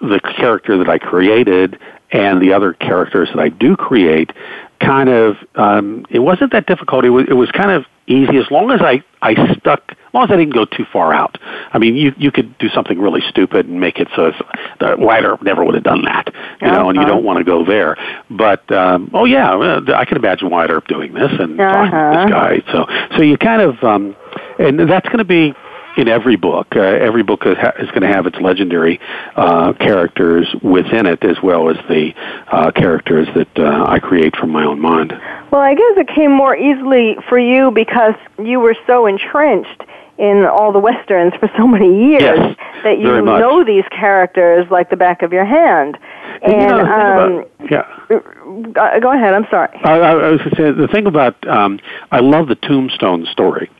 the 0.00 0.20
character 0.36 0.78
that 0.78 0.88
I 0.88 0.98
created 0.98 1.78
and 2.12 2.40
the 2.40 2.52
other 2.52 2.72
characters 2.72 3.28
that 3.34 3.40
I 3.40 3.50
do 3.50 3.76
create 3.76 4.32
kind 4.80 5.08
of 5.08 5.36
um, 5.54 6.06
it 6.10 6.20
wasn't 6.20 6.52
that 6.52 6.66
difficult. 6.66 7.04
It 7.04 7.10
was, 7.10 7.26
it 7.28 7.34
was 7.34 7.50
kind 7.52 7.70
of 7.70 7.84
easy 8.10 8.36
as 8.38 8.50
long 8.50 8.70
as 8.70 8.80
I 8.82 9.02
I 9.22 9.34
stuck 9.56 9.82
as 9.90 10.14
long 10.14 10.24
as 10.24 10.30
I 10.30 10.36
didn't 10.36 10.54
go 10.54 10.64
too 10.64 10.84
far 10.92 11.12
out. 11.12 11.38
I 11.72 11.78
mean, 11.78 11.94
you 11.94 12.12
you 12.16 12.30
could 12.32 12.56
do 12.58 12.68
something 12.68 12.98
really 12.98 13.20
stupid 13.28 13.66
and 13.66 13.80
make 13.80 13.98
it 13.98 14.08
so 14.16 14.26
it's, 14.26 14.38
the 14.80 14.96
writer 14.96 15.38
never 15.42 15.64
would 15.64 15.74
have 15.74 15.84
done 15.84 16.02
that, 16.04 16.32
you 16.60 16.66
uh-huh. 16.66 16.76
know, 16.76 16.90
and 16.90 16.98
you 16.98 17.06
don't 17.06 17.24
want 17.24 17.38
to 17.38 17.44
go 17.44 17.64
there. 17.64 17.96
But 18.30 18.70
um, 18.72 19.10
oh 19.14 19.24
yeah, 19.24 19.54
uh, 19.54 19.80
I 19.94 20.04
can 20.04 20.16
imagine 20.16 20.50
Wyatt 20.50 20.70
Earp 20.70 20.88
doing 20.88 21.14
this 21.14 21.30
and 21.38 21.60
uh-huh. 21.60 21.72
talking 21.72 21.90
to 21.90 22.18
this 22.18 22.30
guy. 22.30 22.72
So 22.72 23.16
so 23.16 23.22
you 23.22 23.38
kind 23.38 23.62
of 23.62 23.82
um, 23.84 24.16
and 24.58 24.78
that's 24.80 25.06
going 25.06 25.18
to 25.18 25.24
be 25.24 25.54
in 25.96 26.08
every 26.08 26.36
book. 26.36 26.68
Uh, 26.74 26.80
every 26.80 27.22
book 27.22 27.46
is, 27.46 27.56
ha- 27.56 27.72
is 27.78 27.88
going 27.88 28.02
to 28.02 28.08
have 28.08 28.26
its 28.26 28.38
legendary 28.38 29.00
uh, 29.36 29.72
characters 29.74 30.46
within 30.62 31.06
it, 31.06 31.24
as 31.24 31.36
well 31.42 31.70
as 31.70 31.76
the 31.88 32.12
uh, 32.48 32.70
characters 32.72 33.28
that 33.34 33.58
uh, 33.58 33.84
I 33.86 33.98
create 33.98 34.36
from 34.36 34.50
my 34.50 34.64
own 34.64 34.80
mind. 34.80 35.12
Well, 35.50 35.60
I 35.60 35.74
guess 35.74 35.96
it 35.96 36.08
came 36.08 36.32
more 36.32 36.56
easily 36.56 37.16
for 37.28 37.38
you 37.38 37.70
because 37.70 38.14
you 38.38 38.60
were 38.60 38.76
so 38.86 39.06
entrenched 39.06 39.82
in 40.18 40.44
all 40.44 40.70
the 40.70 40.78
westerns 40.78 41.32
for 41.40 41.50
so 41.56 41.66
many 41.66 42.10
years 42.10 42.20
yes, 42.20 42.56
that 42.84 42.98
you 42.98 43.22
know 43.22 43.64
these 43.64 43.84
characters 43.90 44.70
like 44.70 44.90
the 44.90 44.96
back 44.96 45.22
of 45.22 45.32
your 45.32 45.46
hand. 45.46 45.96
And, 46.42 46.52
and 46.52 46.60
you 46.60 46.68
know, 46.68 46.80
um, 46.80 47.32
about, 47.32 47.70
yeah. 47.70 48.80
Uh, 48.80 49.00
go 49.00 49.12
ahead. 49.12 49.32
I'm 49.32 49.46
sorry. 49.50 49.70
I, 49.82 49.98
I 49.98 50.28
was 50.28 50.40
going 50.40 50.50
to 50.50 50.56
say 50.56 50.70
the 50.72 50.88
thing 50.88 51.06
about 51.06 51.48
um, 51.48 51.80
I 52.10 52.20
love 52.20 52.48
the 52.48 52.54
Tombstone 52.54 53.26
story 53.32 53.70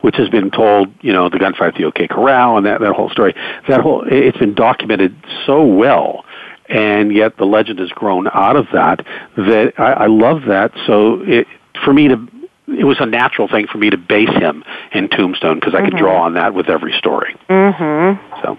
which 0.00 0.16
has 0.16 0.28
been 0.28 0.50
told, 0.50 0.92
you 1.00 1.12
know, 1.12 1.28
the 1.28 1.38
gunfight 1.38 1.68
at 1.68 1.74
the 1.74 1.84
OK 1.84 2.08
Corral 2.08 2.56
and 2.56 2.66
that, 2.66 2.80
that 2.80 2.94
whole 2.94 3.10
story. 3.10 3.34
That 3.68 3.80
whole, 3.80 4.04
it's 4.06 4.38
been 4.38 4.54
documented 4.54 5.16
so 5.46 5.64
well 5.64 6.24
and 6.68 7.14
yet 7.14 7.36
the 7.36 7.44
legend 7.44 7.78
has 7.78 7.90
grown 7.90 8.28
out 8.32 8.56
of 8.56 8.66
that. 8.72 9.04
That 9.36 9.72
I, 9.78 9.92
I 9.92 10.06
love 10.06 10.42
that. 10.48 10.72
So 10.86 11.22
it, 11.22 11.46
for 11.84 11.92
me 11.92 12.08
to, 12.08 12.28
it 12.68 12.84
was 12.84 12.98
a 13.00 13.06
natural 13.06 13.48
thing 13.48 13.66
for 13.66 13.78
me 13.78 13.90
to 13.90 13.96
base 13.96 14.28
him 14.30 14.64
in 14.92 15.08
Tombstone 15.08 15.58
because 15.58 15.74
I 15.74 15.78
mm-hmm. 15.78 15.90
could 15.90 15.98
draw 15.98 16.22
on 16.22 16.34
that 16.34 16.54
with 16.54 16.68
every 16.68 16.92
story. 16.98 17.36
Mm-hmm. 17.48 18.42
So. 18.42 18.58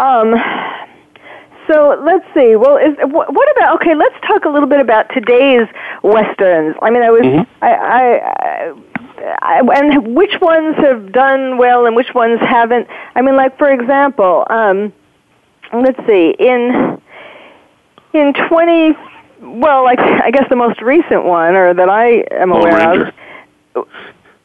Um. 0.00 0.34
So 1.68 2.00
let's 2.04 2.24
see. 2.34 2.56
Well, 2.56 2.76
is 2.76 2.96
what 3.02 3.56
about? 3.56 3.76
Okay, 3.76 3.94
let's 3.94 4.14
talk 4.26 4.44
a 4.44 4.48
little 4.48 4.68
bit 4.68 4.80
about 4.80 5.08
today's 5.12 5.66
westerns. 6.02 6.76
I 6.82 6.90
mean, 6.90 7.02
I 7.02 7.10
was 7.10 7.22
mm-hmm. 7.22 7.64
I, 7.64 7.72
I, 7.74 9.60
I 9.60 9.60
and 9.74 10.14
which 10.14 10.40
ones 10.40 10.76
have 10.76 11.12
done 11.12 11.58
well 11.58 11.86
and 11.86 11.96
which 11.96 12.14
ones 12.14 12.38
haven't. 12.40 12.86
I 13.14 13.22
mean, 13.22 13.36
like 13.36 13.58
for 13.58 13.70
example, 13.70 14.46
um, 14.48 14.92
let's 15.72 15.98
see 16.06 16.34
in 16.38 17.00
in 18.12 18.32
20 18.48 18.94
well 19.40 19.84
like 19.84 19.98
i 19.98 20.30
guess 20.30 20.44
the 20.48 20.56
most 20.56 20.80
recent 20.80 21.24
one 21.24 21.54
or 21.54 21.74
that 21.74 21.88
i 21.88 22.24
am 22.30 22.50
aware 22.50 23.08
of 23.74 23.86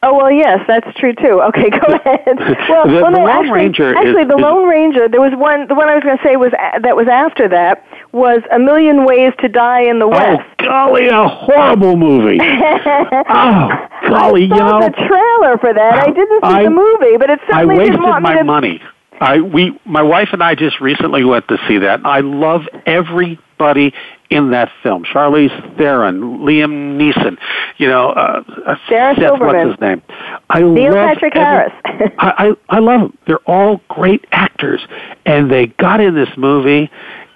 Oh 0.03 0.17
well, 0.17 0.31
yes, 0.31 0.59
that's 0.67 0.87
true 0.97 1.13
too. 1.13 1.41
Okay, 1.53 1.69
go 1.69 1.93
ahead. 1.93 2.37
Well, 2.67 2.85
the, 2.87 3.01
well, 3.01 3.11
no, 3.11 3.11
the 3.11 3.17
Lone 3.19 3.29
actually, 3.29 3.51
Ranger. 3.51 3.95
Actually, 3.95 4.23
is, 4.23 4.27
the 4.29 4.35
is, 4.35 4.41
Lone 4.41 4.67
Ranger. 4.67 5.07
There 5.07 5.21
was 5.21 5.33
one. 5.37 5.67
The 5.67 5.75
one 5.75 5.89
I 5.89 5.95
was 5.95 6.03
going 6.03 6.17
to 6.17 6.23
say 6.23 6.37
was 6.37 6.51
that 6.51 6.95
was 6.95 7.07
after 7.07 7.47
that 7.49 7.85
was 8.11 8.41
A 8.51 8.57
Million 8.57 9.05
Ways 9.05 9.33
to 9.41 9.47
Die 9.47 9.81
in 9.83 9.99
the 9.99 10.05
oh, 10.05 10.09
West. 10.09 10.49
Oh 10.61 10.65
golly, 10.65 11.07
a 11.07 11.27
horrible 11.27 11.97
movie. 11.97 12.39
oh 12.41 13.69
golly, 14.09 14.09
I 14.09 14.09
saw 14.09 14.35
you 14.35 14.47
know 14.47 14.79
the 14.81 14.93
trailer 15.05 15.57
for 15.59 15.71
that. 15.73 16.07
I 16.07 16.11
didn't 16.11 16.41
see 16.41 16.49
I, 16.49 16.63
the 16.63 16.71
movie, 16.71 17.17
but 17.17 17.29
it 17.29 17.39
certainly 17.45 17.75
I 17.75 17.77
wasted 17.77 17.91
didn't 17.93 18.09
want 18.09 18.23
my 18.23 18.33
me 18.33 18.37
to... 18.39 18.43
money. 18.43 18.81
I 19.21 19.39
we 19.39 19.79
my 19.85 20.01
wife 20.01 20.29
and 20.31 20.41
I 20.41 20.55
just 20.55 20.81
recently 20.81 21.23
went 21.23 21.47
to 21.49 21.59
see 21.67 21.77
that. 21.77 22.03
I 22.05 22.21
love 22.21 22.61
everybody 22.87 23.93
in 24.31 24.51
that 24.51 24.71
film. 24.81 25.03
Charlize 25.03 25.77
Theron, 25.77 26.39
Liam 26.39 26.97
Neeson, 26.97 27.37
you 27.77 27.87
know, 27.87 28.09
uh, 28.09 28.43
uh 28.65 28.75
Sarah 28.89 29.13
Seth, 29.13 29.23
Silverman. 29.23 29.67
what's 29.67 29.71
his 29.71 29.81
name? 29.81 30.01
I 30.49 30.61
Neil 30.61 30.93
love 30.93 30.93
Patrick 30.93 31.33
Harris. 31.33 31.73
I, 32.17 32.55
I 32.69 32.77
I 32.77 32.79
love 32.79 33.01
them. 33.01 33.17
They're 33.27 33.39
all 33.39 33.81
great 33.89 34.25
actors, 34.31 34.81
and 35.25 35.51
they 35.51 35.67
got 35.67 35.99
in 35.99 36.15
this 36.15 36.29
movie, 36.37 36.89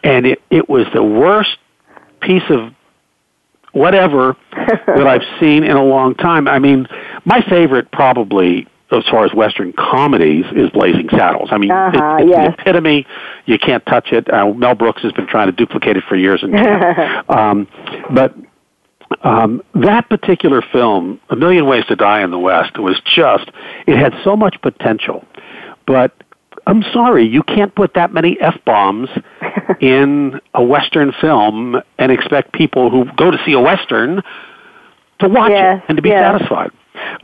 and 0.04 0.26
it 0.26 0.42
it 0.50 0.70
was 0.70 0.88
the 0.94 1.04
worst 1.04 1.58
piece 2.22 2.50
of 2.50 2.74
whatever 3.74 4.38
that 4.54 5.06
I've 5.06 5.40
seen 5.40 5.66
in 5.66 5.76
a 5.76 5.84
long 5.84 6.16
time. 6.16 6.48
I 6.48 6.60
mean, 6.60 6.88
my 7.26 7.42
favorite 7.42 7.92
probably 7.92 8.68
as 8.92 9.04
far 9.10 9.26
as 9.26 9.34
Western 9.34 9.74
comedies 9.74 10.46
is 10.56 10.70
Blazing 10.70 11.10
Saddles. 11.10 11.50
I 11.52 11.58
mean, 11.58 11.72
uh-huh, 11.72 12.18
it, 12.20 12.24
it's 12.24 12.30
yes. 12.30 12.56
the 12.56 12.62
epitome. 12.62 13.08
You 13.46 13.58
can't 13.58 13.86
touch 13.86 14.12
it. 14.12 14.32
Uh, 14.32 14.54
Mel 14.54 14.76
Brooks 14.76 15.02
has 15.02 15.12
been 15.12 15.28
trying 15.28 15.48
to 15.48 15.52
duplicate 15.52 15.98
it 15.98 16.04
for 16.08 16.16
years 16.16 16.44
and 16.44 16.56
um, 17.30 17.68
but 18.14 18.36
um, 19.22 19.64
that 19.76 20.10
particular 20.10 20.62
film, 20.62 21.20
A 21.30 21.36
Million 21.36 21.66
Ways 21.68 21.86
to 21.88 21.96
Die 21.96 22.24
in 22.24 22.32
the 22.32 22.40
West, 22.40 22.78
was 22.78 23.00
just, 23.06 23.50
it 23.88 23.98
had 23.98 24.14
so 24.24 24.36
much 24.36 24.60
potential. 24.62 25.26
But 25.88 26.12
I'm 26.68 26.84
sorry, 26.94 27.28
you 27.28 27.44
can't 27.44 27.74
put 27.76 27.94
that 27.94 28.14
many 28.14 28.40
F 28.40 28.56
bombs 28.66 29.10
in 29.80 30.40
a 30.54 30.64
Western 30.64 31.14
film 31.22 31.82
and 31.98 32.12
expect 32.12 32.54
people 32.54 32.90
who 32.90 33.06
go 33.16 33.32
to 33.32 33.38
see 33.46 33.54
a 33.54 33.60
Western 33.60 34.22
to 35.20 35.30
watch 35.30 35.52
yes, 35.52 35.82
it 35.84 35.90
and 35.90 35.96
to 35.98 36.02
be 36.02 36.10
yes. 36.10 36.34
satisfied. 36.34 36.72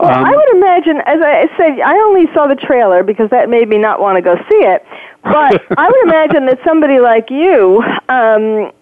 Well, 0.00 0.10
um, 0.10 0.24
I 0.24 0.36
would 0.36 0.56
imagine, 0.56 0.98
as 1.06 1.20
I 1.20 1.48
said, 1.56 1.80
I 1.80 1.94
only 1.94 2.26
saw 2.34 2.46
the 2.46 2.54
trailer 2.54 3.02
because 3.02 3.30
that 3.30 3.48
made 3.48 3.68
me 3.68 3.78
not 3.78 4.00
want 4.00 4.16
to 4.16 4.22
go 4.22 4.36
see 4.36 4.62
it. 4.64 4.84
But 5.22 5.62
I 5.78 5.88
would 5.88 6.02
imagine 6.08 6.46
that 6.46 6.58
somebody 6.64 6.98
like 6.98 7.30
you 7.30 7.82
um, 8.08 8.72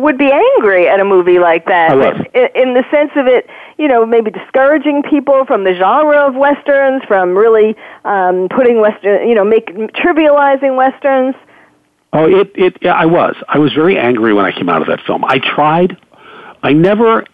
would 0.00 0.18
be 0.18 0.30
angry 0.30 0.88
at 0.88 1.00
a 1.00 1.04
movie 1.04 1.38
like 1.38 1.66
that, 1.66 1.96
in, 2.34 2.48
in 2.54 2.74
the 2.74 2.84
sense 2.90 3.10
of 3.16 3.26
it, 3.26 3.48
you 3.78 3.88
know, 3.88 4.06
maybe 4.06 4.30
discouraging 4.30 5.02
people 5.02 5.44
from 5.44 5.64
the 5.64 5.74
genre 5.74 6.26
of 6.26 6.34
westerns, 6.34 7.02
from 7.06 7.36
really 7.36 7.76
um, 8.04 8.48
putting 8.48 8.80
western, 8.80 9.28
you 9.28 9.34
know, 9.34 9.44
make 9.44 9.66
trivializing 9.66 10.76
westerns. 10.76 11.34
Oh, 12.14 12.28
it 12.28 12.52
it. 12.54 12.76
Yeah, 12.82 12.92
I 12.92 13.06
was. 13.06 13.36
I 13.48 13.58
was 13.58 13.72
very 13.72 13.98
angry 13.98 14.34
when 14.34 14.44
I 14.44 14.52
came 14.52 14.68
out 14.68 14.82
of 14.82 14.88
that 14.88 15.00
film. 15.06 15.24
I 15.24 15.38
tried. 15.38 15.96
I 16.62 16.72
never 16.72 17.24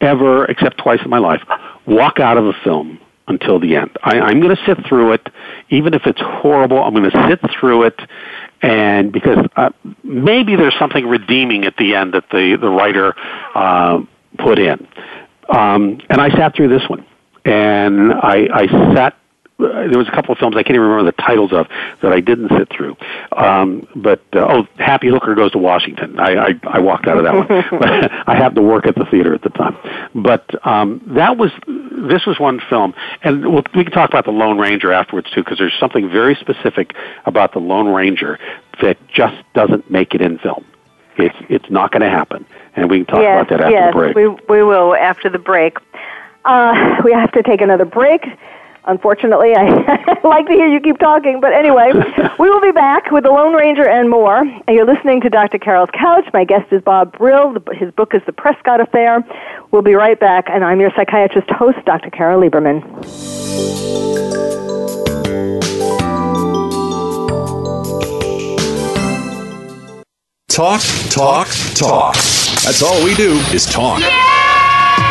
ever, 0.00 0.44
except 0.46 0.78
twice 0.78 1.00
in 1.02 1.10
my 1.10 1.18
life, 1.18 1.42
walk 1.86 2.20
out 2.20 2.36
of 2.36 2.46
a 2.46 2.52
film 2.64 2.98
until 3.28 3.58
the 3.58 3.76
end. 3.76 3.90
I, 4.02 4.20
I'm 4.20 4.40
going 4.40 4.54
to 4.54 4.64
sit 4.64 4.86
through 4.86 5.12
it, 5.12 5.28
even 5.70 5.94
if 5.94 6.06
it's 6.06 6.20
horrible. 6.20 6.82
I'm 6.82 6.94
going 6.94 7.10
to 7.10 7.28
sit 7.28 7.40
through 7.58 7.84
it 7.84 8.00
and 8.62 9.12
because 9.12 9.46
uh, 9.56 9.70
maybe 10.02 10.56
there's 10.56 10.76
something 10.78 11.06
redeeming 11.06 11.64
at 11.64 11.76
the 11.76 11.94
end 11.94 12.14
that 12.14 12.24
the 12.30 12.56
the 12.60 12.68
writer 12.68 13.14
uh, 13.54 14.02
put 14.38 14.58
in. 14.58 14.86
Um, 15.48 16.00
and 16.08 16.20
I 16.20 16.30
sat 16.30 16.56
through 16.56 16.68
this 16.68 16.88
one, 16.88 17.04
and 17.44 18.12
I, 18.12 18.48
I 18.52 18.94
sat 18.94 19.16
there 19.58 19.98
was 19.98 20.08
a 20.08 20.10
couple 20.10 20.32
of 20.32 20.38
films 20.38 20.54
I 20.56 20.62
can't 20.62 20.74
even 20.74 20.82
remember 20.82 21.10
the 21.10 21.22
titles 21.22 21.52
of 21.52 21.66
that 22.02 22.12
I 22.12 22.20
didn't 22.20 22.50
sit 22.50 22.68
through. 22.70 22.96
Um, 23.32 23.86
but 23.96 24.20
uh, 24.34 24.46
oh, 24.48 24.68
Happy 24.76 25.08
Hooker 25.08 25.34
Goes 25.34 25.52
to 25.52 25.58
Washington. 25.58 26.18
I, 26.18 26.48
I 26.48 26.60
I 26.64 26.78
walked 26.80 27.06
out 27.06 27.16
of 27.16 27.24
that 27.24 27.34
one. 27.34 27.46
but 27.80 28.12
I 28.28 28.36
had 28.36 28.54
to 28.56 28.62
work 28.62 28.86
at 28.86 28.94
the 28.94 29.06
theater 29.06 29.34
at 29.34 29.42
the 29.42 29.50
time. 29.50 29.76
But 30.14 30.44
um, 30.66 31.02
that 31.14 31.38
was 31.38 31.52
this 31.66 32.26
was 32.26 32.38
one 32.38 32.60
film, 32.68 32.94
and 33.22 33.50
we'll, 33.52 33.64
we 33.74 33.84
can 33.84 33.92
talk 33.92 34.10
about 34.10 34.24
the 34.24 34.30
Lone 34.30 34.58
Ranger 34.58 34.92
afterwards 34.92 35.30
too, 35.30 35.42
because 35.42 35.58
there's 35.58 35.76
something 35.78 36.10
very 36.10 36.34
specific 36.34 36.94
about 37.24 37.52
the 37.52 37.60
Lone 37.60 37.88
Ranger 37.88 38.38
that 38.82 38.98
just 39.08 39.36
doesn't 39.54 39.90
make 39.90 40.14
it 40.14 40.20
in 40.20 40.38
film. 40.38 40.64
It's 41.16 41.36
it's 41.48 41.70
not 41.70 41.92
going 41.92 42.02
to 42.02 42.10
happen, 42.10 42.44
and 42.74 42.90
we 42.90 42.98
can 42.98 43.06
talk 43.06 43.22
yes, 43.22 43.40
about 43.40 43.48
that 43.50 43.60
after 43.62 43.74
yes, 43.74 43.94
the 43.94 43.98
break. 43.98 44.16
we 44.16 44.28
we 44.28 44.62
will 44.62 44.94
after 44.94 45.30
the 45.30 45.38
break. 45.38 45.78
Uh, 46.44 47.00
we 47.04 47.12
have 47.12 47.32
to 47.32 47.42
take 47.42 47.62
another 47.62 47.86
break. 47.86 48.22
Unfortunately, 48.86 49.54
I 49.56 49.64
like 50.24 50.46
to 50.46 50.52
hear 50.52 50.68
you 50.68 50.80
keep 50.80 50.98
talking, 50.98 51.40
but 51.40 51.52
anyway, 51.52 51.92
we 52.38 52.48
will 52.48 52.60
be 52.60 52.70
back 52.70 53.10
with 53.10 53.24
the 53.24 53.30
Lone 53.30 53.54
Ranger 53.54 53.88
and 53.88 54.08
more. 54.08 54.38
And 54.38 54.68
you're 54.68 54.86
listening 54.86 55.20
to 55.22 55.28
Dr. 55.28 55.58
Carole's 55.58 55.90
Couch. 55.92 56.26
My 56.32 56.44
guest 56.44 56.72
is 56.72 56.82
Bob 56.82 57.16
Brill. 57.18 57.56
His 57.72 57.90
book 57.92 58.14
is 58.14 58.22
The 58.26 58.32
Prescott 58.32 58.80
Affair. 58.80 59.24
We'll 59.72 59.82
be 59.82 59.94
right 59.94 60.18
back, 60.18 60.46
and 60.48 60.64
I'm 60.64 60.80
your 60.80 60.90
psychiatrist 60.94 61.50
host, 61.50 61.78
Dr. 61.84 62.10
Carole 62.10 62.40
Lieberman. 62.40 62.82
Talk, 70.48 70.80
talk, 71.10 71.48
talk. 71.74 72.14
That's 72.14 72.82
all 72.82 73.04
we 73.04 73.14
do 73.14 73.32
is 73.52 73.66
talk. 73.66 74.00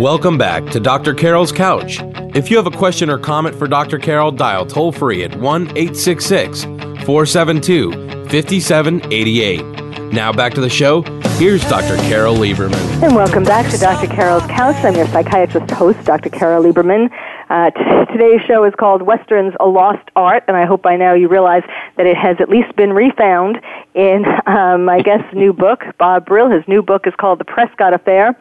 Welcome 0.00 0.38
back 0.38 0.64
to 0.66 0.78
Dr. 0.78 1.12
Carole's 1.12 1.50
Couch. 1.50 1.98
If 2.32 2.52
you 2.52 2.56
have 2.56 2.68
a 2.68 2.70
question 2.70 3.10
or 3.10 3.18
comment 3.18 3.56
for 3.56 3.66
Dr. 3.66 3.98
Carole, 3.98 4.30
dial 4.30 4.64
toll 4.64 4.92
free 4.92 5.24
at 5.24 5.34
1 5.34 5.62
866 5.62 6.62
472 6.62 7.90
5788. 8.28 10.12
Now 10.12 10.32
back 10.32 10.54
to 10.54 10.60
the 10.60 10.70
show. 10.70 11.02
Here's 11.38 11.68
Dr. 11.68 11.96
Carole 12.08 12.36
Lieberman. 12.36 12.78
And 13.02 13.16
welcome 13.16 13.42
back 13.42 13.68
to 13.72 13.78
Dr. 13.78 14.06
Carole's 14.06 14.46
Couch. 14.46 14.76
I'm 14.84 14.94
your 14.94 15.08
psychiatrist 15.08 15.68
host, 15.72 16.04
Dr. 16.04 16.30
Carole 16.30 16.62
Lieberman. 16.62 17.10
Uh, 17.50 17.70
t- 17.70 18.12
today's 18.12 18.40
show 18.46 18.62
is 18.62 18.74
called 18.78 19.02
Westerns, 19.02 19.54
A 19.58 19.66
Lost 19.66 20.08
Art, 20.14 20.44
and 20.46 20.56
I 20.56 20.64
hope 20.64 20.80
by 20.80 20.96
now 20.96 21.14
you 21.14 21.26
realize 21.26 21.64
that 21.96 22.06
it 22.06 22.16
has 22.16 22.36
at 22.38 22.48
least 22.48 22.76
been 22.76 22.92
refound 22.92 23.60
in 23.94 24.24
um, 24.46 24.84
my 24.84 25.02
guest's 25.02 25.34
new 25.34 25.52
book, 25.52 25.82
Bob 25.98 26.24
Brill. 26.24 26.50
His 26.50 26.62
new 26.68 26.82
book 26.82 27.08
is 27.08 27.14
called 27.18 27.40
The 27.40 27.44
Prescott 27.44 27.94
Affair. 27.94 28.36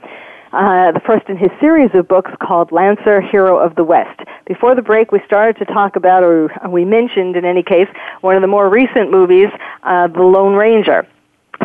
Uh, 0.54 0.92
the 0.94 1.02
first 1.06 1.28
in 1.28 1.36
his 1.38 1.50
series 1.60 1.90
of 1.94 2.08
books 2.08 2.32
called 2.42 2.72
Lancer, 2.72 3.20
Hero 3.20 3.58
of 3.58 3.76
the 3.76 3.84
West. 3.84 4.20
Before 4.46 4.76
the 4.76 4.82
break, 4.82 5.12
we 5.12 5.20
started 5.26 5.58
to 5.58 5.66
talk 5.66 5.96
about, 5.98 6.24
or 6.24 6.50
we 6.70 6.86
mentioned 6.86 7.36
in 7.36 7.44
any 7.44 7.64
case, 7.64 7.88
one 8.22 8.36
of 8.36 8.42
the 8.42 8.48
more 8.48 8.70
recent 8.70 9.12
movies, 9.12 9.50
uh, 9.84 10.08
The 10.08 10.22
Lone 10.24 10.54
Ranger. 10.56 11.06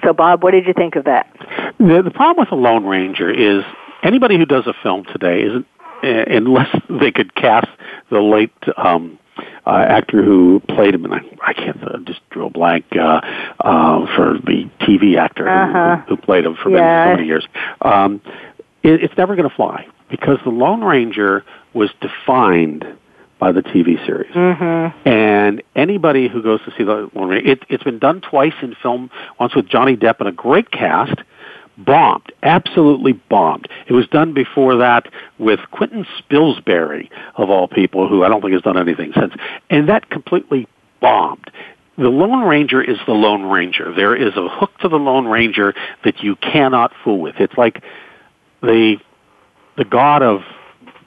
So, 0.03 0.13
Bob, 0.13 0.43
what 0.43 0.51
did 0.51 0.67
you 0.67 0.73
think 0.73 0.97
of 0.97 1.05
that? 1.05 1.29
The, 1.79 2.03
the 2.03 2.11
problem 2.11 2.39
with 2.43 2.51
the 2.51 2.57
Lone 2.57 2.85
Ranger 2.85 3.31
is 3.31 3.63
anybody 4.03 4.37
who 4.37 4.47
does 4.47 4.67
a 4.67 4.75
film 4.83 5.05
today 5.05 5.43
isn't 5.43 5.67
uh, 6.03 6.25
unless 6.27 6.69
they 7.01 7.13
could 7.13 7.35
cast 7.37 7.69
the 8.11 8.21
late 8.21 8.51
um, 8.77 9.19
uh, 9.65 9.71
actor 9.89 10.23
who 10.25 10.61
played 10.69 10.95
him, 10.95 11.05
and 11.05 11.15
I, 11.15 11.21
I 11.47 11.53
can't 11.53 11.83
uh, 11.85 11.99
just 12.05 12.21
a 12.35 12.51
blank 12.51 12.85
uh, 12.99 13.21
uh, 13.61 14.07
for 14.17 14.39
the 14.45 14.69
TV 14.81 15.17
actor 15.17 15.49
Uh-huh. 15.49 15.97
who, 16.09 16.17
who 16.17 16.21
played 16.23 16.45
him 16.45 16.57
for 16.61 16.71
Yeah. 16.71 16.81
many, 17.05 17.11
so 17.11 17.17
many 17.17 17.27
years. 17.29 17.47
Um, 17.81 18.21
it, 18.83 19.03
it's 19.03 19.17
never 19.17 19.37
going 19.37 19.49
to 19.49 19.55
fly 19.55 19.87
because 20.11 20.39
the 20.45 20.51
Lone 20.51 20.83
Ranger 20.83 21.45
was 21.75 21.91
defined 22.01 22.85
by 23.39 23.51
the 23.51 23.63
TV 23.63 24.05
series. 24.07 24.31
Mm-hmm. 24.33 25.09
And 25.09 25.63
anybody 25.75 26.29
who 26.29 26.43
goes 26.43 26.61
to 26.65 26.71
see 26.77 26.85
the 26.85 27.11
Lone 27.15 27.29
Ranger, 27.31 27.51
it, 27.51 27.63
it's 27.69 27.83
been 27.83 27.99
done 27.99 28.21
twice 28.21 28.55
in 28.63 28.75
film. 28.81 29.11
Once 29.41 29.55
with 29.55 29.69
Johnny 29.69 29.97
Depp 29.97 30.21
and 30.21 30.29
a 30.29 30.33
great 30.33 30.71
cast, 30.71 31.19
bombed, 31.79 32.33
absolutely 32.43 33.13
bombed. 33.13 33.69
It 33.89 33.93
was 33.93 34.07
done 34.09 34.35
before 34.35 34.77
that 34.77 35.11
with 35.39 35.61
Quentin 35.71 36.07
Spilsbury 36.19 37.09
of 37.37 37.51
all 37.51 37.69
people, 37.69 38.09
who 38.09 38.23
I 38.23 38.29
don't 38.29 38.41
think 38.41 38.53
has 38.53 38.63
done 38.63 38.79
anything 38.79 39.13
since, 39.19 39.35
and 39.71 39.89
that 39.89 40.09
completely 40.11 40.69
bombed. 41.01 41.51
The 41.99 42.09
Lone 42.09 42.45
Ranger 42.45 42.83
is 42.83 42.99
the 43.07 43.13
Lone 43.13 43.45
Ranger. 43.45 43.93
There 43.95 44.17
is 44.17 44.35
a 44.37 44.49
hook 44.49 44.71
to 44.81 44.89
the 44.89 44.97
Lone 44.97 45.27
Ranger 45.27 45.75
that 46.05 46.23
you 46.23 46.37
cannot 46.37 46.93
fool 47.05 47.21
with. 47.21 47.37
It's 47.39 47.57
like 47.59 47.83
the 48.63 48.97
the 49.77 49.85
god 49.85 50.23
of 50.23 50.41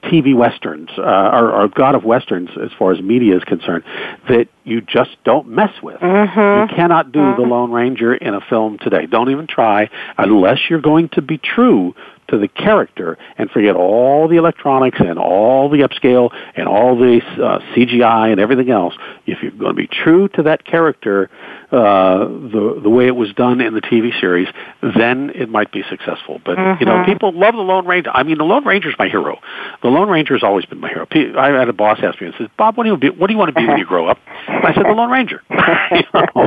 TV 0.04 0.36
westerns, 0.36 0.90
uh, 0.98 1.02
or, 1.02 1.52
or 1.52 1.68
god 1.68 1.94
of 1.94 2.04
westerns 2.04 2.50
as 2.62 2.70
far 2.78 2.92
as 2.92 3.00
media 3.00 3.36
is 3.36 3.44
concerned, 3.44 3.84
that 4.28 4.48
you 4.64 4.80
just 4.80 5.10
don't 5.24 5.48
mess 5.48 5.72
with. 5.82 6.00
Mm-hmm. 6.00 6.70
You 6.70 6.76
cannot 6.76 7.12
do 7.12 7.34
the 7.36 7.42
Lone 7.42 7.72
Ranger 7.72 8.14
in 8.14 8.34
a 8.34 8.40
film 8.40 8.78
today. 8.78 9.06
Don't 9.06 9.30
even 9.30 9.46
try 9.46 9.90
unless 10.16 10.58
you're 10.68 10.80
going 10.80 11.08
to 11.10 11.22
be 11.22 11.38
true 11.38 11.94
to 12.28 12.38
the 12.38 12.48
character 12.48 13.16
and 13.38 13.50
forget 13.50 13.76
all 13.76 14.28
the 14.28 14.36
electronics 14.36 14.98
and 15.00 15.18
all 15.18 15.68
the 15.68 15.78
upscale 15.78 16.30
and 16.56 16.68
all 16.68 16.96
the 16.96 17.20
uh, 17.42 17.58
CGI 17.74 18.30
and 18.32 18.40
everything 18.40 18.70
else. 18.70 18.94
If 19.26 19.42
you're 19.42 19.50
going 19.52 19.70
to 19.70 19.74
be 19.74 19.86
true 19.86 20.28
to 20.30 20.42
that 20.44 20.64
character, 20.64 21.30
uh, 21.72 22.18
the 22.18 22.80
the 22.82 22.90
way 22.90 23.06
it 23.06 23.16
was 23.16 23.32
done 23.34 23.60
in 23.60 23.74
the 23.74 23.80
TV 23.80 24.18
series, 24.20 24.48
then 24.82 25.30
it 25.34 25.48
might 25.48 25.72
be 25.72 25.82
successful. 25.88 26.40
But 26.44 26.58
you 26.80 26.86
know, 26.86 26.96
Mhm. 26.98 27.06
people 27.06 27.32
love 27.32 27.54
the 27.54 27.60
Lone 27.62 27.86
Ranger. 27.86 28.10
I 28.14 28.22
mean, 28.22 28.38
the 28.38 28.44
Lone 28.44 28.64
Ranger's 28.64 28.94
my 28.98 29.08
hero. 29.08 29.38
The 29.82 29.88
Lone 29.88 30.08
Ranger's 30.08 30.42
always 30.42 30.64
been 30.66 30.80
my 30.80 30.88
hero. 30.88 31.06
I 31.38 31.48
had 31.58 31.68
a 31.68 31.72
boss 31.72 31.98
ask 32.02 32.20
me 32.20 32.28
and 32.28 32.36
says, 32.38 32.48
"Bob, 32.56 32.76
what 32.76 32.84
do 32.84 32.90
you 32.90 32.96
be, 32.96 33.10
what 33.10 33.26
do 33.26 33.32
you 33.32 33.38
want 33.38 33.54
to 33.54 33.60
be 33.60 33.66
when 33.66 33.78
you 33.78 33.84
grow 33.84 34.06
up?" 34.06 34.18
And 34.46 34.64
I 34.64 34.72
said, 34.74 34.84
"The 34.86 34.92
Lone 34.92 35.10
Ranger." 35.10 35.42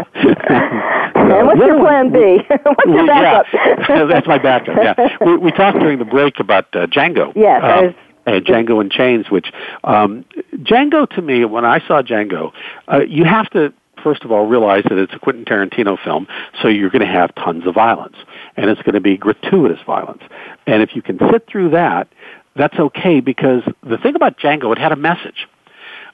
And 1.16 1.48
what's 1.48 1.60
your 1.60 1.80
plan 1.80 2.12
B? 2.12 2.40
what's 2.64 2.86
your 2.88 3.06
backup? 3.08 3.46
Yeah, 3.90 4.06
that's 4.06 4.28
my 4.28 4.38
backup. 4.38 4.76
Yeah, 4.82 4.94
we, 5.26 5.38
we 5.38 5.52
talked 5.72 5.80
during 5.84 6.00
the 6.00 6.06
break 6.06 6.40
about 6.40 6.66
uh, 6.76 6.88
Django. 6.88 7.34
Yes, 7.36 7.64
Um, 7.64 7.86
was- 7.86 7.96
uh, 8.28 8.32
Django 8.42 8.80
Unchained, 8.82 9.28
which 9.30 9.52
um, 9.84 10.24
Django 10.58 11.10
to 11.12 11.22
me, 11.22 11.46
when 11.46 11.66
I 11.66 11.80
saw 11.88 12.02
Django, 12.02 12.52
uh, 12.92 13.02
you 13.08 13.24
have 13.26 13.50
to 13.52 13.74
first 14.04 14.24
of 14.24 14.32
all 14.32 14.46
realize 14.46 14.84
that 14.84 14.98
it's 14.98 15.14
a 15.14 15.20
Quentin 15.20 15.44
Tarantino 15.46 15.98
film, 16.02 16.26
so 16.62 16.68
you're 16.70 16.90
going 16.90 17.06
to 17.06 17.12
have 17.12 17.34
tons 17.36 17.66
of 17.68 17.74
violence, 17.76 18.16
and 18.56 18.70
it's 18.70 18.82
going 18.84 18.94
to 18.96 19.02
be 19.02 19.18
gratuitous 19.18 19.80
violence. 19.86 20.22
And 20.68 20.82
if 20.82 20.96
you 20.96 21.02
can 21.02 21.20
sit 21.32 21.46
through 21.48 21.72
that, 21.72 22.08
that's 22.56 22.78
okay 22.80 23.20
because 23.20 23.64
the 23.84 23.98
thing 23.98 24.16
about 24.16 24.38
Django, 24.38 24.72
it 24.72 24.78
had 24.80 24.92
a 24.92 24.96
message. 24.96 25.48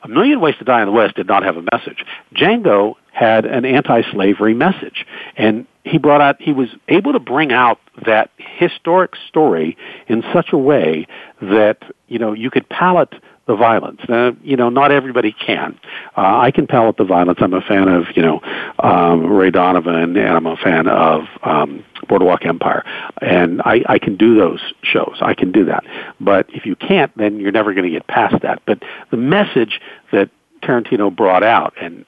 A 0.03 0.08
Million 0.08 0.39
Ways 0.39 0.56
to 0.60 0.64
Die 0.66 0.80
in 0.82 0.86
the 0.88 0.91
West 0.91 1.16
did 1.16 1.28
not 1.28 1.43
have 1.43 1.58
a 1.58 1.64
message. 1.74 2.06
Django 2.36 2.95
had 3.16 3.45
an 3.45 3.63
anti-slavery 3.63 4.53
message, 4.53 5.05
and 5.38 5.66
he 5.86 5.97
brought 5.97 6.20
out 6.20 6.41
he 6.41 6.51
was 6.51 6.68
able 6.89 7.13
to 7.13 7.20
bring 7.20 7.53
out 7.53 7.80
that 8.05 8.30
historic 8.38 9.13
story 9.30 9.78
in 10.07 10.22
such 10.34 10.51
a 10.51 10.57
way 10.57 11.07
that 11.41 11.78
you 12.09 12.20
know 12.20 12.34
you 12.34 12.51
could 12.51 12.68
palate 12.68 13.13
the 13.47 13.55
violence. 13.55 14.01
Now, 14.09 14.36
you 14.43 14.57
know, 14.57 14.70
not 14.70 14.91
everybody 14.91 15.32
can. 15.32 15.80
Uh, 16.18 16.39
I 16.39 16.51
can 16.51 16.68
palate 16.68 16.97
the 16.97 17.05
violence. 17.05 17.39
I'm 17.41 17.53
a 17.53 17.61
fan 17.61 17.88
of, 17.88 18.05
you 18.16 18.24
know, 18.24 18.41
um, 18.80 19.28
Ray 19.28 19.51
Donovan, 19.51 20.18
and 20.18 20.18
I'm 20.18 20.47
a 20.47 20.57
fan 20.57 20.88
of 20.88 21.26
um, 21.43 21.86
Boardwalk 22.09 22.43
Empire, 22.43 22.84
and 23.22 23.61
I, 23.61 23.84
I 23.88 23.99
can 23.99 24.18
do 24.18 24.36
those 24.36 24.74
shows. 24.82 25.18
I 25.22 25.36
can 25.36 25.51
do 25.51 25.66
that. 25.66 25.84
But 26.20 26.47
if 26.49 26.66
you 26.66 26.76
can't, 26.76 27.16
then 27.18 27.39
you're 27.39 27.51
never 27.51 27.76
going 27.76 27.86
to 27.86 27.91
get 27.91 28.07
past 28.07 28.41
that. 28.41 28.63
But 28.66 28.82
the 29.11 29.18
message 29.18 29.80
that 30.11 30.32
Tarantino 30.63 31.16
brought 31.16 31.43
out 31.43 31.76
and 31.80 32.03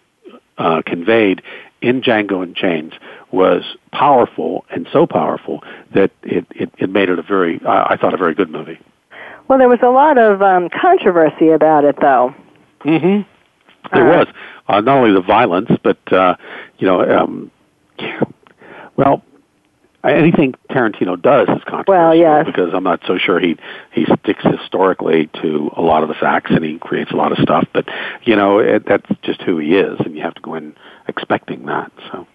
uh, 0.58 0.82
conveyed 0.86 1.42
in 1.82 2.02
Django 2.02 2.42
Unchained 2.44 2.96
was 3.32 3.64
powerful 3.92 4.66
and 4.70 4.88
so 4.92 5.06
powerful 5.06 5.64
that 5.94 6.12
it, 6.24 6.46
it, 6.52 6.72
it 6.78 6.90
made 6.90 7.10
it 7.10 7.20
a 7.20 7.22
very, 7.22 7.62
uh, 7.66 7.86
I 7.90 7.98
thought, 7.98 8.14
a 8.14 8.18
very 8.18 8.34
good 8.34 8.50
movie. 8.50 8.80
Well, 9.48 9.60
there 9.60 9.70
was 9.70 9.80
a 9.82 9.90
lot 9.90 10.18
of 10.18 10.42
um, 10.42 10.70
controversy 10.70 11.50
about 11.50 11.86
it, 11.86 11.96
though. 12.02 12.34
Mm-hmm. 12.84 13.96
There 13.96 14.06
was 14.06 14.28
uh, 14.68 14.82
not 14.82 14.98
only 14.98 15.14
the 15.14 15.22
violence, 15.22 15.70
but 15.82 15.98
uh, 16.12 16.36
you 16.78 16.88
know, 16.88 17.02
um, 17.02 17.52
well, 18.98 19.24
anything 20.04 20.54
Tarantino 20.70 21.22
does 21.22 21.48
is 21.50 21.64
controversial. 21.64 21.86
Well, 21.88 22.16
yes. 22.16 22.46
because 22.46 22.74
I'm 22.74 22.84
not 22.84 23.02
so 23.06 23.18
sure 23.18 23.40
he 23.40 23.58
he 23.92 24.06
sticks 24.06 24.44
historically 24.44 25.28
to 25.42 25.72
a 25.76 25.82
lot 25.82 26.04
of 26.04 26.10
the 26.10 26.16
facts, 26.16 26.52
and 26.52 26.64
he 26.64 26.80
creates 26.80 27.12
a 27.12 27.16
lot 27.16 27.32
of 27.32 27.38
stuff. 27.40 27.68
But 27.74 27.88
you 28.24 28.36
know, 28.36 28.60
it, 28.60 28.86
that's 28.86 29.10
just 29.22 29.42
who 29.42 29.58
he 29.58 29.76
is, 29.76 30.00
and 30.00 30.16
you 30.16 30.24
have 30.24 30.36
to 30.36 30.42
go 30.42 30.56
in 30.56 30.76
expecting 31.08 31.66
that. 31.66 31.92
So. 32.12 32.28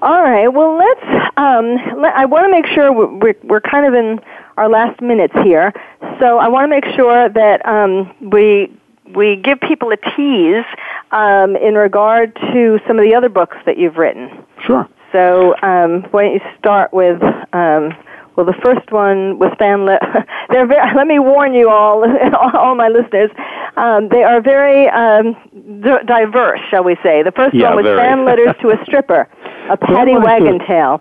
All 0.00 0.22
right. 0.22 0.48
Well, 0.48 0.76
let's. 0.76 1.32
Um, 1.36 2.00
let, 2.00 2.14
I 2.14 2.24
want 2.24 2.46
to 2.46 2.50
make 2.50 2.66
sure 2.66 2.92
we're, 2.92 3.34
we're 3.42 3.60
kind 3.60 3.86
of 3.86 3.94
in 3.94 4.20
our 4.56 4.68
last 4.68 5.00
minutes 5.00 5.34
here, 5.42 5.72
so 6.20 6.38
I 6.38 6.48
want 6.48 6.64
to 6.64 6.68
make 6.68 6.84
sure 6.96 7.28
that 7.28 7.66
um, 7.66 8.14
we 8.20 8.72
we 9.14 9.36
give 9.36 9.60
people 9.60 9.90
a 9.90 9.96
tease 9.96 10.64
um, 11.10 11.56
in 11.56 11.74
regard 11.74 12.34
to 12.34 12.78
some 12.86 12.98
of 12.98 13.04
the 13.04 13.14
other 13.14 13.28
books 13.28 13.56
that 13.66 13.78
you've 13.78 13.96
written. 13.96 14.44
Sure. 14.64 14.88
So 15.12 15.54
um, 15.62 16.02
why 16.10 16.24
don't 16.24 16.34
you 16.34 16.40
start 16.58 16.92
with? 16.92 17.22
Um, 17.52 17.92
well, 18.36 18.46
the 18.46 18.54
first 18.64 18.92
one 18.92 19.38
was 19.40 19.50
fan. 19.58 19.84
Le- 19.84 19.98
they're 20.50 20.66
very, 20.66 20.94
let 20.94 21.08
me 21.08 21.18
warn 21.18 21.54
you 21.54 21.68
all, 21.70 22.04
all 22.54 22.76
my 22.76 22.86
listeners. 22.86 23.30
Um, 23.76 24.08
they 24.10 24.22
are 24.22 24.40
very 24.40 24.88
um, 24.90 25.34
d- 25.82 26.04
diverse, 26.06 26.60
shall 26.70 26.84
we 26.84 26.94
say? 27.02 27.24
The 27.24 27.32
first 27.32 27.52
Yeah, 27.54 27.74
one 27.74 27.76
was 27.78 27.84
very. 27.84 27.98
fan 27.98 28.24
letters 28.24 28.54
to 28.62 28.70
a 28.70 28.84
stripper, 28.84 29.28
a 29.70 29.76
to 29.76 30.18
Wagon 30.22 30.60
Tail. 30.60 31.00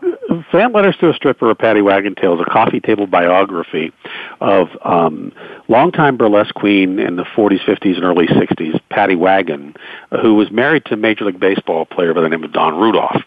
Fan 0.52 0.74
Letters 0.74 0.96
to 0.98 1.10
a 1.10 1.14
Stripper, 1.14 1.50
or 1.50 1.56
Patti 1.56 1.82
Waggin 1.82 2.16
Tail 2.16 2.36
is 2.36 2.42
a 2.42 2.50
coffee 2.50 2.80
table 2.80 3.08
biography 3.08 3.92
of 4.42 4.70
um, 4.84 5.32
longtime 5.68 6.18
burlesque 6.18 6.54
queen 6.54 7.00
in 7.00 7.16
the 7.16 7.24
40s, 7.24 7.64
50s, 7.64 7.96
and 7.96 8.04
early 8.04 8.28
60s, 8.28 8.80
Patti 8.90 9.16
Waggin, 9.16 9.76
who 10.22 10.36
was 10.36 10.52
married 10.52 10.86
to 10.86 10.96
Major 10.96 11.26
League 11.26 11.40
Baseball 11.40 11.86
player 11.86 12.14
by 12.14 12.22
the 12.22 12.30
name 12.30 12.44
of 12.44 12.52
Don 12.52 12.76
Rudolph. 12.76 13.22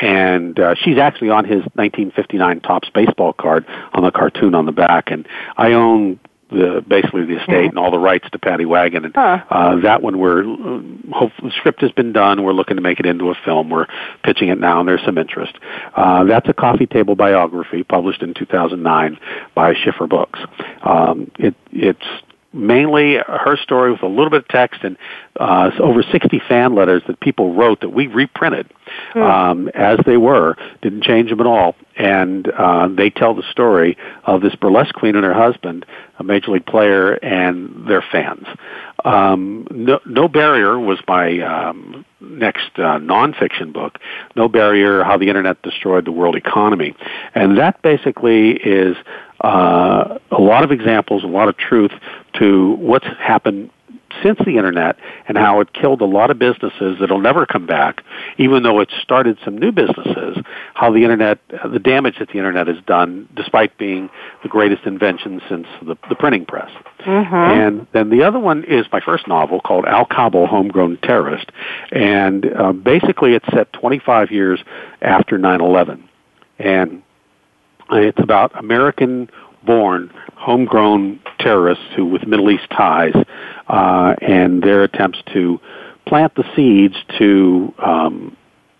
And 0.00 0.58
uh, 0.58 0.74
she's 0.74 0.98
actually 0.98 1.30
on 1.30 1.44
his 1.44 1.62
1959 1.74 2.60
Topps 2.60 2.90
baseball 2.90 3.32
card 3.32 3.66
on 3.92 4.02
the 4.02 4.10
cartoon 4.10 4.54
on 4.54 4.66
the 4.66 4.72
back. 4.72 5.10
And 5.10 5.26
I 5.56 5.72
own 5.72 6.18
the 6.50 6.84
basically 6.86 7.24
the 7.24 7.40
estate 7.40 7.70
and 7.70 7.78
all 7.78 7.90
the 7.90 7.98
rights 7.98 8.28
to 8.32 8.38
Patti 8.38 8.64
Waggin. 8.64 9.04
And 9.04 9.14
Huh. 9.14 9.44
uh, 9.50 9.76
that 9.80 10.02
one, 10.02 10.18
we're 10.18 10.40
uh, 10.42 10.80
hopefully 11.12 11.50
the 11.50 11.54
script 11.56 11.80
has 11.82 11.92
been 11.92 12.12
done. 12.12 12.42
We're 12.42 12.52
looking 12.52 12.76
to 12.76 12.82
make 12.82 13.00
it 13.00 13.06
into 13.06 13.30
a 13.30 13.34
film. 13.44 13.70
We're 13.70 13.86
pitching 14.24 14.48
it 14.48 14.58
now, 14.58 14.80
and 14.80 14.88
there's 14.88 15.04
some 15.04 15.18
interest. 15.18 15.54
Uh, 15.94 16.24
that's 16.24 16.48
a 16.48 16.52
coffee 16.54 16.86
table 16.86 17.14
biography 17.14 17.82
published 17.82 18.22
in 18.22 18.34
2009 18.34 19.18
by 19.54 19.74
Schiffer 19.74 20.06
Books. 20.06 20.38
Um, 20.82 21.30
it, 21.38 21.54
it's 21.72 22.04
mainly 22.52 23.16
her 23.16 23.56
story 23.56 23.92
with 23.92 24.02
a 24.02 24.08
little 24.08 24.30
bit 24.30 24.42
of 24.42 24.48
text 24.48 24.82
and 24.82 24.96
uh, 25.38 25.70
over 25.78 26.02
60 26.02 26.40
fan 26.48 26.74
letters 26.74 27.02
that 27.06 27.20
people 27.20 27.54
wrote 27.54 27.80
that 27.80 27.90
we 27.90 28.06
reprinted 28.08 28.70
um, 29.14 29.68
as 29.68 29.98
they 30.04 30.16
were, 30.16 30.56
didn't 30.82 31.04
change 31.04 31.30
them 31.30 31.40
at 31.40 31.46
all. 31.46 31.76
And 31.96 32.50
uh, 32.50 32.88
they 32.88 33.10
tell 33.10 33.34
the 33.34 33.44
story 33.50 33.96
of 34.24 34.40
this 34.40 34.54
burlesque 34.56 34.94
queen 34.94 35.16
and 35.16 35.24
her 35.24 35.34
husband, 35.34 35.86
a 36.18 36.24
major 36.24 36.50
league 36.52 36.66
player, 36.66 37.12
and 37.12 37.86
their 37.86 38.02
fans. 38.02 38.46
Um, 39.04 39.66
no, 39.70 40.00
no 40.06 40.28
Barrier 40.28 40.78
was 40.78 40.98
my 41.06 41.40
um, 41.40 42.04
next 42.20 42.70
uh, 42.76 42.98
nonfiction 42.98 43.72
book. 43.72 43.98
No 44.36 44.48
Barrier: 44.48 45.02
How 45.04 45.16
the 45.16 45.28
Internet 45.28 45.62
Destroyed 45.62 46.04
the 46.04 46.12
World 46.12 46.36
Economy, 46.36 46.94
and 47.34 47.58
that 47.58 47.80
basically 47.82 48.52
is 48.52 48.96
uh, 49.40 50.18
a 50.30 50.40
lot 50.40 50.64
of 50.64 50.72
examples, 50.72 51.24
a 51.24 51.26
lot 51.26 51.48
of 51.48 51.56
truth 51.56 51.92
to 52.34 52.72
what's 52.72 53.06
happened 53.18 53.70
since 54.22 54.38
the 54.44 54.56
internet 54.56 54.96
and 55.28 55.38
how 55.38 55.60
it 55.60 55.72
killed 55.72 56.00
a 56.00 56.06
lot 56.06 56.30
of 56.30 56.38
businesses 56.38 56.98
that'll 57.00 57.20
never 57.20 57.46
come 57.46 57.66
back, 57.66 58.02
even 58.38 58.62
though 58.62 58.80
it 58.80 58.90
started 59.02 59.38
some 59.44 59.56
new 59.56 59.72
businesses, 59.72 60.36
how 60.74 60.92
the 60.92 61.02
internet, 61.04 61.38
the 61.48 61.78
damage 61.78 62.18
that 62.18 62.28
the 62.28 62.38
internet 62.38 62.66
has 62.66 62.76
done, 62.86 63.28
despite 63.34 63.76
being 63.78 64.10
the 64.42 64.48
greatest 64.48 64.84
invention 64.84 65.40
since 65.48 65.66
the, 65.82 65.96
the 66.08 66.14
printing 66.14 66.44
press. 66.44 66.70
And 67.52 67.86
then 67.92 68.10
the 68.10 68.24
other 68.24 68.38
one 68.38 68.64
is 68.64 68.86
my 68.92 69.00
first 69.00 69.28
novel 69.28 69.60
called 69.60 69.86
Al 69.86 70.04
Cabo, 70.04 70.46
Homegrown 70.46 70.98
Terrorist. 71.02 71.50
And 71.92 72.46
uh, 72.46 72.72
basically 72.72 73.34
it's 73.34 73.46
set 73.52 73.72
25 73.74 74.30
years 74.30 74.60
after 75.00 75.38
9-11. 75.38 76.02
And 76.58 77.02
it's 77.92 78.20
about 78.20 78.56
American 78.58 79.30
born, 79.64 80.12
homegrown 80.34 81.20
terrorists 81.38 81.84
who 81.96 82.06
with 82.06 82.26
Middle 82.26 82.50
East 82.50 82.68
ties, 82.70 83.14
uh, 83.68 84.14
and 84.22 84.62
their 84.62 84.82
attempts 84.84 85.22
to 85.32 85.60
plant 86.06 86.34
the 86.34 86.44
seeds 86.56 86.96
to 87.18 87.74
um, 87.78 88.36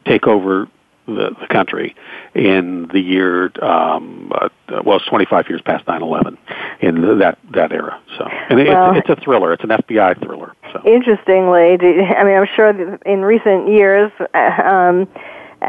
take 0.06 0.26
over 0.26 0.68
the, 1.06 1.34
the 1.40 1.46
country 1.48 1.94
in 2.34 2.88
the 2.92 3.00
year, 3.00 3.52
um, 3.62 4.32
uh, 4.34 4.48
well, 4.84 4.96
it's 4.98 5.06
25 5.06 5.48
years 5.48 5.61
past 5.62 5.84
9/11 5.86 6.36
in 6.80 7.18
that 7.18 7.38
that 7.52 7.72
era. 7.72 8.00
So, 8.16 8.24
and 8.48 8.58
Well- 8.58 8.96
it's, 8.96 9.08
it's 9.08 9.20
a 9.20 9.22
thriller. 9.22 9.52
It's 9.52 9.64
an 9.64 9.70
FBI 9.70 10.22
thriller. 10.22 10.54
So. 10.72 10.82
Interestingly, 10.84 11.78
I 12.16 12.24
mean, 12.24 12.36
I'm 12.36 12.46
sure 12.54 12.70
in 13.04 13.22
recent 13.22 13.68
years, 13.68 14.12
uh, 14.34 14.62
um, 14.64 15.08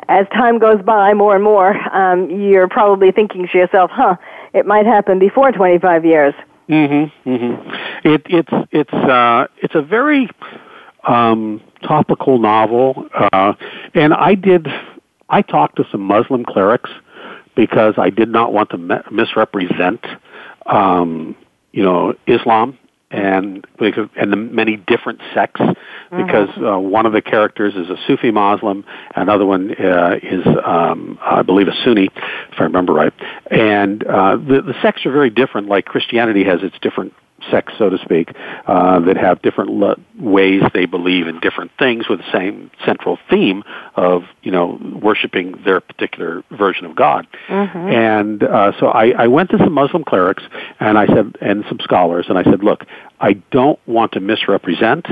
as 0.07 0.27
time 0.29 0.59
goes 0.59 0.81
by 0.81 1.13
more 1.13 1.35
and 1.35 1.43
more, 1.43 1.75
um, 1.95 2.29
you're 2.29 2.67
probably 2.67 3.11
thinking 3.11 3.47
to 3.47 3.57
yourself, 3.57 3.91
huh, 3.93 4.15
it 4.53 4.65
might 4.65 4.85
happen 4.85 5.19
before 5.19 5.51
25 5.51 6.05
years. 6.05 6.33
Mm-hmm. 6.69 7.29
Mm-hmm. 7.29 8.07
It, 8.07 8.21
it's 8.29 8.67
it's 8.71 8.93
uh, 8.93 9.47
it's 9.57 9.75
a 9.75 9.81
very 9.81 10.29
um, 11.05 11.59
topical 11.83 12.39
novel, 12.39 13.09
uh, 13.13 13.53
and 13.93 14.13
I 14.13 14.35
did. 14.35 14.67
I 15.27 15.41
talked 15.41 15.75
to 15.77 15.85
some 15.91 16.01
Muslim 16.01 16.45
clerics 16.45 16.89
because 17.55 17.95
I 17.97 18.09
did 18.09 18.29
not 18.29 18.53
want 18.53 18.69
to 18.69 18.77
me- 18.77 19.01
misrepresent, 19.11 20.05
um, 20.65 21.35
you 21.73 21.83
know, 21.83 22.13
Islam 22.27 22.77
and 23.11 23.65
and 24.15 24.31
the 24.31 24.37
many 24.37 24.77
different 24.77 25.19
sects. 25.33 25.61
Because 26.09 26.49
uh, 26.57 26.79
one 26.79 27.05
of 27.05 27.13
the 27.13 27.21
characters 27.21 27.73
is 27.75 27.89
a 27.89 27.97
Sufi 28.07 28.31
Muslim, 28.31 28.83
another 29.15 29.45
one 29.45 29.73
uh, 29.75 30.15
is, 30.21 30.45
um, 30.65 31.17
I 31.21 31.41
believe, 31.41 31.67
a 31.67 31.73
Sunni, 31.83 32.09
if 32.51 32.59
I 32.59 32.63
remember 32.63 32.93
right. 32.93 33.13
And 33.49 34.03
uh, 34.03 34.35
the 34.37 34.61
the 34.61 34.75
sects 34.81 35.05
are 35.05 35.11
very 35.11 35.29
different. 35.29 35.67
Like 35.67 35.85
Christianity 35.85 36.43
has 36.43 36.63
its 36.63 36.77
different 36.81 37.13
sects, 37.49 37.73
so 37.77 37.89
to 37.89 37.97
speak, 37.99 38.33
uh, 38.67 38.99
that 38.99 39.17
have 39.17 39.41
different 39.41 39.71
lo- 39.71 39.99
ways 40.19 40.61
they 40.73 40.85
believe 40.85 41.27
in 41.27 41.39
different 41.39 41.71
things 41.79 42.07
with 42.07 42.19
the 42.19 42.31
same 42.31 42.69
central 42.85 43.17
theme 43.29 43.63
of, 43.95 44.23
you 44.43 44.51
know, 44.51 44.79
worshiping 45.01 45.59
their 45.65 45.79
particular 45.81 46.43
version 46.51 46.85
of 46.85 46.95
God. 46.95 47.27
And 47.93 48.43
uh, 48.43 48.73
so 48.79 48.87
I, 48.87 49.11
I 49.11 49.27
went 49.27 49.49
to 49.51 49.57
some 49.57 49.73
Muslim 49.73 50.03
clerics 50.03 50.43
and 50.79 50.97
I 50.97 51.07
said, 51.07 51.37
and 51.41 51.65
some 51.67 51.79
scholars, 51.81 52.25
and 52.29 52.37
I 52.37 52.43
said, 52.43 52.63
look, 52.63 52.85
I 53.19 53.33
don't 53.51 53.79
want 53.87 54.11
to 54.13 54.19
misrepresent. 54.19 55.07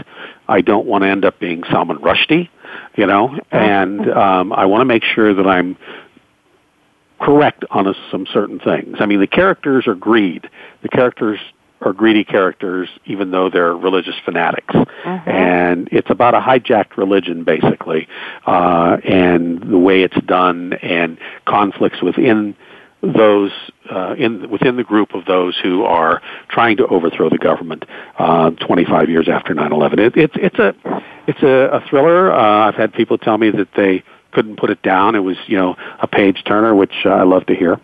I 0.48 0.62
don't 0.62 0.86
want 0.86 1.04
to 1.04 1.10
end 1.10 1.26
up 1.26 1.40
being 1.40 1.64
Salman 1.72 1.98
Rushdie, 1.98 2.50
you 2.96 3.06
know, 3.06 3.40
and 3.52 4.10
um, 4.12 4.54
I 4.54 4.66
want 4.66 4.82
to 4.82 4.86
make 4.86 5.04
sure 5.04 5.34
that 5.34 5.48
I'm 5.48 5.78
correct 7.20 7.66
on 7.70 7.86
a, 7.86 7.94
some 8.12 8.26
certain 8.32 8.60
things. 8.60 8.98
I 9.00 9.06
mean, 9.06 9.20
the 9.20 9.28
characters 9.28 9.88
are 9.88 9.96
greed. 9.96 10.50
The 10.82 10.90
characters 10.90 11.40
are 11.82 11.94
greedy 11.94 12.24
characters, 12.24 12.90
even 13.06 13.32
though 13.32 13.50
they're 13.50 13.76
religious 13.76 14.16
fanatics. 14.26 14.74
And 15.26 15.90
it's 15.92 16.10
about 16.10 16.36
a 16.36 16.40
hijacked 16.40 16.98
religion, 16.98 17.44
basically, 17.44 18.08
uh, 18.46 18.98
and 19.04 19.62
the 19.62 19.78
way 19.78 20.02
it's 20.04 20.20
done, 20.26 20.74
and 20.74 21.18
conflicts 21.46 22.02
within 22.02 22.56
those 23.02 23.52
uh, 23.90 24.14
in 24.18 24.50
within 24.50 24.76
the 24.76 24.84
group 24.84 25.14
of 25.14 25.26
those 25.26 25.58
who 25.58 25.84
are 25.84 26.22
trying 26.50 26.78
to 26.78 26.86
overthrow 26.88 27.30
the 27.30 27.38
government 27.38 27.86
uh, 28.18 28.50
25 28.52 29.10
years 29.10 29.30
after 29.30 29.56
9/11. 29.56 30.00
It, 30.00 30.18
it's 30.18 30.36
it's 30.36 30.60
a 30.60 30.76
it's 31.28 31.42
a, 31.42 31.78
a 31.78 31.88
thriller. 31.90 32.32
Uh, 32.32 32.68
I've 32.68 32.76
had 32.76 32.94
people 32.94 33.18
tell 33.18 33.38
me 33.38 33.52
that 33.52 33.70
they 33.76 34.04
couldn't 34.32 34.58
put 34.58 34.70
it 34.70 34.82
down. 34.82 35.16
It 35.16 35.20
was 35.20 35.38
you 35.48 35.58
know 35.58 35.76
a 36.02 36.08
page 36.08 36.44
turner, 36.46 36.76
which 36.76 36.94
uh, 37.06 37.10
I 37.10 37.24
love 37.24 37.46
to 37.48 37.56
hear 37.56 37.80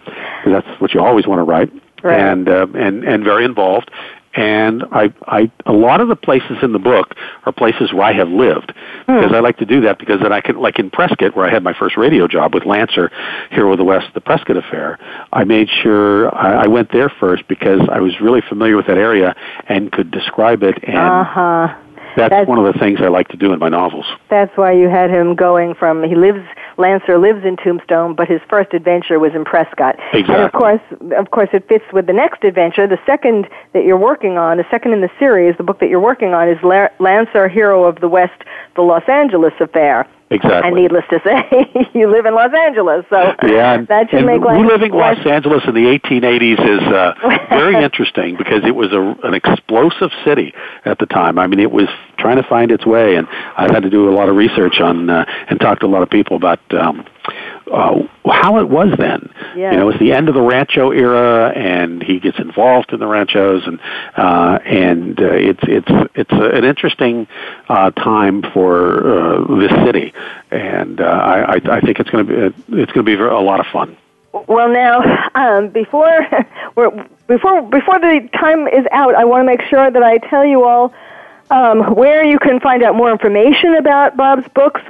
that's 0.46 0.68
what 0.82 0.94
you 0.94 1.00
always 1.00 1.26
want 1.26 1.40
to 1.40 1.44
write. 1.44 1.72
Right. 2.06 2.20
And 2.20 2.48
uh, 2.48 2.68
and 2.76 3.04
and 3.04 3.24
very 3.24 3.44
involved 3.44 3.92
and 4.36 4.84
I, 4.92 5.14
I, 5.28 5.52
a 5.66 5.72
lot 5.72 6.02
of 6.02 6.10
the 6.10 6.16
places 6.16 6.58
in 6.62 6.74
the 6.74 6.80
book 6.80 7.16
are 7.46 7.54
places 7.54 7.94
where 7.94 8.04
I 8.04 8.14
have 8.14 8.28
lived 8.28 8.74
because 9.08 9.32
I 9.32 9.40
like 9.40 9.58
to 9.58 9.66
do 9.66 9.82
that 9.82 9.98
because 9.98 10.20
then 10.22 10.34
I 10.34 10.42
can, 10.42 10.60
like 10.60 10.78
in 10.78 10.90
Prescott, 10.90 11.36
where 11.36 11.46
I 11.46 11.52
had 11.52 11.64
my 11.64 11.74
first 11.74 11.96
radio 11.96 12.28
job 12.28 12.54
with 12.54 12.66
Lancer, 12.66 13.12
here 13.52 13.68
of 13.70 13.78
the 13.78 13.84
West, 13.84 14.08
the 14.14 14.22
Prescott 14.22 14.58
Affair. 14.58 15.00
I 15.32 15.46
made 15.46 15.70
sure 15.70 16.36
I, 16.36 16.64
I 16.64 16.68
went 16.68 16.92
there 16.92 17.10
first 17.10 17.48
because 17.48 17.82
I 17.90 18.00
was 18.00 18.20
really 18.20 18.42
familiar 18.42 18.76
with 18.76 18.88
that 18.88 18.98
area 18.98 19.36
and 19.70 19.92
could 19.92 20.12
describe 20.12 20.64
it 20.64 20.84
and. 20.84 20.98
Uh-huh. 20.98 21.82
That's, 22.16 22.30
That's- 22.30 22.48
one 22.48 22.58
of 22.58 22.74
the 22.74 22.80
things 22.80 23.00
I 23.02 23.10
like 23.10 23.28
to 23.30 23.38
do 23.38 23.52
in 23.52 23.60
my 23.60 23.68
novels. 23.68 24.06
That's 24.30 24.56
why 24.56 24.72
you 24.72 24.88
had 24.88 25.10
him 25.10 25.36
going 25.36 25.76
from 25.76 26.02
he 26.04 26.16
lives 26.16 26.48
Lancer 26.78 27.18
lives 27.18 27.46
in 27.46 27.58
Tombstone, 27.58 28.16
but 28.16 28.28
his 28.28 28.42
first 28.50 28.74
adventure 28.74 29.20
was 29.20 29.34
in 29.34 29.46
Prescott. 29.46 29.96
Exactly. 30.14 30.36
And 30.36 30.44
of 30.44 30.52
course, 30.52 30.82
of 31.18 31.32
course, 31.32 31.50
it 31.54 31.68
fits 31.68 31.86
with 31.94 32.08
the 32.08 32.14
next 32.14 32.44
adventure. 32.44 32.88
The 32.88 33.00
second 33.06 33.48
that 33.74 33.86
you're 33.86 33.98
working 33.98 34.38
on, 34.38 34.58
the 34.58 34.66
second 34.70 34.94
in 34.94 35.02
the 35.02 35.12
series, 35.20 35.56
the 35.58 35.64
book 35.64 35.80
that 35.80 35.90
you're 35.90 36.00
working 36.00 36.34
on 36.34 36.50
is 36.50 36.58
La- 36.64 36.90
Lancer, 37.00 37.48
Hero 37.48 37.86
of 37.86 38.00
the 38.02 38.10
West, 38.10 38.44
the 38.76 38.82
Los 38.82 39.08
Angeles 39.08 39.54
Affair. 39.60 40.08
Exactly. 40.32 40.68
And 40.68 40.76
needless 40.76 41.06
to 41.12 41.20
say, 41.24 41.90
you 41.94 42.10
live 42.10 42.26
in 42.26 42.34
Los 42.34 42.52
Angeles, 42.54 43.06
so 43.10 43.36
Yeah, 43.44 43.74
and, 43.74 43.88
that 43.88 44.10
should 44.10 44.20
and 44.20 44.26
make 44.26 44.42
life 44.42 44.58
reliving 44.58 44.92
Los 44.92 45.24
Angeles 45.26 45.64
in 45.68 45.76
the 45.76 45.86
1880s 46.00 46.60
is 46.60 46.82
uh, 46.82 47.14
very 47.50 47.76
interesting 47.84 48.36
because 48.36 48.64
it 48.66 48.76
was 48.76 48.92
a, 48.92 49.16
an 49.28 49.36
explosive 49.36 50.10
city 50.24 50.54
at 50.86 50.98
the 50.98 51.06
time. 51.06 51.38
I 51.38 51.46
mean, 51.46 51.60
it 51.60 51.72
was 51.72 51.88
trying 52.18 52.38
to 52.38 52.44
find 52.44 52.72
its 52.72 52.86
way, 52.88 53.16
and 53.16 53.28
I've 53.56 53.70
had 53.70 53.84
to 53.84 53.90
do 53.90 54.10
a 54.10 54.16
lot 54.16 54.28
of 54.28 54.36
research 54.36 54.80
on 54.80 55.12
uh, 55.12 55.26
and 55.48 55.60
talk 55.60 55.80
to 55.82 55.86
a 55.86 55.88
lot 55.88 56.02
of 56.02 56.10
people 56.10 56.38
about 56.38 56.60
um, 56.74 57.06
uh, 57.72 58.02
how 58.26 58.60
it 58.60 58.70
was 58.70 58.94
then. 58.98 59.34
You 59.72 59.78
know, 59.78 59.90
it's 59.90 60.00
the 60.00 60.14
end 60.14 60.30
of 60.30 60.36
the 60.36 60.42
Rancho 60.42 60.92
era, 60.92 61.52
and 61.56 62.04
he 62.04 62.20
gets 62.20 62.38
involved 62.40 62.94
in 62.94 63.00
the 63.00 63.08
ranchos, 63.08 63.66
and 63.66 63.80
uh, 64.16 64.60
and 64.66 65.20
uh, 65.20 65.26
it's 65.32 65.64
it's 65.64 66.12
it's 66.16 66.32
an 66.32 66.64
interesting 66.64 67.28
uh, 67.70 67.92
time 67.92 68.44
for 68.54 69.08
uh, 69.08 69.58
this 69.58 69.72
city, 69.86 70.14
and 70.52 71.02
uh, 71.02 71.04
I, 71.04 71.56
I 71.56 71.78
I 71.78 71.82
think 71.82 72.00
it's 72.00 72.10
going 72.10 72.28
to 72.28 72.50
be 72.52 72.82
it's 72.82 72.92
going 72.92 73.06
to 73.06 73.18
be 73.18 73.22
a 73.22 73.40
lot 73.40 73.60
of 73.60 73.68
fun. 73.68 73.98
Well, 74.48 74.70
now 74.70 75.02
um, 75.36 75.70
before 75.70 76.28
we're, 76.76 76.92
before 77.28 77.62
before 77.62 78.00
the 78.00 78.30
time 78.34 78.68
is 78.68 78.86
out, 78.92 79.16
I 79.16 79.26
want 79.26 79.42
to 79.42 79.46
make 79.46 79.62
sure 79.70 79.90
that 79.90 80.04
I 80.04 80.18
tell 80.18 80.46
you 80.46 80.64
all 80.64 80.94
um, 81.50 81.96
where 81.96 82.26
you 82.26 82.40
can 82.40 82.60
find 82.60 82.84
out 82.84 82.96
more 82.96 83.12
information 83.12 83.76
about 83.76 84.18
Bob's 84.18 84.48
books. 84.50 84.82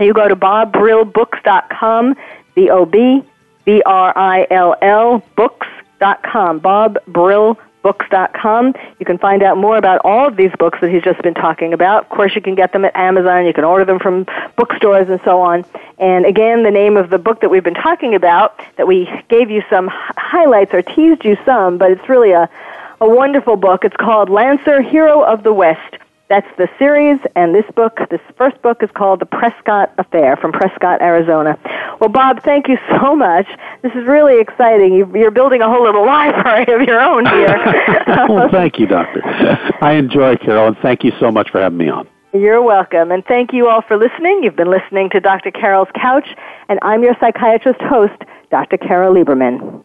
You 0.00 0.14
go 0.14 0.28
to 0.28 0.36
bobbrillbooks.com, 0.36 2.16
b 2.54 2.70
o 2.70 2.86
b 2.86 3.24
b 3.64 3.82
r 3.84 4.16
i 4.16 4.46
l 4.50 4.76
l 4.80 5.22
books.com, 5.36 6.60
bobbrillbooks.com. 6.60 8.74
You 8.98 9.06
can 9.06 9.18
find 9.18 9.42
out 9.42 9.58
more 9.58 9.76
about 9.76 10.00
all 10.04 10.26
of 10.26 10.36
these 10.36 10.52
books 10.58 10.78
that 10.80 10.90
he's 10.90 11.02
just 11.02 11.20
been 11.22 11.34
talking 11.34 11.74
about. 11.74 12.04
Of 12.04 12.10
course, 12.10 12.34
you 12.34 12.40
can 12.40 12.54
get 12.54 12.72
them 12.72 12.86
at 12.86 12.96
Amazon. 12.96 13.44
You 13.44 13.52
can 13.52 13.64
order 13.64 13.84
them 13.84 13.98
from 13.98 14.26
bookstores 14.56 15.10
and 15.10 15.20
so 15.24 15.42
on. 15.42 15.66
And 15.98 16.24
again, 16.24 16.62
the 16.62 16.70
name 16.70 16.96
of 16.96 17.10
the 17.10 17.18
book 17.18 17.42
that 17.42 17.50
we've 17.50 17.64
been 17.64 17.74
talking 17.74 18.14
about, 18.14 18.58
that 18.76 18.86
we 18.86 19.10
gave 19.28 19.50
you 19.50 19.62
some 19.68 19.90
highlights 19.92 20.72
or 20.72 20.80
teased 20.82 21.24
you 21.24 21.36
some, 21.44 21.76
but 21.76 21.90
it's 21.90 22.08
really 22.08 22.32
a, 22.32 22.48
a 23.00 23.08
wonderful 23.08 23.56
book. 23.56 23.84
It's 23.84 23.96
called 23.96 24.30
Lancer, 24.30 24.80
Hero 24.80 25.22
of 25.22 25.42
the 25.42 25.52
West. 25.52 25.96
That's 26.30 26.46
the 26.56 26.68
series, 26.78 27.18
and 27.34 27.52
this 27.56 27.64
book, 27.74 27.98
this 28.08 28.20
first 28.38 28.62
book, 28.62 28.84
is 28.84 28.90
called 28.94 29.18
The 29.20 29.26
Prescott 29.26 29.92
Affair 29.98 30.36
from 30.36 30.52
Prescott, 30.52 31.02
Arizona. 31.02 31.58
Well, 32.00 32.08
Bob, 32.08 32.44
thank 32.44 32.68
you 32.68 32.78
so 32.88 33.16
much. 33.16 33.48
This 33.82 33.90
is 33.96 34.06
really 34.06 34.40
exciting. 34.40 34.94
You- 34.94 35.10
You're 35.12 35.32
building 35.32 35.60
a 35.60 35.68
whole 35.68 35.82
little 35.82 36.06
library 36.16 36.72
of 36.72 36.82
your 36.86 37.00
own 37.00 37.26
here. 37.26 37.58
well, 38.28 38.48
thank 38.48 38.78
you, 38.78 38.86
Doctor. 38.86 39.20
I 39.82 39.94
enjoy 39.94 40.36
Carole, 40.36 40.68
and 40.68 40.78
thank 40.78 41.02
you 41.02 41.10
so 41.18 41.32
much 41.32 41.50
for 41.50 41.60
having 41.60 41.78
me 41.78 41.88
on. 41.88 42.06
You're 42.32 42.62
welcome, 42.62 43.10
and 43.10 43.24
thank 43.26 43.52
you 43.52 43.68
all 43.68 43.82
for 43.82 43.96
listening. 43.96 44.44
You've 44.44 44.54
been 44.54 44.70
listening 44.70 45.10
to 45.10 45.18
Dr. 45.18 45.50
Carole's 45.50 45.88
Couch, 46.00 46.28
and 46.68 46.78
I'm 46.82 47.02
your 47.02 47.16
psychiatrist 47.18 47.80
host, 47.80 48.22
Dr. 48.52 48.76
Carole 48.76 49.12
Lieberman. 49.16 49.84